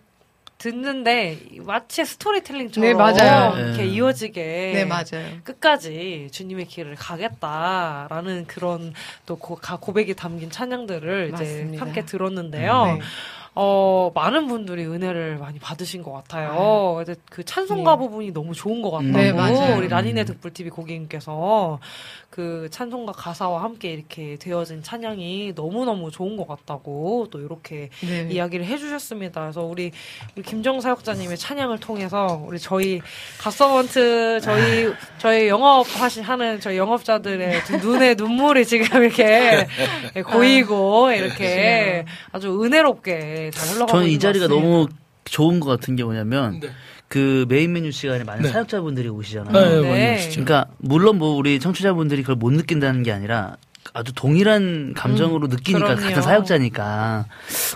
[0.58, 3.56] 듣는데 마치 스토리텔링처럼 네, 맞아요.
[3.56, 3.86] 이렇게 네.
[3.90, 5.38] 이어지게 네 맞아요.
[5.44, 8.96] 끝까지 주님의 길을 가겠다라는 그런
[9.28, 11.86] 또 고, 가- 고백이 담긴 찬양들을 이제 맞습니다.
[11.86, 12.98] 함께 들었는데요.
[13.58, 13.64] 네.
[13.64, 17.04] 어, 많은 분들이 은혜를 많이 받으신 것 같아요.
[17.04, 19.78] 근데 그 찬송가 부분이 너무 좋은 것 같다고 네, 맞아요.
[19.78, 21.80] 우리 라니네 득불TV 고객님께서
[22.30, 28.28] 그 찬송가 가사와 함께 이렇게 되어진 찬양이 너무너무 좋은 것 같다고 또 이렇게 네.
[28.30, 29.42] 이야기를 해주셨습니다.
[29.42, 29.92] 그래서 우리,
[30.36, 33.02] 우리 김정 사역자님의 찬양을 통해서 우리 저희
[33.40, 39.66] 갓서번트 저희 저희 영업 하시 하는 저희 영업자들의 두 눈에 눈물이 지금 이렇게
[40.24, 44.68] 고이고 이렇게 아주 은혜롭게 잘 흘러가고 저는 이 자리가 것 같습니다.
[44.68, 44.88] 너무
[45.26, 46.70] 좋은 것 같은 게 뭐냐면 네.
[47.08, 48.50] 그 메인 메뉴 시간에 많은 네.
[48.50, 49.54] 사역자분들이 오시잖아요.
[49.54, 49.90] 네, 네.
[49.90, 50.44] 많이 오시죠.
[50.44, 53.56] 그러니까 물론 뭐 우리 청취자분들이 그걸 못 느낀다는 게 아니라
[53.94, 56.10] 아주 동일한 감정으로 느끼니까 음, 그럼요.
[56.10, 57.26] 같은 사역자니까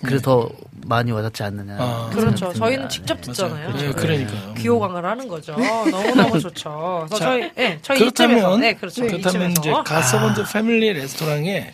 [0.03, 0.49] 그래서 더
[0.85, 1.77] 많이 와닿지 않느냐.
[1.79, 2.09] 아.
[2.13, 2.51] 그렇죠.
[2.51, 2.87] 저희는 듭니다.
[2.89, 3.21] 직접 네.
[3.21, 3.73] 듣잖아요.
[3.73, 4.53] 네, 그러니까요.
[4.55, 5.55] 귀호강을 하는 거죠.
[5.57, 7.07] 너무너무 좋죠.
[7.11, 9.01] 자, 저희, 네, 저희 그렇다면 이쯤에서, 네, 그렇죠.
[9.03, 9.83] 그렇다면 이제 이쯤에서.
[9.83, 11.73] 가서번드 패밀리 레스토랑에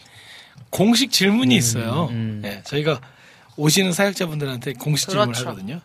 [0.70, 2.10] 공식 질문이 있어요.
[2.12, 2.44] 음.
[2.46, 3.02] 예, 저희가
[3.56, 5.50] 오시는 사역자분들한테 공식 질문을 그렇죠.
[5.50, 5.80] 하거든요.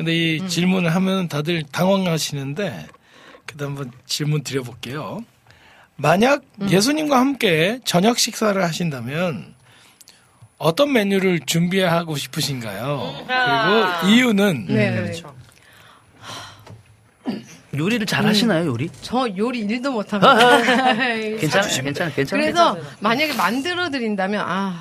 [0.00, 2.86] 근데 이 질문을 하면 다들 당황하시는데
[3.44, 5.22] 그다음 한번 질문 드려볼게요.
[5.96, 6.40] 만약
[6.70, 9.54] 예수님과 함께 저녁 식사를 하신다면
[10.56, 13.26] 어떤 메뉴를 준비하고 싶으신가요?
[13.28, 14.00] 아.
[14.00, 15.34] 그리고 이유는 네, 그렇죠.
[17.76, 18.88] 요리를 잘 하시나요, 요리?
[19.02, 20.62] 저 요리 일도 못합니다.
[21.36, 22.40] 괜찮아, 괜찮아, 괜찮아.
[22.42, 24.80] 그래서 만약에 만들어 드린다면 아.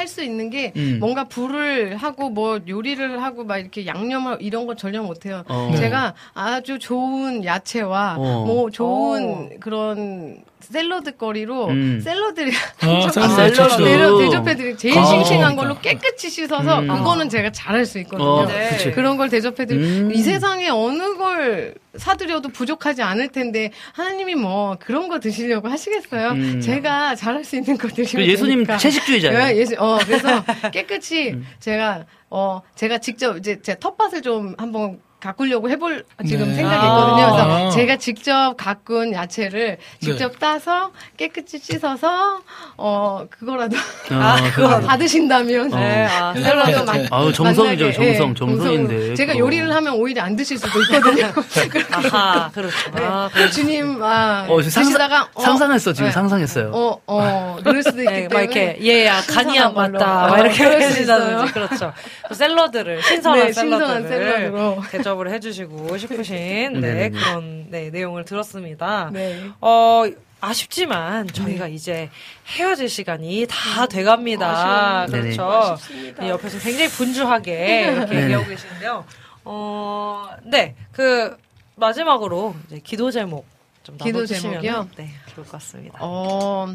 [0.00, 0.96] 할 수 있는 게 음.
[0.98, 5.44] 뭔가 불을 하고 뭐 요리를 하고 막 이렇게 양념을 이런 거 전혀 못해요.
[5.48, 5.72] 어.
[5.76, 8.44] 제가 아주 좋은 야채와 어.
[8.46, 10.42] 뭐 좋은 그런
[10.72, 12.00] 샐러드 거리로 음.
[12.00, 12.52] 샐러드를
[12.82, 13.82] 아, 좀 샐러드.
[13.82, 15.62] 내려 대접해드리고 제일 아, 싱싱한 그러니까.
[15.62, 16.88] 걸로 깨끗이 씻어서 음.
[16.88, 18.46] 그거는 제가 잘할 수 있거든요.
[18.46, 18.68] 네.
[18.70, 18.90] 그치.
[18.92, 20.12] 그런 걸 대접해드리고 음.
[20.14, 26.30] 이 세상에 어느 걸 사드려도 부족하지 않을 텐데 하나님이 뭐 그런 거 드시려고 하시겠어요?
[26.30, 26.60] 음.
[26.60, 28.76] 제가 잘할 수 있는 거 드시면 그 예수님 되니까.
[28.78, 29.38] 채식주의자예요.
[29.52, 31.46] 예, 예수, 어, 그래서 깨끗이 음.
[31.58, 36.54] 제가, 어, 제가 직접 이제 제 텃밭을 좀 한번 가꾸려고 해볼 지금 네.
[36.54, 37.16] 생각이 있거든요.
[37.16, 37.70] 그래서 아.
[37.70, 42.40] 제가 직접 가꾼 야채를 직접 따서 깨끗이 씻어서,
[42.76, 43.76] 어, 그거라도
[44.10, 44.80] 아, 그거.
[44.80, 45.68] 받으신다면.
[45.70, 46.90] 네, 아, 샐러드 샐러드.
[46.90, 49.14] 만- 아우, 정성이죠, 만나게, 정성, 예, 정성인데.
[49.14, 49.44] 제가 그거.
[49.44, 51.32] 요리를 하면 오히려 안 드실 수도 있거든요.
[52.12, 52.76] 아하, 그렇죠.
[52.94, 53.50] 아, 네.
[53.50, 56.12] 주님, 아, 어, 상상, 드시다가, 어, 상상했어, 지금 네.
[56.12, 56.70] 상상했어요.
[56.74, 58.34] 어, 어, 그럴 수도 있기 네, 때문에.
[58.34, 59.74] 막 이렇게 얘야 간이 안.
[59.74, 61.52] 맞다 막 어, 이렇게 해주시다든지.
[61.52, 61.92] 그렇죠.
[62.28, 64.82] 또 샐러드를 신선한 네, 신선한 샐러드를 샐러드로.
[65.10, 67.10] 대접을 해주시고 싶으신 네, 네네네.
[67.10, 69.10] 그런 네, 내용을 들었습니다.
[69.12, 69.50] 네.
[69.60, 70.04] 어
[70.40, 72.08] 아쉽지만 저희가 이제
[72.46, 75.06] 헤어질 시간이 다 돼갑니다.
[75.06, 75.22] 아쉬워요.
[75.22, 75.36] 네네.
[75.36, 75.76] 그렇죠.
[76.18, 78.22] 네, 옆에서 굉장히 분주하게 이렇게 네네.
[78.24, 79.04] 얘기하고 계시는데요.
[79.44, 81.36] 어, 네, 그
[81.76, 83.46] 마지막으로 이제 기도 제목
[83.82, 84.88] 좀 기도 나눠주시면 제목이요?
[84.96, 85.98] 네, 좋을 것 같습니다.
[86.00, 86.74] 어,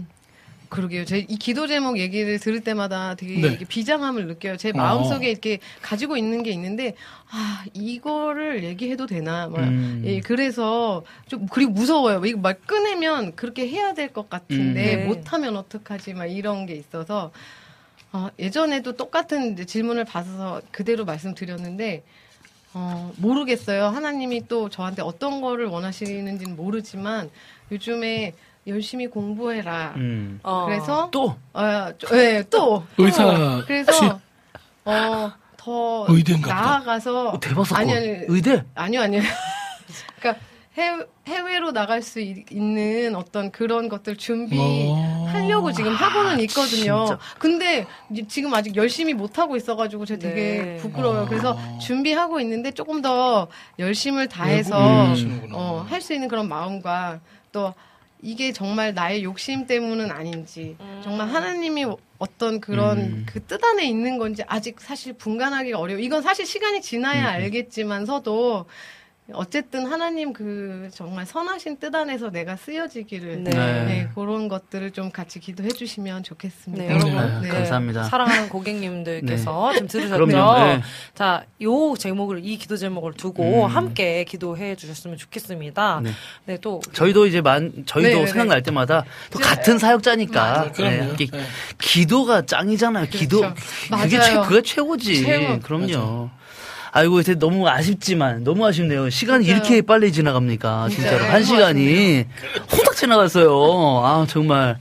[0.69, 1.05] 그러게요.
[1.05, 3.57] 제 이 기도 제목 얘기를 들을 때마다 되게 네.
[3.59, 4.57] 비장함을 느껴요.
[4.57, 4.73] 제 어.
[4.77, 6.95] 마음속에 이렇게 가지고 있는 게 있는데,
[7.29, 9.47] 아, 이거를 얘기해도 되나.
[9.47, 10.03] 막, 음.
[10.05, 12.21] 예, 그래서 좀, 그리고 무서워요.
[12.25, 14.99] 이거 막 꺼내면 그렇게 해야 될 것 같은데, 음.
[14.99, 15.05] 네.
[15.05, 17.31] 못하면 어떡하지, 막 이런 게 있어서,
[18.13, 22.03] 어, 예전에도 똑같은 질문을 받아서 그대로 말씀드렸는데,
[22.73, 23.85] 어, 모르겠어요.
[23.87, 27.29] 하나님이 또 저한테 어떤 거를 원하시는지는 모르지만,
[27.71, 28.33] 요즘에
[28.67, 29.93] 열심히 공부해라.
[29.97, 30.39] 음.
[30.43, 30.65] 어.
[30.65, 33.31] 그래서 또, 어, 저- 예, 또 의사 또.
[33.57, 34.19] 혹시 그래서
[34.85, 36.53] 어, 더 의대인가.
[36.53, 37.81] 나아가서 어, 대박 사건.
[37.83, 38.63] 아니 아니 의대?
[38.73, 39.21] 아니요 아니요.
[40.19, 40.43] 그러니까
[40.75, 45.71] 해외, 해외로 나갈 수 있, 는 어떤 그런 것들 준비하려고 어.
[45.71, 47.05] 지금 하고는 있거든요.
[47.05, 47.19] 진짜.
[47.37, 47.85] 근데
[48.27, 50.77] 지금 아직 열심히 못 하고 있어가지고 제가 되게 네.
[50.77, 51.21] 부끄러워요.
[51.21, 51.25] 어.
[51.27, 53.47] 그래서 준비하고 있는데 조금 더
[53.77, 55.55] 열심을 다해서 계시는구나.
[55.55, 57.19] 어, 할 수 있는 그런 마음과
[57.51, 57.73] 또
[58.21, 61.85] 이게 정말 나의 욕심 때문은 아닌지 정말 하나님이
[62.17, 63.25] 어떤 그런 음.
[63.27, 65.99] 그뜻 안에 있는 건지 아직 사실 분간하기가 어려워.
[65.99, 68.65] 이건 사실 시간이 지나야 알겠지만서도
[69.33, 73.51] 어쨌든 하나님 그 정말 선하신 뜻 안에서 내가 쓰여지기를 네.
[73.51, 74.09] 네.
[74.13, 76.83] 그런 것들을 좀 같이 기도해 주시면 좋겠습니다.
[76.83, 77.15] 네, 여러분.
[77.15, 77.39] 네.
[77.41, 77.47] 네.
[77.47, 78.03] 감사합니다.
[78.03, 80.25] 사랑하는 고객님들께서 지금 들으셨죠?
[80.25, 80.65] 그럼요.
[80.65, 80.81] 네.
[81.15, 83.69] 자, 요 제목을 이 기도 제목을 두고 음.
[83.69, 86.01] 함께 기도해 주셨으면 좋겠습니다.
[86.03, 86.11] 네.
[86.45, 90.73] 네, 또 저희도 이제 만, 저희도 네, 네, 생각날 때마다 또 같은 사역자니까.
[90.73, 91.27] 네, 네.
[91.79, 93.07] 기도가 짱이잖아요.
[93.07, 93.39] 기도.
[93.39, 93.55] 그렇죠.
[93.55, 94.43] 그게, 맞아요.
[94.43, 95.23] 최, 그게 최고지.
[95.23, 95.59] 최고.
[95.61, 96.29] 그럼요.
[96.29, 96.44] 아
[97.03, 99.09] 이고, 이제 너무 아쉽지만, 너무 아쉽네요.
[99.09, 99.57] 시간이 진짜요.
[99.65, 100.89] 이렇게 빨리 지나갑니까?
[100.89, 101.23] 진짜로.
[101.25, 102.25] 한 너무 시간이
[102.71, 104.01] 호닥 지나갔어요.
[104.03, 104.77] 아, 정말.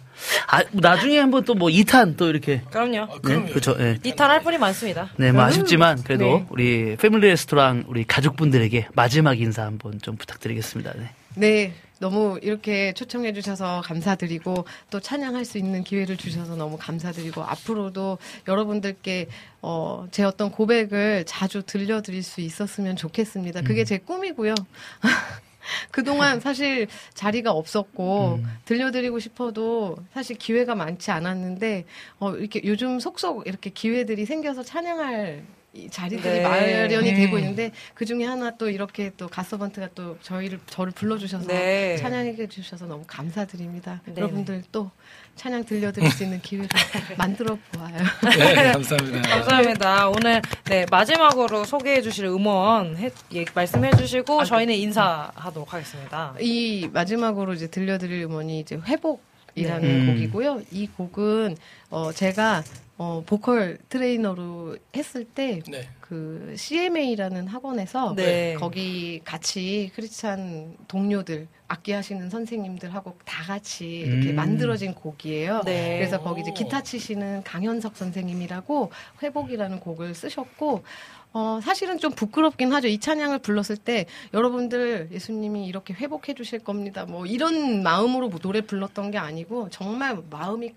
[0.49, 2.62] 아, 나중에 한번 또 뭐 2탄 또 이렇게.
[2.70, 3.09] 그럼요.
[3.24, 3.77] 네, 그렇죠.
[3.78, 3.99] 예.
[4.03, 5.11] 이탈할 뿐이 많습니다.
[5.16, 6.47] 네, 뭐 아쉽지만 그래도 네.
[6.49, 10.93] 우리 패밀리 레스토랑 우리 가족분들에게 마지막 인사 한번 좀 부탁드리겠습니다.
[10.97, 11.11] 네.
[11.35, 11.73] 네.
[12.00, 18.18] 너무 이렇게 초청해 주셔서 감사드리고 또 찬양할 수 있는 기회를 주셔서 너무 감사드리고 앞으로도
[18.48, 19.28] 여러분들께
[19.62, 23.62] 어, 제 어떤 고백을 자주 들려드릴 수 있었으면 좋겠습니다.
[23.62, 24.54] 그게 제 꿈이고요.
[25.90, 31.84] 그동안 사실 자리가 없었고 들려드리고 싶어도 사실 기회가 많지 않았는데
[32.18, 36.42] 어, 이렇게 요즘 속속 이렇게 기회들이 생겨서 찬양할 이 자리들이 네.
[36.42, 37.14] 마련이 음.
[37.16, 41.96] 되고 있는데 그 중에 하나 또 이렇게 또 가서번트가 또 저희를 저를 불러주셔서 네.
[41.96, 44.01] 찬양해 주셔서 너무 감사드립니다.
[44.06, 44.14] 네.
[44.16, 44.90] 여러분들 또
[45.36, 46.68] 찬양 들려드릴 수 있는 기회를
[47.18, 47.96] 만들어 보아요.
[48.38, 49.22] 네, 감사합니다.
[49.28, 50.09] 감사합니다.
[50.09, 56.34] 오늘 네 마지막으로 소개해 주실 음원 해, 예, 말씀해 주시고 아, 저희는 인사하도록 하겠습니다.
[56.40, 59.22] 이 마지막으로 이제 들려드릴 음원이 이제 회복
[59.56, 60.01] 이라는 네.
[60.01, 60.06] 음.
[60.06, 60.62] 곡이고요.
[60.72, 61.56] 이 곡은
[61.90, 62.62] 어 제가
[62.96, 65.88] 어 보컬 트레이너로 했을 때 네.
[66.00, 68.54] 그 CMA라는 학원에서 네.
[68.54, 74.36] 거기 같이 크리스찬 동료들 악기 하시는 선생님들하고 다 같이 이렇게 음.
[74.36, 75.62] 만들어진 곡이에요.
[75.64, 75.98] 네.
[75.98, 78.92] 그래서 거기 이제 기타 치시는 강현석 선생님이라고
[79.22, 80.84] 회복이라는 곡을 쓰셨고
[81.32, 82.86] 어, 사실은 좀 부끄럽긴 하죠.
[82.86, 87.06] 이 찬양을 불렀을 때 여러분들 예수님이 이렇게 회복해 주실 겁니다.
[87.06, 90.74] 뭐 이런 마음으로 노래 불렀던 게 아니고 정말 마음이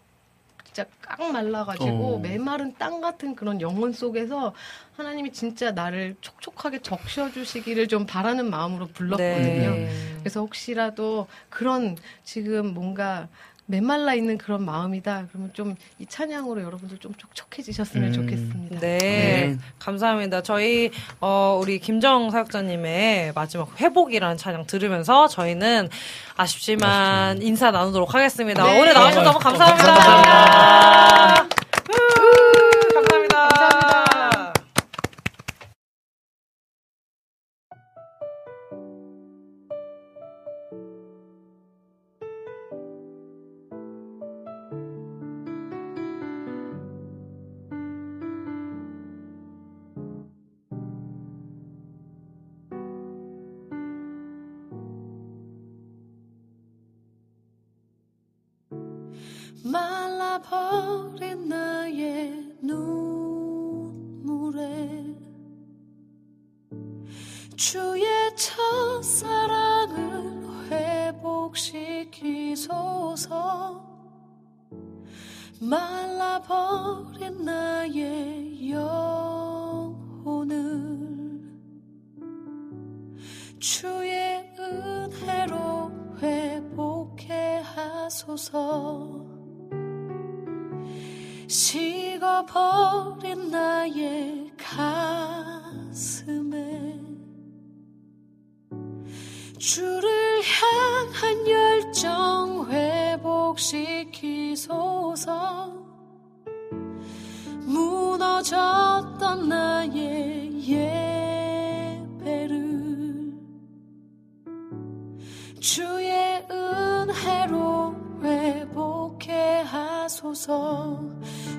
[0.78, 2.20] 진짜 깡 말라가지고 어.
[2.20, 4.54] 메마른 땅 같은 그런 영혼 속에서
[4.96, 9.72] 하나님이 진짜 나를 촉촉하게 적셔주시기를 좀 바라는 마음으로 불렀거든요.
[9.72, 9.90] 네.
[10.20, 13.28] 그래서 혹시라도 그런 지금 뭔가
[13.68, 15.28] 메말라 있는 그런 마음이다.
[15.32, 18.14] 그러면 좀 이 찬양으로 여러분들 좀 촉촉해지셨으면 음.
[18.14, 18.80] 좋겠습니다.
[18.80, 20.42] 네, 네, 감사합니다.
[20.44, 25.90] 저희 어, 우리 김정 사역자님의 마지막 회복이라는 찬양 들으면서 저희는
[26.36, 26.90] 아쉽지만
[27.32, 27.48] 아쉽습니다.
[27.48, 28.64] 인사 나누도록 하겠습니다.
[28.64, 28.80] 네.
[28.80, 29.94] 오늘 나와주셔서 너무 어, 감사합니다.
[29.94, 31.48] 감사합니다.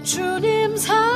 [0.04, 1.07] 주님 사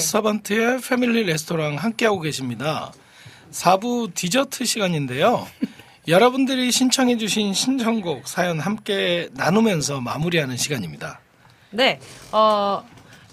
[0.00, 2.90] 갓서번트의 패밀리 레스토랑 함께하고 계십니다.
[3.52, 5.46] 4부 디저트 시간인데요.
[6.08, 11.20] 여러분들이 신청해주신 신청곡 사연 함께 나누면서 마무리하는 시간입니다.
[11.70, 12.00] 네,
[12.32, 12.82] 어,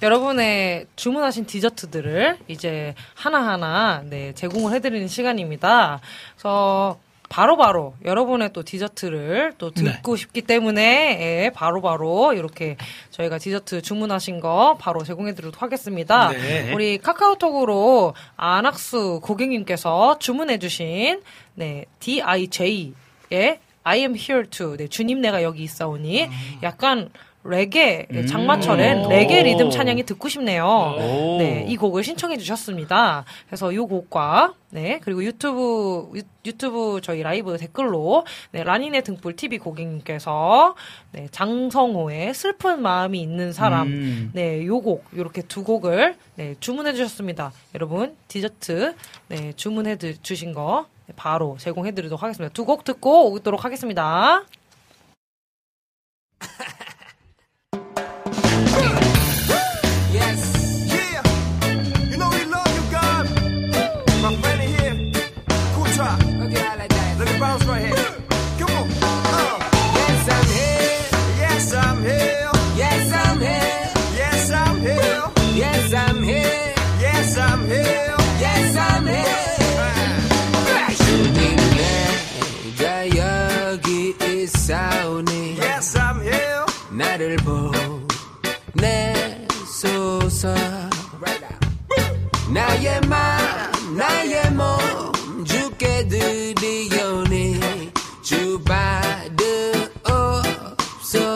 [0.01, 6.01] 여러분의 주문하신 디저트들을 이제 하나하나 네, 제공을 해드리는 시간입니다.
[6.35, 12.77] 그래서 바로 바로 여러분의 또 디저트를 또 듣고 싶기 때문에 예, 바로바로 이렇게
[13.11, 16.29] 저희가 디저트 주문하신 거 바로 제공해 드리도록 하겠습니다.
[16.29, 16.73] 네.
[16.73, 21.21] 우리 카카오톡으로 안학수 고객님께서 주문해 주신
[21.55, 26.29] 네, DIJ의 I am here to 네, 주님 내가 여기 있사오니
[26.63, 27.09] 약간
[27.49, 29.09] 레게 예, 장마철엔 음.
[29.09, 29.43] 레게 오.
[29.43, 30.65] 리듬 찬양이 듣고 싶네요.
[30.65, 31.37] 오.
[31.39, 33.25] 네, 이 곡을 신청해 주셨습니다.
[33.47, 39.59] 그래서 이 곡과 네 그리고 유튜브 유, 유튜브 저희 라이브 댓글로 네, 라니네 등불 TV
[39.59, 40.75] 고객님께서
[41.11, 44.31] 네, 장성호의 슬픈 마음이 있는 사람 음.
[44.33, 47.51] 네, 요 곡, 요렇게 두 곡을 네, 주문해 주셨습니다.
[47.75, 48.93] 여러분, 디저트
[49.29, 52.53] 네, 주문해 드- 주신 거 네, 바로 제공해 드리도록 하겠습니다.
[52.53, 54.43] 두 곡 듣고 오도록 하겠습니다.
[86.97, 87.35] 나를
[88.77, 90.53] 보내소서
[92.53, 97.59] 나의 맘 나의 몸 주께 드리오니
[98.23, 98.59] 주
[101.03, 101.27] 받으옵소서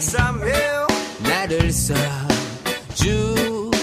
[0.00, 0.88] 3일
[1.22, 1.70] 나를
[2.96, 3.74] 써주소서.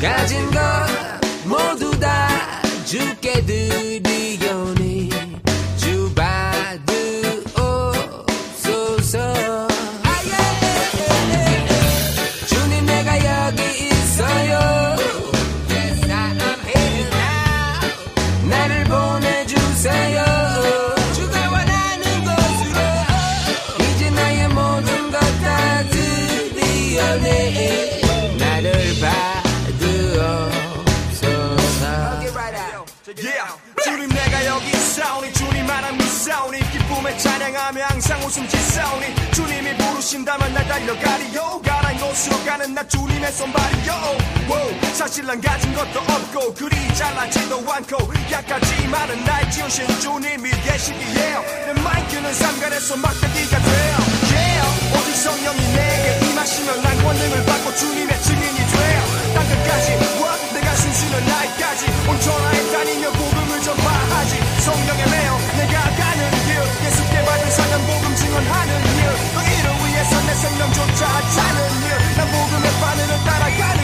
[0.00, 0.60] 가진 것
[1.44, 4.07] 모두 다 주께 드리
[37.68, 41.60] 찬양하며 항상 웃음 짓사오니 주님이 부르신다면 날 달려가리요.
[41.64, 43.92] 가란 곳으로 가는 나 주님의 손발이요.
[44.48, 44.94] Wow.
[44.94, 51.36] 사실 난 가진 것도 없고 그리 잘나지도 않고 약하지만은 날 지으신 주님이 계시기에
[51.66, 53.96] 내 마이크는 삼간에서 막대기가 돼요.
[54.32, 54.98] Yeah.
[54.98, 59.02] 오직 성령이 내게 임하시면 난 권능을 받고 주님의 증인이 돼요.
[59.34, 64.60] 땅끝까지 와 내가 숨쉬는 날까지 온 천하에 다니며 복음을 전파하지.
[64.60, 65.17] 성령에
[68.38, 73.77] 증언하는 일그 일을 위해서 내 생명조차 하자는 일난 복음의 바늘을 따라가는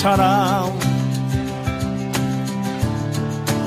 [0.00, 0.72] 사람.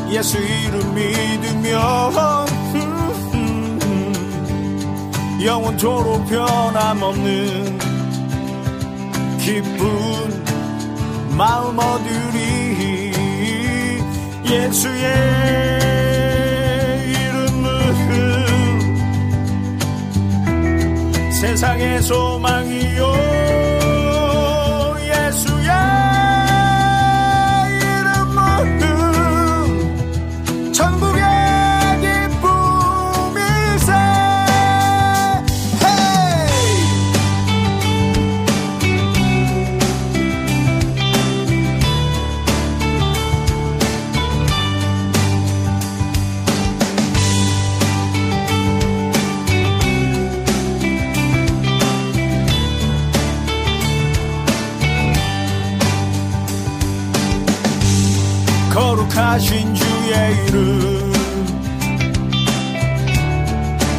[0.10, 2.48] 예수 이름 믿으면
[5.46, 7.78] 영원토록 변함없는
[9.42, 10.44] 기쁜
[11.38, 13.14] 마음 얻으리
[14.44, 15.14] 예수의
[17.12, 17.94] 이름은
[21.32, 23.63] 세상의 소망이요
[59.14, 61.14] 거룩하신 주의 이름.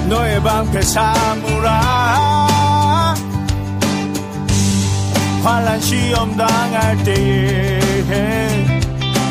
[0.09, 2.05] 너의 방패 삼으라
[5.43, 7.81] 환란 시험 당할 때에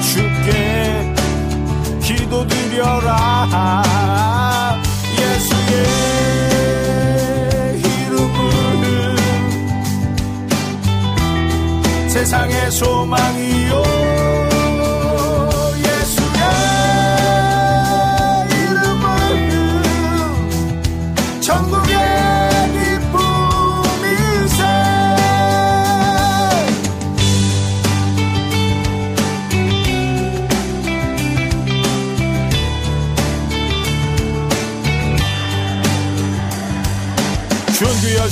[0.01, 1.13] 주께
[2.01, 3.51] 기도드려라.
[5.19, 5.85] 예수의
[7.79, 9.17] 이름은
[12.09, 14.02] 세상의 소망이요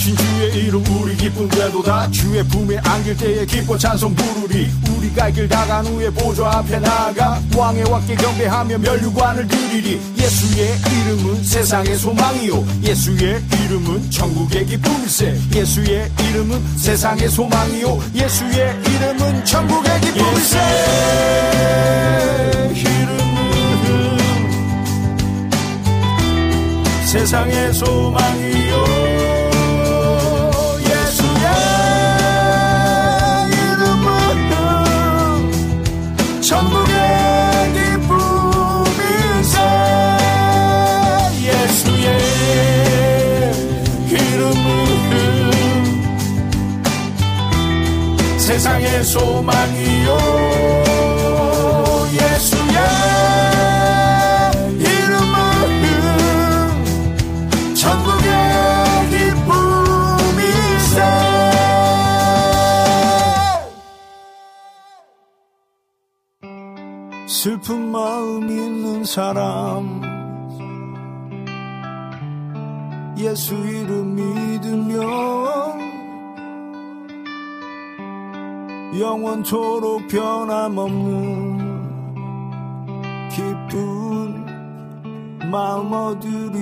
[0.02, 4.68] 존귀하신 주의 이름 우리 기쁜 되도 다 주의 품에 안길 때에 기뻐 찬송 부르리.
[4.90, 10.02] 우리가 길 다간 후에 보좌 앞에 나가 왕의 왕께 경배하며 멸류관을 드리리.
[10.18, 12.66] 예수의 이름은 세상의 소망이요.
[12.84, 15.38] 예수의 이름은 천국의 기쁨일세.
[15.54, 18.00] 예수의 이름은 세상의 소망이요.
[18.16, 20.58] 예수의 이름은 천국의 기쁨일세.
[22.74, 23.22] 이름은
[27.06, 28.51] 세상의 소망이
[48.52, 50.18] 세상의 소망이요.
[52.12, 52.76] 예수의
[54.78, 55.34] 이름은
[57.74, 58.30] 천국의
[59.10, 60.96] 기쁨일세.
[67.26, 70.02] 슬픈 마음 있는 사람.
[73.18, 75.71] 예수 이름 믿으면
[79.02, 81.58] 영원토록 변함없는
[83.32, 84.46] 기쁜
[85.50, 86.60] 마음 얻으리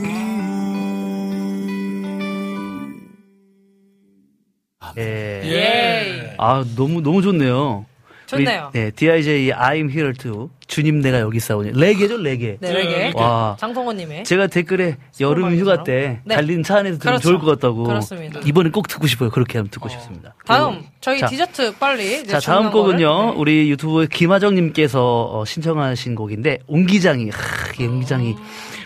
[4.97, 5.41] 예.
[5.43, 6.35] 예.
[6.37, 7.85] 아, 너무, 너무 좋네요.
[8.29, 8.69] 좋네요.
[8.73, 10.49] 우리, 네, DIJ I'm here to.
[10.67, 11.71] 주님 내가 여기 싸우니.
[11.73, 12.57] 레게죠, 레게.
[12.59, 13.11] 네, 레게.
[13.15, 13.57] 와.
[13.59, 14.23] 장성호님의.
[14.23, 16.35] 제가 댓글에 여름 휴가 때 네.
[16.35, 17.29] 달리는 차 안에서 들으면 그렇죠.
[17.29, 17.83] 좋을 것 같다고.
[17.85, 18.39] 그렇습니다.
[18.45, 19.31] 이번에 꼭 듣고 싶어요.
[19.31, 20.35] 그렇게 하면 듣고 싶습니다.
[20.45, 22.23] 다음 그리고- 저희 자, 디저트 빨리.
[22.27, 22.69] 자, 다음.
[22.69, 23.25] 곡은요.
[23.31, 23.33] 네.
[23.37, 28.35] 우리 유튜브 김하정님께서 어, 신청하신 곡인데 옹기장이, 하, 이 옹기장이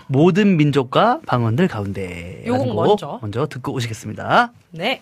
[0.08, 2.44] 모든 민족과 방언들 가운데.
[2.48, 3.20] 요곡 곡 먼저.
[3.22, 4.52] 먼저 듣고 오시겠습니다.
[4.72, 5.02] 네.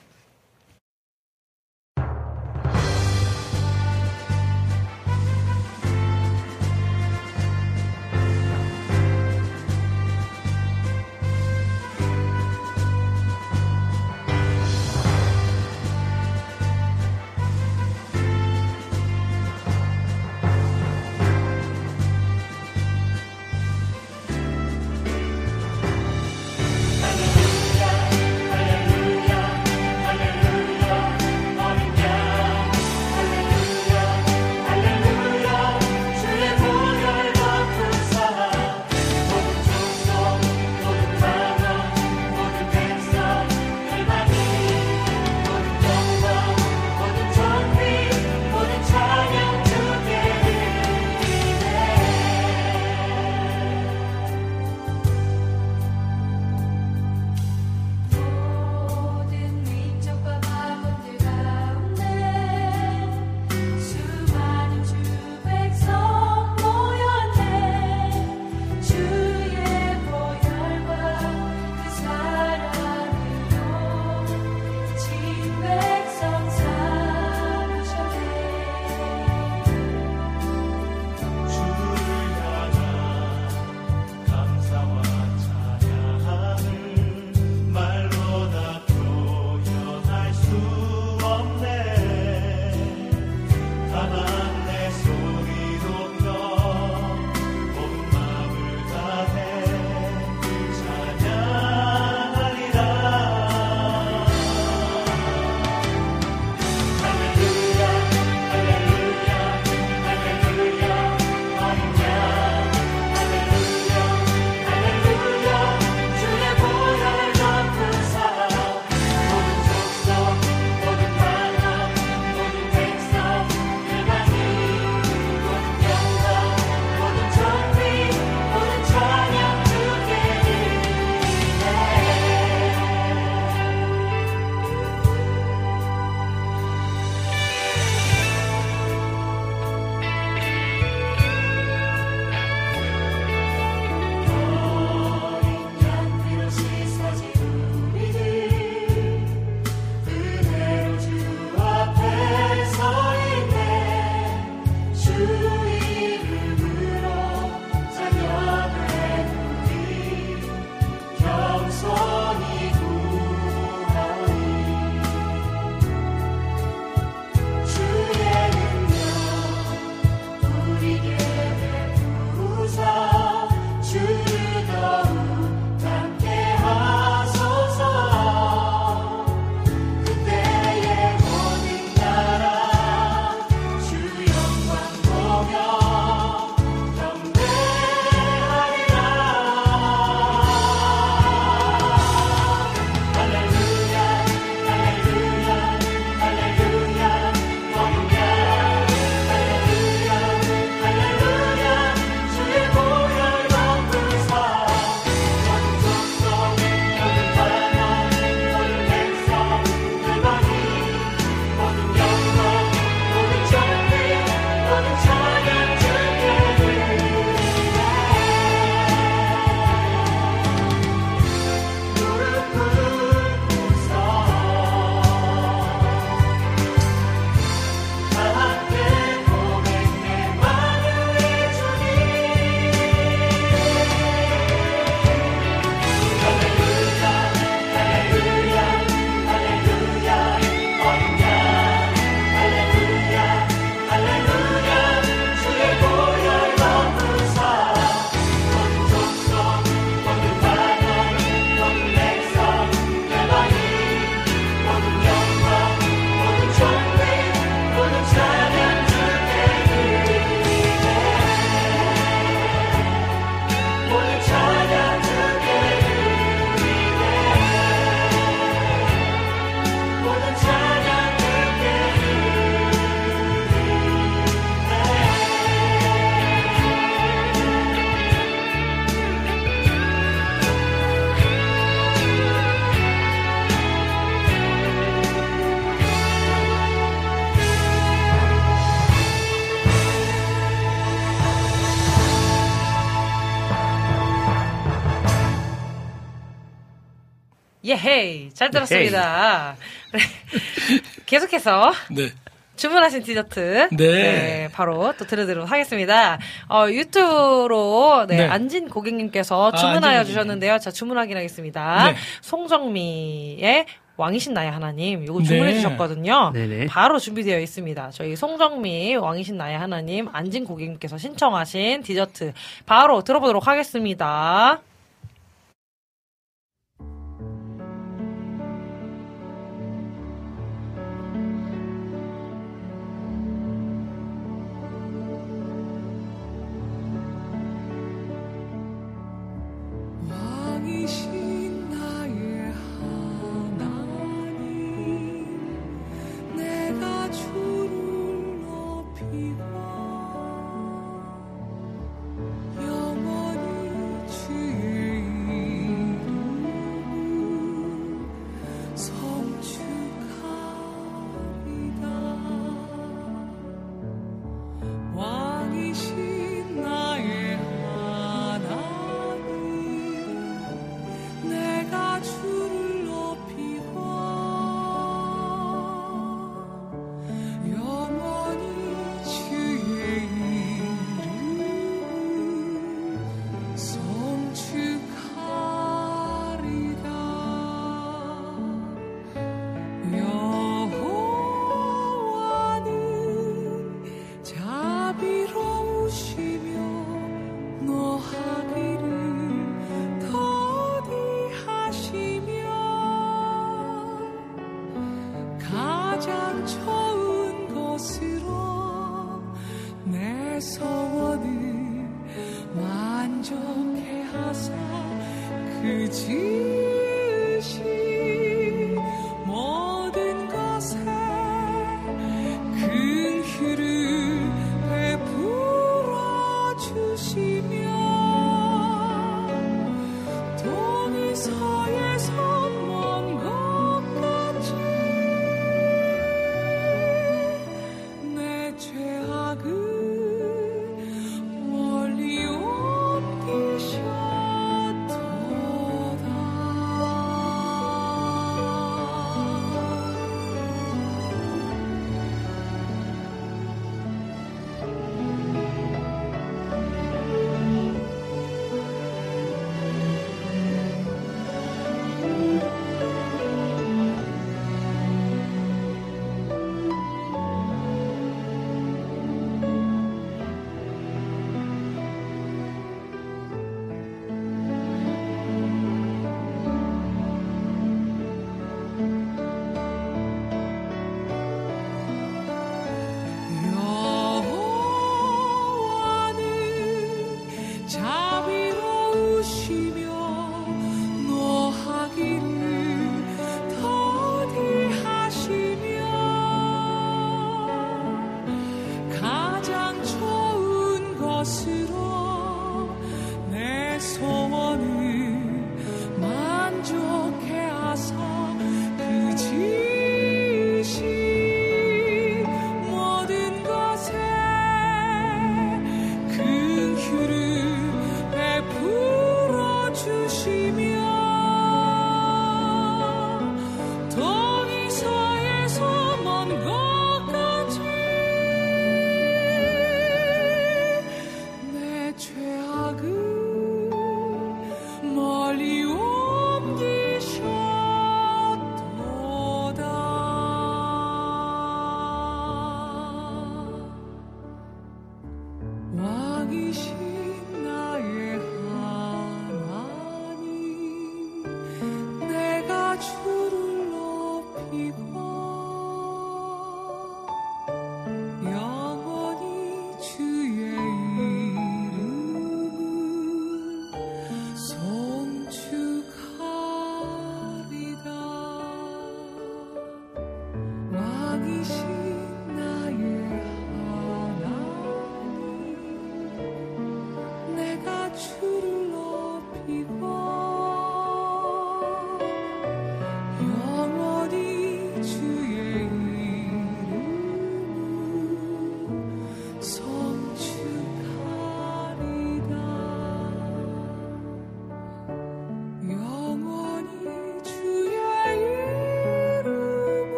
[297.82, 299.56] 헤이 잘 들었습니다.
[299.94, 299.99] 네.
[301.06, 302.10] 계속해서 네.
[302.56, 304.48] 주문하신 디저트 네.
[304.53, 306.20] 바로 또 들어드리도록 하겠습니다.
[306.48, 308.24] 어, 유튜브로 네, 네.
[308.28, 310.60] 안진 고객님께서 아, 주문하여 안진 주셨는데요.
[310.60, 311.91] 자 주문 확인하겠습니다.
[311.91, 311.95] 네.
[312.22, 313.66] 송정미의
[313.98, 315.56] 왕이신 나의 하나님 요거 주문해 네.
[315.56, 316.32] 주셨거든요.
[316.34, 316.68] 네네.
[316.68, 317.91] 바로 준비되어 있습니다.
[317.91, 322.34] 저희 송정미 왕이신 나의 하나님 안진 고객님께서 신청하신 디저트
[322.66, 324.62] 바로 들어보도록 하겠습니다.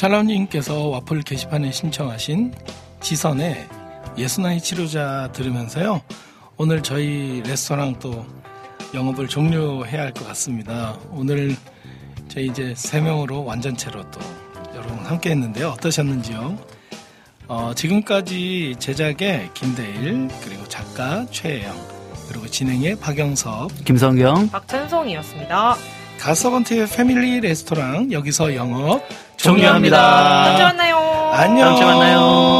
[0.00, 2.54] 샬롬님께서 와플 게시판에 신청하신
[3.02, 3.68] 지선의
[4.16, 6.00] 예수나이 치료자 들으면서요.
[6.56, 8.24] 오늘 저희 레스토랑 또
[8.94, 10.96] 영업을 종료해야 할 것 같습니다.
[11.10, 11.54] 오늘
[12.28, 14.20] 저희 이제 세 명으로 완전체로 또
[14.74, 15.68] 여러분 함께 했는데요.
[15.68, 16.58] 어떠셨는지요?
[17.48, 21.76] 어, 지금까지 제작의 김대일, 그리고 작가 최혜영,
[22.26, 25.76] 그리고 진행의 박영섭, 김성경, 박찬송이었습니다.
[26.20, 29.02] 가서번트의 패밀리 레스토랑 여기서 영업
[29.42, 29.96] 종료합니다.
[29.96, 31.30] 다음 주에 만나요.
[31.32, 31.68] 안녕.
[31.68, 32.59] 다음 주에 만나요.